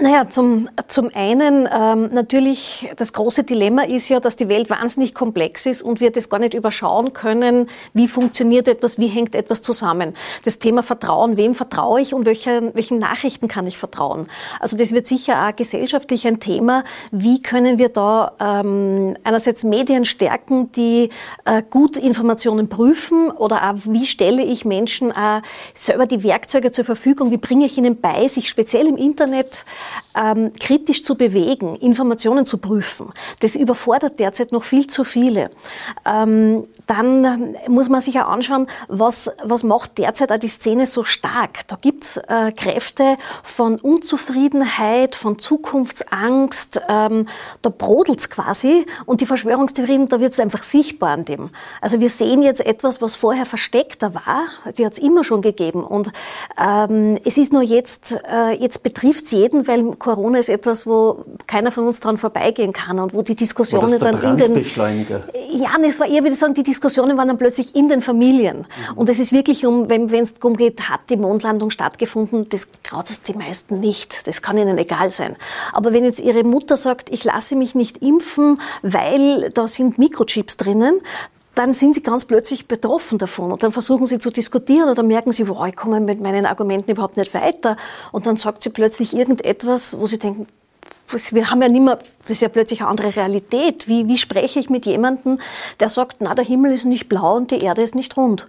Naja, 0.00 0.30
zum, 0.30 0.70
zum 0.88 1.10
einen 1.14 1.68
ähm, 1.70 2.08
natürlich, 2.14 2.90
das 2.96 3.12
große 3.12 3.44
Dilemma 3.44 3.82
ist 3.82 4.08
ja, 4.08 4.20
dass 4.20 4.36
die 4.36 4.48
Welt 4.48 4.70
wahnsinnig 4.70 5.14
komplex 5.14 5.66
ist 5.66 5.82
und 5.82 6.00
wir 6.00 6.10
das 6.10 6.30
gar 6.30 6.38
nicht 6.38 6.54
überschauen 6.54 7.12
können, 7.12 7.68
wie 7.92 8.08
funktioniert 8.08 8.68
etwas, 8.68 8.98
wie 8.98 9.08
hängt 9.08 9.34
etwas 9.34 9.60
zusammen. 9.60 10.14
Das 10.46 10.58
Thema 10.58 10.82
Vertrauen, 10.82 11.36
wem 11.36 11.54
vertraue 11.54 12.00
ich 12.00 12.14
und 12.14 12.24
welche, 12.24 12.74
welchen 12.74 13.00
Nachrichten 13.00 13.48
kann 13.48 13.66
ich 13.66 13.76
vertrauen? 13.76 14.28
Also 14.60 14.78
das 14.78 14.92
wird 14.92 15.06
sicher 15.06 15.46
auch 15.46 15.54
gesellschaftlich 15.54 16.26
ein 16.26 16.40
Thema. 16.40 16.84
Wie 17.10 17.42
können 17.42 17.78
wir 17.78 17.90
da 17.90 18.32
ähm, 18.40 19.18
einerseits 19.24 19.62
Medien 19.62 20.06
stärken, 20.06 20.72
die 20.72 21.10
äh, 21.44 21.62
gut 21.68 21.98
Informationen 21.98 22.70
prüfen 22.70 23.30
oder 23.30 23.70
auch 23.70 23.76
wie 23.84 24.06
stelle 24.06 24.42
ich 24.42 24.64
Menschen 24.64 25.10
äh, 25.10 25.42
selber 25.74 26.06
die 26.06 26.22
Werkzeuge 26.22 26.72
zur 26.72 26.86
Verfügung, 26.86 27.30
wie 27.30 27.36
bringe 27.36 27.66
ich 27.66 27.76
ihnen 27.76 28.00
bei, 28.00 28.26
sich 28.28 28.48
speziell 28.48 28.86
im 28.86 28.96
Internet 28.96 29.66
ähm, 30.14 30.52
kritisch 30.58 31.04
zu 31.04 31.16
bewegen, 31.16 31.76
Informationen 31.76 32.46
zu 32.46 32.58
prüfen. 32.58 33.12
Das 33.40 33.56
überfordert 33.56 34.18
derzeit 34.18 34.52
noch 34.52 34.64
viel 34.64 34.86
zu 34.86 35.04
viele. 35.04 35.50
Ähm, 36.04 36.64
dann 36.86 37.56
muss 37.68 37.88
man 37.88 38.00
sich 38.00 38.20
auch 38.20 38.28
anschauen, 38.28 38.66
was, 38.88 39.30
was 39.42 39.62
macht 39.62 39.98
derzeit 39.98 40.32
auch 40.32 40.38
die 40.38 40.48
Szene 40.48 40.86
so 40.86 41.04
stark. 41.04 41.66
Da 41.68 41.76
gibt's 41.80 42.16
äh, 42.16 42.52
Kräfte 42.52 43.16
von 43.42 43.78
Unzufriedenheit, 43.78 45.14
von 45.14 45.38
Zukunftsangst, 45.38 46.80
ähm, 46.88 47.28
da 47.62 47.70
brodelt's 47.70 48.30
quasi 48.30 48.86
und 49.06 49.20
die 49.20 49.26
Verschwörungstheorien, 49.26 50.08
da 50.08 50.20
wird's 50.20 50.40
einfach 50.40 50.62
sichtbar 50.62 51.10
an 51.10 51.24
dem. 51.24 51.50
Also 51.80 52.00
wir 52.00 52.10
sehen 52.10 52.42
jetzt 52.42 52.64
etwas, 52.64 53.00
was 53.00 53.16
vorher 53.16 53.46
versteckter 53.46 54.14
war, 54.14 54.44
die 54.76 54.84
hat's 54.84 54.98
immer 54.98 55.24
schon 55.24 55.42
gegeben 55.42 55.84
und 55.84 56.12
ähm, 56.58 57.18
es 57.24 57.38
ist 57.38 57.52
nur 57.52 57.62
jetzt, 57.62 58.16
äh, 58.30 58.52
jetzt 58.52 58.82
betrifft's 58.82 59.30
jeden, 59.30 59.66
weil 59.72 59.96
Corona 59.96 60.38
ist 60.38 60.48
etwas, 60.48 60.86
wo 60.86 61.24
keiner 61.46 61.70
von 61.70 61.86
uns 61.86 62.00
dran 62.00 62.18
vorbeigehen 62.18 62.72
kann 62.72 62.98
und 62.98 63.14
wo 63.14 63.22
die 63.22 63.34
Diskussionen 63.34 63.98
dann 63.98 64.22
in 64.22 64.36
den 64.36 64.54
ja, 64.54 65.70
es 65.86 66.00
war 66.00 66.06
eher, 66.06 66.22
würde 66.22 66.32
ich 66.32 66.38
sagen, 66.38 66.54
die 66.54 66.62
Diskussionen 66.62 67.16
waren 67.16 67.28
dann 67.28 67.38
plötzlich 67.38 67.74
in 67.74 67.88
den 67.88 68.00
Familien 68.00 68.58
mhm. 68.58 68.96
und 68.96 69.08
es 69.08 69.18
ist 69.18 69.32
wirklich 69.32 69.66
um, 69.66 69.88
wenn 69.88 70.12
es 70.12 70.34
darum 70.34 70.56
geht, 70.56 70.88
hat 70.88 71.00
die 71.10 71.16
Mondlandung 71.16 71.70
stattgefunden, 71.70 72.48
das 72.48 72.68
graut 72.82 73.08
es 73.08 73.22
die 73.22 73.34
meisten 73.34 73.80
nicht. 73.80 74.26
Das 74.26 74.42
kann 74.42 74.56
ihnen 74.56 74.78
egal 74.78 75.10
sein. 75.10 75.36
Aber 75.72 75.92
wenn 75.92 76.04
jetzt 76.04 76.20
ihre 76.20 76.44
Mutter 76.44 76.76
sagt, 76.76 77.10
ich 77.10 77.24
lasse 77.24 77.56
mich 77.56 77.74
nicht 77.74 77.98
impfen, 77.98 78.60
weil 78.82 79.50
da 79.50 79.68
sind 79.68 79.98
Mikrochips 79.98 80.56
drinnen, 80.56 81.00
dann 81.54 81.74
sind 81.74 81.94
sie 81.94 82.02
ganz 82.02 82.24
plötzlich 82.24 82.66
betroffen 82.66 83.18
davon 83.18 83.52
und 83.52 83.62
dann 83.62 83.72
versuchen 83.72 84.06
sie 84.06 84.18
zu 84.18 84.30
diskutieren 84.30 84.88
oder 84.88 85.02
merken 85.02 85.32
sie, 85.32 85.48
wow, 85.48 85.66
ich 85.66 85.76
komme 85.76 86.00
mit 86.00 86.20
meinen 86.20 86.46
Argumenten 86.46 86.90
überhaupt 86.90 87.16
nicht 87.16 87.34
weiter 87.34 87.76
und 88.10 88.26
dann 88.26 88.36
sagt 88.36 88.62
sie 88.62 88.70
plötzlich 88.70 89.14
irgendetwas, 89.14 89.98
wo 89.98 90.06
sie 90.06 90.18
denken, 90.18 90.46
wir 91.32 91.50
haben 91.50 91.60
ja 91.60 91.68
nicht 91.68 91.82
mehr, 91.82 91.98
das 92.22 92.30
ist 92.30 92.40
ja 92.40 92.48
plötzlich 92.48 92.80
eine 92.80 92.88
andere 92.88 93.14
Realität. 93.14 93.86
Wie, 93.86 94.08
wie 94.08 94.16
spreche 94.16 94.58
ich 94.58 94.70
mit 94.70 94.86
jemandem, 94.86 95.38
der 95.78 95.90
sagt, 95.90 96.16
na, 96.20 96.34
der 96.34 96.44
Himmel 96.44 96.72
ist 96.72 96.86
nicht 96.86 97.08
blau 97.08 97.36
und 97.36 97.50
die 97.50 97.58
Erde 97.58 97.82
ist 97.82 97.94
nicht 97.94 98.16
rund? 98.16 98.48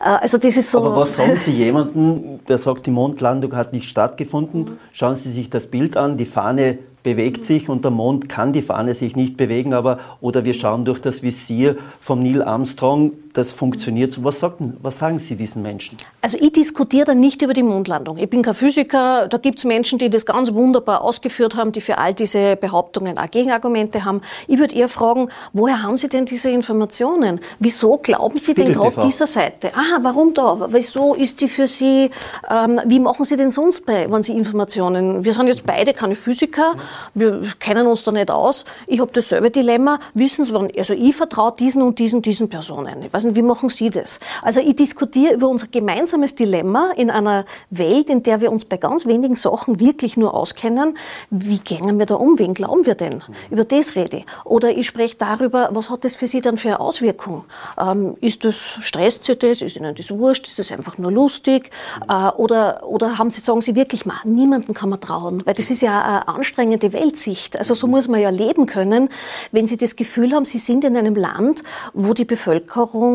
Äh, 0.00 0.04
also 0.04 0.38
das 0.38 0.56
ist 0.56 0.70
so. 0.70 0.78
Aber 0.78 0.96
was 0.96 1.16
sagen 1.16 1.36
Sie 1.44 1.52
jemandem, 1.52 2.40
der 2.46 2.58
sagt, 2.58 2.86
die 2.86 2.90
Mondlandung 2.90 3.54
hat 3.54 3.72
nicht 3.72 3.88
stattgefunden? 3.88 4.78
Schauen 4.92 5.14
Sie 5.14 5.30
sich 5.30 5.50
das 5.50 5.66
Bild 5.66 5.96
an, 5.96 6.16
die 6.16 6.26
Fahne 6.26 6.78
bewegt 7.02 7.44
sich 7.44 7.68
und 7.68 7.84
der 7.84 7.90
Mond 7.90 8.28
kann 8.28 8.52
die 8.52 8.62
Fahne 8.62 8.94
sich 8.94 9.16
nicht 9.16 9.36
bewegen, 9.36 9.72
aber 9.72 9.98
oder 10.20 10.44
wir 10.44 10.54
schauen 10.54 10.84
durch 10.84 11.00
das 11.00 11.22
Visier 11.22 11.76
vom 12.00 12.22
Neil 12.22 12.42
Armstrong, 12.42 13.12
das 13.32 13.52
funktioniert. 13.52 14.22
Was, 14.22 14.40
sagen, 14.40 14.76
was 14.82 14.98
sagen 14.98 15.18
Sie 15.18 15.36
diesen 15.36 15.62
Menschen? 15.62 15.98
Also 16.22 16.38
ich 16.40 16.52
diskutiere 16.52 17.06
dann 17.06 17.20
nicht 17.20 17.42
über 17.42 17.54
die 17.54 17.62
Mondlandung. 17.62 18.18
Ich 18.18 18.28
bin 18.28 18.42
kein 18.42 18.54
Physiker, 18.54 19.28
da 19.28 19.38
gibt 19.38 19.58
es 19.58 19.64
Menschen, 19.64 19.98
die 19.98 20.10
das 20.10 20.26
ganz 20.26 20.52
wunderbar 20.52 21.02
ausgeführt 21.02 21.56
haben, 21.56 21.72
die 21.72 21.80
für 21.80 21.98
all 21.98 22.14
diese 22.14 22.56
Behauptungen 22.56 23.18
auch 23.18 23.30
Gegenargumente 23.30 24.04
haben. 24.04 24.22
Ich 24.46 24.58
würde 24.58 24.74
eher 24.74 24.88
fragen, 24.88 25.28
woher 25.52 25.82
haben 25.82 25.96
Sie 25.96 26.08
denn 26.08 26.26
diese 26.26 26.50
Informationen? 26.50 27.40
Wieso 27.58 27.98
glauben 27.98 28.38
Sie 28.38 28.54
denn 28.54 28.72
gerade 28.72 29.00
dieser 29.00 29.26
Seite? 29.26 29.72
Ah, 29.74 29.98
warum 30.02 30.34
da? 30.34 30.68
Wieso 30.70 31.14
ist 31.14 31.40
die 31.40 31.48
für 31.48 31.66
Sie, 31.66 32.10
ähm, 32.50 32.80
wie 32.86 33.00
machen 33.00 33.24
Sie 33.24 33.36
denn 33.36 33.50
sonst 33.50 33.86
bei, 33.86 34.10
wenn 34.10 34.22
Sie 34.22 34.32
Informationen, 34.32 35.24
wir 35.24 35.32
sind 35.32 35.46
jetzt 35.46 35.66
beide 35.66 35.92
keine 35.92 36.14
Physiker, 36.14 36.74
wir 37.14 37.42
kennen 37.58 37.86
uns 37.86 38.04
da 38.04 38.12
nicht 38.12 38.30
aus. 38.30 38.64
Ich 38.86 39.00
habe 39.00 39.10
dasselbe 39.12 39.50
Dilemma. 39.50 40.00
Wissen 40.14 40.44
Sie, 40.44 40.78
also 40.78 40.94
ich 40.94 41.14
vertraue 41.14 41.54
diesen 41.58 41.82
und 41.82 41.98
diesen, 41.98 42.22
diesen 42.22 42.48
Personen. 42.48 43.02
Ich 43.02 43.12
nicht, 43.24 43.36
wie 43.36 43.42
machen 43.42 43.68
Sie 43.68 43.90
das? 43.90 44.20
Also 44.42 44.60
ich 44.60 44.76
diskutiere 44.76 45.34
über 45.34 45.48
unser 45.48 45.66
gemeinsames 45.66 46.34
Dilemma 46.34 46.92
in 46.96 47.10
einer 47.10 47.44
Welt, 47.70 48.10
in 48.10 48.22
der 48.22 48.40
wir 48.40 48.52
uns 48.52 48.64
bei 48.64 48.76
ganz 48.76 49.06
wenigen 49.06 49.36
Sachen 49.36 49.80
wirklich 49.80 50.16
nur 50.16 50.34
auskennen. 50.34 50.96
Wie 51.30 51.58
gehen 51.58 51.98
wir 51.98 52.06
da 52.06 52.14
um? 52.14 52.38
Wen 52.38 52.54
glauben 52.54 52.86
wir 52.86 52.94
denn? 52.94 53.22
Über 53.50 53.64
das 53.64 53.96
rede 53.96 54.18
ich. 54.18 54.26
Oder 54.44 54.70
ich 54.70 54.86
spreche 54.86 55.16
darüber, 55.18 55.70
was 55.72 55.90
hat 55.90 56.04
das 56.04 56.14
für 56.14 56.26
Sie 56.26 56.40
dann 56.40 56.58
für 56.58 56.68
eine 56.68 56.80
Auswirkung? 56.80 57.44
Ähm, 57.78 58.16
ist 58.20 58.44
das, 58.44 58.78
stresst 58.80 59.24
Sie 59.24 59.36
das? 59.36 59.62
Ist 59.62 59.76
Ihnen 59.76 59.94
das 59.94 60.10
wurscht? 60.10 60.46
Ist 60.46 60.58
das 60.58 60.72
einfach 60.72 60.98
nur 60.98 61.12
lustig? 61.12 61.70
Äh, 62.08 62.28
oder, 62.36 62.86
oder 62.86 63.18
haben 63.18 63.30
Sie, 63.30 63.40
sagen 63.40 63.60
Sie 63.60 63.74
wirklich 63.74 64.06
mal, 64.06 64.16
niemanden 64.24 64.74
kann 64.74 64.88
man 64.88 65.00
trauen? 65.00 65.42
Weil 65.44 65.54
das 65.54 65.70
ist 65.70 65.82
ja 65.82 66.02
eine 66.02 66.28
anstrengende 66.28 66.68
anstrengende 66.68 66.92
Weltsicht. 66.92 67.56
Also 67.56 67.74
so 67.74 67.86
muss 67.86 68.08
man 68.08 68.20
ja 68.20 68.30
leben 68.30 68.66
können, 68.66 69.10
wenn 69.52 69.66
Sie 69.66 69.76
das 69.76 69.96
Gefühl 69.96 70.32
haben, 70.32 70.44
Sie 70.44 70.58
sind 70.58 70.84
in 70.84 70.96
einem 70.96 71.14
Land, 71.14 71.62
wo 71.94 72.14
die 72.14 72.24
Bevölkerung 72.24 73.07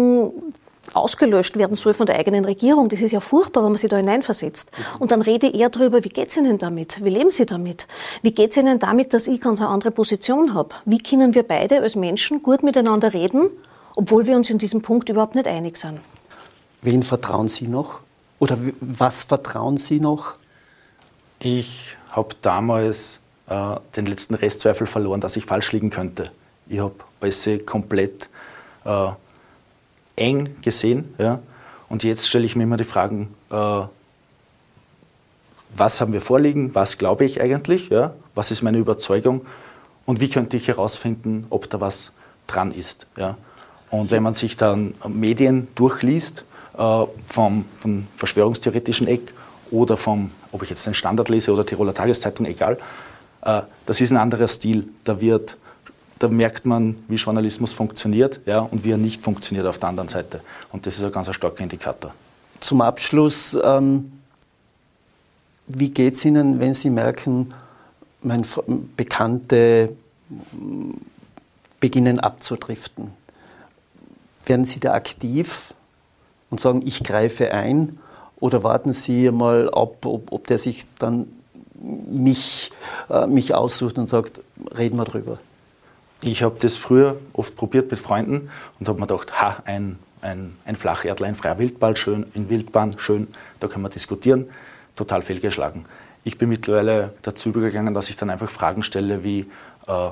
ausgelöscht 0.93 1.57
werden 1.57 1.75
soll 1.75 1.93
von 1.93 2.05
der 2.05 2.17
eigenen 2.17 2.45
Regierung. 2.45 2.89
Das 2.89 3.01
ist 3.01 3.11
ja 3.11 3.19
furchtbar, 3.19 3.63
wenn 3.63 3.71
man 3.71 3.77
sich 3.77 3.89
da 3.89 3.97
hineinversetzt. 3.97 4.71
Und 4.99 5.11
dann 5.11 5.21
rede 5.21 5.47
ich 5.47 5.55
eher 5.55 5.69
darüber, 5.69 6.03
wie 6.03 6.09
geht 6.09 6.29
es 6.29 6.37
Ihnen 6.37 6.57
damit? 6.57 7.03
Wie 7.03 7.09
leben 7.09 7.29
Sie 7.29 7.45
damit? 7.45 7.87
Wie 8.21 8.31
geht 8.31 8.51
es 8.51 8.57
Ihnen 8.57 8.79
damit, 8.79 9.13
dass 9.13 9.27
ich 9.27 9.39
ganz 9.39 9.61
eine 9.61 9.69
andere 9.69 9.91
Position 9.91 10.53
habe? 10.53 10.75
Wie 10.85 10.97
können 10.99 11.33
wir 11.35 11.43
beide 11.43 11.81
als 11.81 11.95
Menschen 11.95 12.43
gut 12.43 12.63
miteinander 12.63 13.13
reden, 13.13 13.49
obwohl 13.95 14.27
wir 14.27 14.35
uns 14.35 14.49
in 14.49 14.57
diesem 14.57 14.81
Punkt 14.81 15.09
überhaupt 15.09 15.35
nicht 15.35 15.47
einig 15.47 15.77
sind? 15.77 15.99
Wen 16.81 17.01
vertrauen 17.01 17.47
Sie 17.47 17.67
noch? 17.67 18.01
Oder 18.39 18.57
was 18.81 19.23
vertrauen 19.23 19.77
Sie 19.77 20.01
noch? 20.01 20.35
Ich 21.39 21.95
habe 22.11 22.35
damals 22.41 23.21
äh, 23.47 23.75
den 23.95 24.05
letzten 24.05 24.35
Restzweifel 24.35 24.85
verloren, 24.85 25.21
dass 25.21 25.37
ich 25.37 25.45
falsch 25.45 25.71
liegen 25.71 25.89
könnte. 25.89 26.31
Ich 26.67 26.79
habe 26.79 26.95
alles 27.21 27.49
komplett 27.65 28.29
äh, 28.85 29.07
eng 30.15 30.55
gesehen. 30.61 31.13
Ja? 31.17 31.39
Und 31.89 32.03
jetzt 32.03 32.27
stelle 32.27 32.45
ich 32.45 32.55
mir 32.55 32.63
immer 32.63 32.77
die 32.77 32.83
Fragen, 32.83 33.33
äh, 33.49 33.81
was 35.75 36.01
haben 36.01 36.13
wir 36.13 36.21
vorliegen, 36.21 36.75
was 36.75 36.97
glaube 36.97 37.25
ich 37.25 37.41
eigentlich, 37.41 37.89
ja? 37.89 38.13
was 38.35 38.51
ist 38.51 38.61
meine 38.61 38.77
Überzeugung 38.77 39.45
und 40.05 40.19
wie 40.19 40.29
könnte 40.29 40.57
ich 40.57 40.67
herausfinden, 40.67 41.45
ob 41.49 41.69
da 41.69 41.81
was 41.81 42.11
dran 42.47 42.71
ist. 42.71 43.07
Ja. 43.17 43.37
Und 43.89 44.11
wenn 44.11 44.23
man 44.23 44.33
sich 44.33 44.57
dann 44.57 44.95
Medien 45.07 45.67
durchliest, 45.75 46.45
äh, 46.77 47.05
vom, 47.27 47.65
vom 47.79 48.07
verschwörungstheoretischen 48.15 49.07
Eck 49.07 49.33
oder 49.71 49.97
vom, 49.97 50.31
ob 50.51 50.63
ich 50.63 50.69
jetzt 50.69 50.85
den 50.85 50.93
Standard 50.93 51.29
lese 51.29 51.53
oder 51.53 51.65
Tiroler 51.65 51.93
Tageszeitung, 51.93 52.45
egal, 52.45 52.77
äh, 53.43 53.61
das 53.85 54.01
ist 54.01 54.11
ein 54.11 54.17
anderer 54.17 54.47
Stil. 54.47 54.89
Da 55.03 55.21
wird 55.21 55.57
da 56.23 56.29
merkt 56.29 56.65
man, 56.65 56.95
wie 57.09 57.15
Journalismus 57.15 57.73
funktioniert 57.73 58.39
ja, 58.45 58.59
und 58.59 58.85
wie 58.85 58.91
er 58.91 58.97
nicht 58.97 59.21
funktioniert 59.21 59.67
auf 59.67 59.77
der 59.77 59.89
anderen 59.89 60.07
Seite. 60.07 60.39
Und 60.71 60.85
das 60.85 60.97
ist 60.97 61.03
ein 61.03 61.11
ganz 61.11 61.33
starker 61.35 61.61
Indikator. 61.61 62.13
Zum 62.61 62.79
Abschluss, 62.79 63.57
ähm, 63.61 64.13
wie 65.67 65.89
geht 65.89 66.15
es 66.15 66.23
Ihnen, 66.23 66.61
wenn 66.61 66.73
Sie 66.73 66.89
merken, 66.89 67.53
mein 68.21 68.45
Bekannte 68.95 69.97
beginnen 71.81 72.21
abzudriften? 72.21 73.11
Werden 74.45 74.63
Sie 74.63 74.79
da 74.79 74.93
aktiv 74.93 75.73
und 76.49 76.61
sagen, 76.61 76.83
ich 76.85 77.03
greife 77.03 77.53
ein? 77.53 77.99
Oder 78.39 78.63
warten 78.63 78.93
Sie 78.93 79.29
mal 79.29 79.69
ab, 79.69 80.05
ob, 80.05 80.31
ob 80.31 80.47
der 80.47 80.57
sich 80.57 80.85
dann 80.99 81.27
mich, 81.81 82.71
äh, 83.09 83.27
mich 83.27 83.53
aussucht 83.53 83.97
und 83.97 84.07
sagt, 84.07 84.39
reden 84.77 84.95
wir 84.97 85.03
drüber? 85.03 85.37
Ich 86.25 86.41
habe 86.41 86.55
das 86.57 86.77
früher 86.77 87.19
oft 87.33 87.57
probiert 87.57 87.91
mit 87.91 87.99
Freunden 87.99 88.49
und 88.79 88.87
habe 88.87 88.97
mir 88.97 89.07
gedacht, 89.07 89.41
ha, 89.41 89.61
ein, 89.65 89.99
ein, 90.21 90.55
ein 90.63 90.77
Flacherdler, 90.77 91.27
ein 91.27 91.35
freier 91.35 91.59
Wildball, 91.59 91.97
schön, 91.97 92.25
in 92.33 92.49
Wildbahn, 92.49 92.97
schön, 92.97 93.27
da 93.59 93.67
können 93.67 93.83
wir 93.83 93.89
diskutieren. 93.89 94.49
Total 94.95 95.21
fehlgeschlagen. 95.21 95.85
Ich 96.23 96.37
bin 96.37 96.47
mittlerweile 96.47 97.13
dazu 97.23 97.49
übergegangen, 97.49 97.93
dass 97.93 98.09
ich 98.09 98.15
dann 98.15 98.29
einfach 98.29 98.49
Fragen 98.49 98.83
stelle 98.83 99.25
wie, 99.25 99.41
äh, 99.87 100.09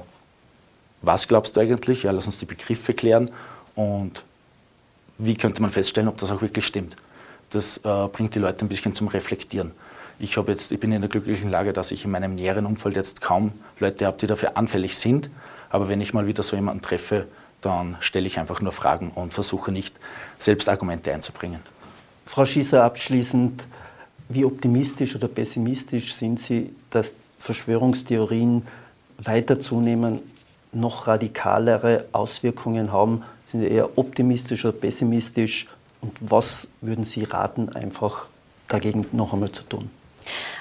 was 1.01 1.29
glaubst 1.29 1.55
du 1.55 1.61
eigentlich? 1.61 2.03
Ja, 2.03 2.11
lass 2.11 2.25
uns 2.25 2.39
die 2.39 2.45
Begriffe 2.45 2.93
klären 2.93 3.31
und 3.75 4.25
wie 5.17 5.35
könnte 5.35 5.61
man 5.61 5.71
feststellen, 5.71 6.09
ob 6.09 6.17
das 6.17 6.29
auch 6.29 6.41
wirklich 6.41 6.65
stimmt. 6.65 6.97
Das 7.51 7.77
äh, 7.77 8.07
bringt 8.11 8.35
die 8.35 8.39
Leute 8.39 8.65
ein 8.65 8.67
bisschen 8.67 8.93
zum 8.93 9.07
Reflektieren. 9.07 9.71
Ich, 10.19 10.35
jetzt, 10.35 10.73
ich 10.73 10.79
bin 10.79 10.91
in 10.91 10.99
der 10.99 11.09
glücklichen 11.09 11.49
Lage, 11.49 11.71
dass 11.71 11.91
ich 11.91 12.03
in 12.03 12.11
meinem 12.11 12.35
näheren 12.35 12.65
Umfeld 12.65 12.97
jetzt 12.97 13.21
kaum 13.21 13.53
Leute 13.79 14.05
habe, 14.05 14.17
die 14.17 14.27
dafür 14.27 14.57
anfällig 14.57 14.97
sind. 14.97 15.29
Aber 15.71 15.87
wenn 15.87 16.01
ich 16.01 16.13
mal 16.13 16.27
wieder 16.27 16.43
so 16.43 16.55
jemanden 16.55 16.81
treffe, 16.81 17.27
dann 17.61 17.97
stelle 17.99 18.27
ich 18.27 18.39
einfach 18.39 18.61
nur 18.61 18.71
Fragen 18.71 19.11
und 19.13 19.33
versuche 19.33 19.71
nicht, 19.71 19.99
selbst 20.39 20.67
Argumente 20.67 21.13
einzubringen. 21.13 21.61
Frau 22.25 22.45
Schießer, 22.45 22.83
abschließend, 22.83 23.63
wie 24.29 24.45
optimistisch 24.45 25.15
oder 25.15 25.27
pessimistisch 25.27 26.13
sind 26.13 26.39
Sie, 26.39 26.73
dass 26.89 27.15
Verschwörungstheorien 27.39 28.67
weiter 29.17 29.59
zunehmen, 29.59 30.19
noch 30.71 31.07
radikalere 31.07 32.05
Auswirkungen 32.11 32.91
haben? 32.91 33.23
Sind 33.47 33.61
Sie 33.61 33.67
eher 33.67 33.97
optimistisch 33.97 34.63
oder 34.65 34.77
pessimistisch? 34.77 35.67
Und 35.99 36.13
was 36.19 36.67
würden 36.79 37.03
Sie 37.03 37.23
raten, 37.23 37.69
einfach 37.69 38.25
dagegen 38.67 39.05
noch 39.11 39.33
einmal 39.33 39.51
zu 39.51 39.63
tun? 39.63 39.89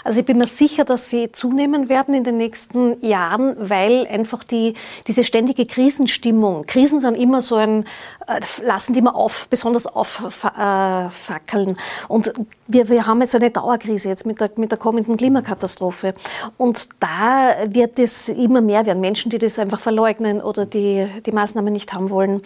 Also 0.04 0.20
ich 0.20 0.26
bin 0.26 0.38
mir 0.38 0.46
sicher, 0.46 0.84
dass 0.84 1.10
sie 1.10 1.32
zunehmen 1.32 1.88
werden 1.88 2.14
in 2.14 2.24
den 2.24 2.36
nächsten 2.36 3.04
Jahren, 3.04 3.56
weil 3.58 4.06
einfach 4.06 4.44
die, 4.44 4.74
diese 5.06 5.24
ständige 5.24 5.66
Krisenstimmung, 5.66 6.64
Krisen 6.66 7.00
sind 7.00 7.16
immer 7.16 7.40
so 7.40 7.56
ein, 7.56 7.84
äh, 8.26 8.40
lassen 8.62 8.92
die 8.92 9.00
immer 9.00 9.14
auf, 9.14 9.46
besonders 9.48 9.86
auffackeln. 9.86 11.76
Und 12.08 12.32
wir, 12.66 12.88
wir 12.88 13.06
haben 13.06 13.20
jetzt 13.20 13.34
eine 13.34 13.50
Dauerkrise 13.50 14.08
jetzt 14.08 14.26
mit 14.26 14.40
der, 14.40 14.50
mit 14.56 14.70
der 14.70 14.78
kommenden 14.78 15.16
Klimakatastrophe. 15.16 16.14
Und 16.56 16.88
da 17.00 17.56
wird 17.66 17.98
es 17.98 18.28
immer 18.28 18.60
mehr 18.60 18.86
werden. 18.86 19.00
Menschen, 19.00 19.30
die 19.30 19.38
das 19.38 19.58
einfach 19.58 19.80
verleugnen 19.80 20.40
oder 20.40 20.66
die 20.66 21.08
die 21.26 21.32
Maßnahmen 21.32 21.72
nicht 21.72 21.92
haben 21.92 22.10
wollen. 22.10 22.42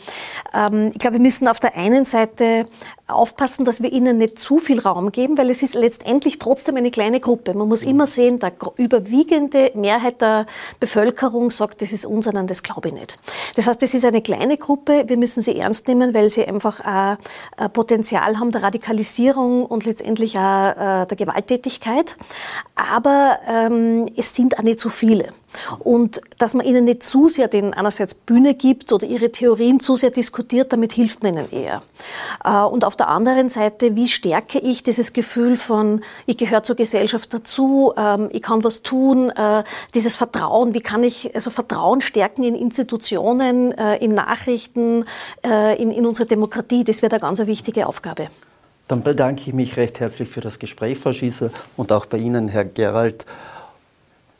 Ähm, 0.53 0.91
ich 0.93 0.99
glaube, 0.99 1.15
wir 1.15 1.21
müssen 1.21 1.49
auf 1.49 1.61
der 1.61 1.77
einen 1.77 2.05
Seite 2.05 2.67
aufpassen, 3.07 3.65
dass 3.65 3.83
wir 3.83 3.93
ihnen 3.93 4.19
nicht 4.19 4.39
zu 4.39 4.59
viel 4.59 4.81
Raum 4.81 5.13
geben, 5.13 5.37
weil 5.37 5.51
es 5.51 5.63
ist 5.63 5.75
letztendlich 5.75 6.39
trotzdem 6.39 6.77
eine 6.77 6.91
kleine 6.91 7.04
Gruppe. 7.21 7.55
Man 7.55 7.69
muss 7.69 7.83
immer 7.83 8.07
sehen, 8.07 8.39
der 8.39 8.53
überwiegende 8.77 9.73
Mehrheit 9.75 10.21
der 10.21 10.47
Bevölkerung 10.81 11.51
sagt, 11.51 11.83
das 11.83 11.93
ist 11.93 12.05
unser, 12.05 12.33
das 12.33 12.63
glaube 12.63 12.89
ich 12.89 12.95
nicht. 12.95 13.19
Das 13.57 13.67
heißt, 13.67 13.83
es 13.83 13.95
ist 13.95 14.05
eine 14.05 14.23
kleine 14.23 14.57
Gruppe. 14.57 15.05
Wir 15.07 15.17
müssen 15.17 15.43
sie 15.43 15.59
ernst 15.59 15.89
nehmen, 15.89 16.15
weil 16.15 16.31
sie 16.31 16.45
einfach 16.45 16.81
ein 16.81 17.19
Potenzial 17.73 18.39
haben 18.39 18.51
der 18.51 18.63
Radikalisierung 18.63 19.67
und 19.67 19.85
letztendlich 19.85 20.39
auch 20.39 20.71
äh, 20.71 21.07
der 21.07 21.17
Gewalttätigkeit. 21.17 22.17
Aber 22.75 23.39
ähm, 23.49 24.09
es 24.17 24.35
sind 24.35 24.59
auch 24.59 24.63
nicht 24.63 24.81
so 24.81 24.89
viele. 24.89 25.29
Und 25.79 26.21
dass 26.39 26.55
man 26.55 26.67
ihnen 26.67 26.85
nicht 26.85 27.03
zu 27.03 27.29
sehr 27.29 27.49
den 27.49 27.75
einerseits 27.75 28.15
Bühne 28.15 28.55
gibt 28.55 28.93
oder 28.93 29.07
ihre 29.07 29.31
Theorien 29.31 29.81
zu 29.81 29.97
sehr 29.97 30.11
diskutiert, 30.11 30.73
damit 30.73 30.93
hilft 30.93 31.23
man 31.23 31.35
ihnen 31.35 31.53
eher. 31.53 31.83
Äh, 32.45 32.63
und 32.63 32.85
auf 32.85 32.97
der 32.97 33.09
anderen 33.09 33.49
Seite, 33.49 33.97
wie 33.97 34.09
stärke 34.09 34.59
ich 34.59 34.83
dieses 34.83 35.13
Gefühl 35.13 35.57
von, 35.57 36.03
ich 36.27 36.37
gehöre 36.37 36.63
zur 36.63 36.77
Gesellschaft 36.77 37.33
dazu, 37.33 37.93
ähm, 37.97 38.29
ich 38.33 38.43
kann 38.43 38.65
was 38.65 38.83
tun, 38.83 39.31
äh, 39.31 39.65
dieses 39.95 40.15
Vertrauen, 40.15 40.75
wie 40.75 40.81
kann 40.81 41.03
ich 41.03 41.35
also 41.35 41.51
Vertrauen 41.51 42.01
stärken 42.01 42.45
in 42.45 42.55
Institutionen, 42.55 43.73
äh, 43.73 43.97
in 43.97 44.15
Nachrichten, 44.15 45.05
in, 45.43 45.91
in 45.91 46.07
unsere 46.07 46.27
Demokratie, 46.27 46.85
das 46.85 47.03
wäre 47.03 47.13
eine 47.13 47.21
ganz 47.21 47.39
wichtige 47.47 47.87
Aufgabe. 47.87 48.29
Dann 48.89 49.03
bedanke 49.03 49.43
ich 49.47 49.55
mich 49.55 49.77
recht 49.77 50.01
herzlich 50.01 50.29
für 50.29 50.41
das 50.41 50.59
Gespräch, 50.59 50.99
Frau 50.99 51.13
Schießer, 51.13 51.51
und 51.77 51.93
auch 51.93 52.07
bei 52.07 52.19
Ihnen, 52.19 52.49
Herr 52.49 52.65
Gerald. 52.65 53.25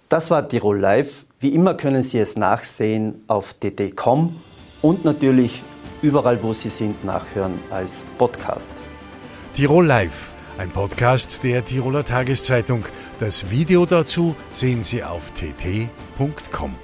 Das 0.09 0.31
war 0.31 0.49
Tirol 0.49 0.79
Live. 0.79 1.27
Wie 1.41 1.55
immer 1.55 1.75
können 1.75 2.03
Sie 2.03 2.19
es 2.19 2.37
nachsehen 2.37 3.23
auf 3.27 3.55
dd.com 3.55 4.35
und 4.83 5.05
natürlich 5.05 5.63
überall, 6.03 6.43
wo 6.43 6.53
Sie 6.53 6.69
sind, 6.69 7.05
nachhören 7.05 7.59
als 7.71 8.05
Podcast. 8.19 8.73
Tirol 9.55 9.87
Live, 9.87 10.33
ein 10.59 10.71
Podcast 10.71 11.43
der 11.43 11.65
Tiroler 11.65 12.05
Tageszeitung. 12.05 12.85
Das 13.19 13.51
Video 13.51 13.87
dazu 13.87 14.35
sehen 14.51 14.83
Sie 14.83 15.03
auf 15.03 15.31
tt.com. 15.33 16.77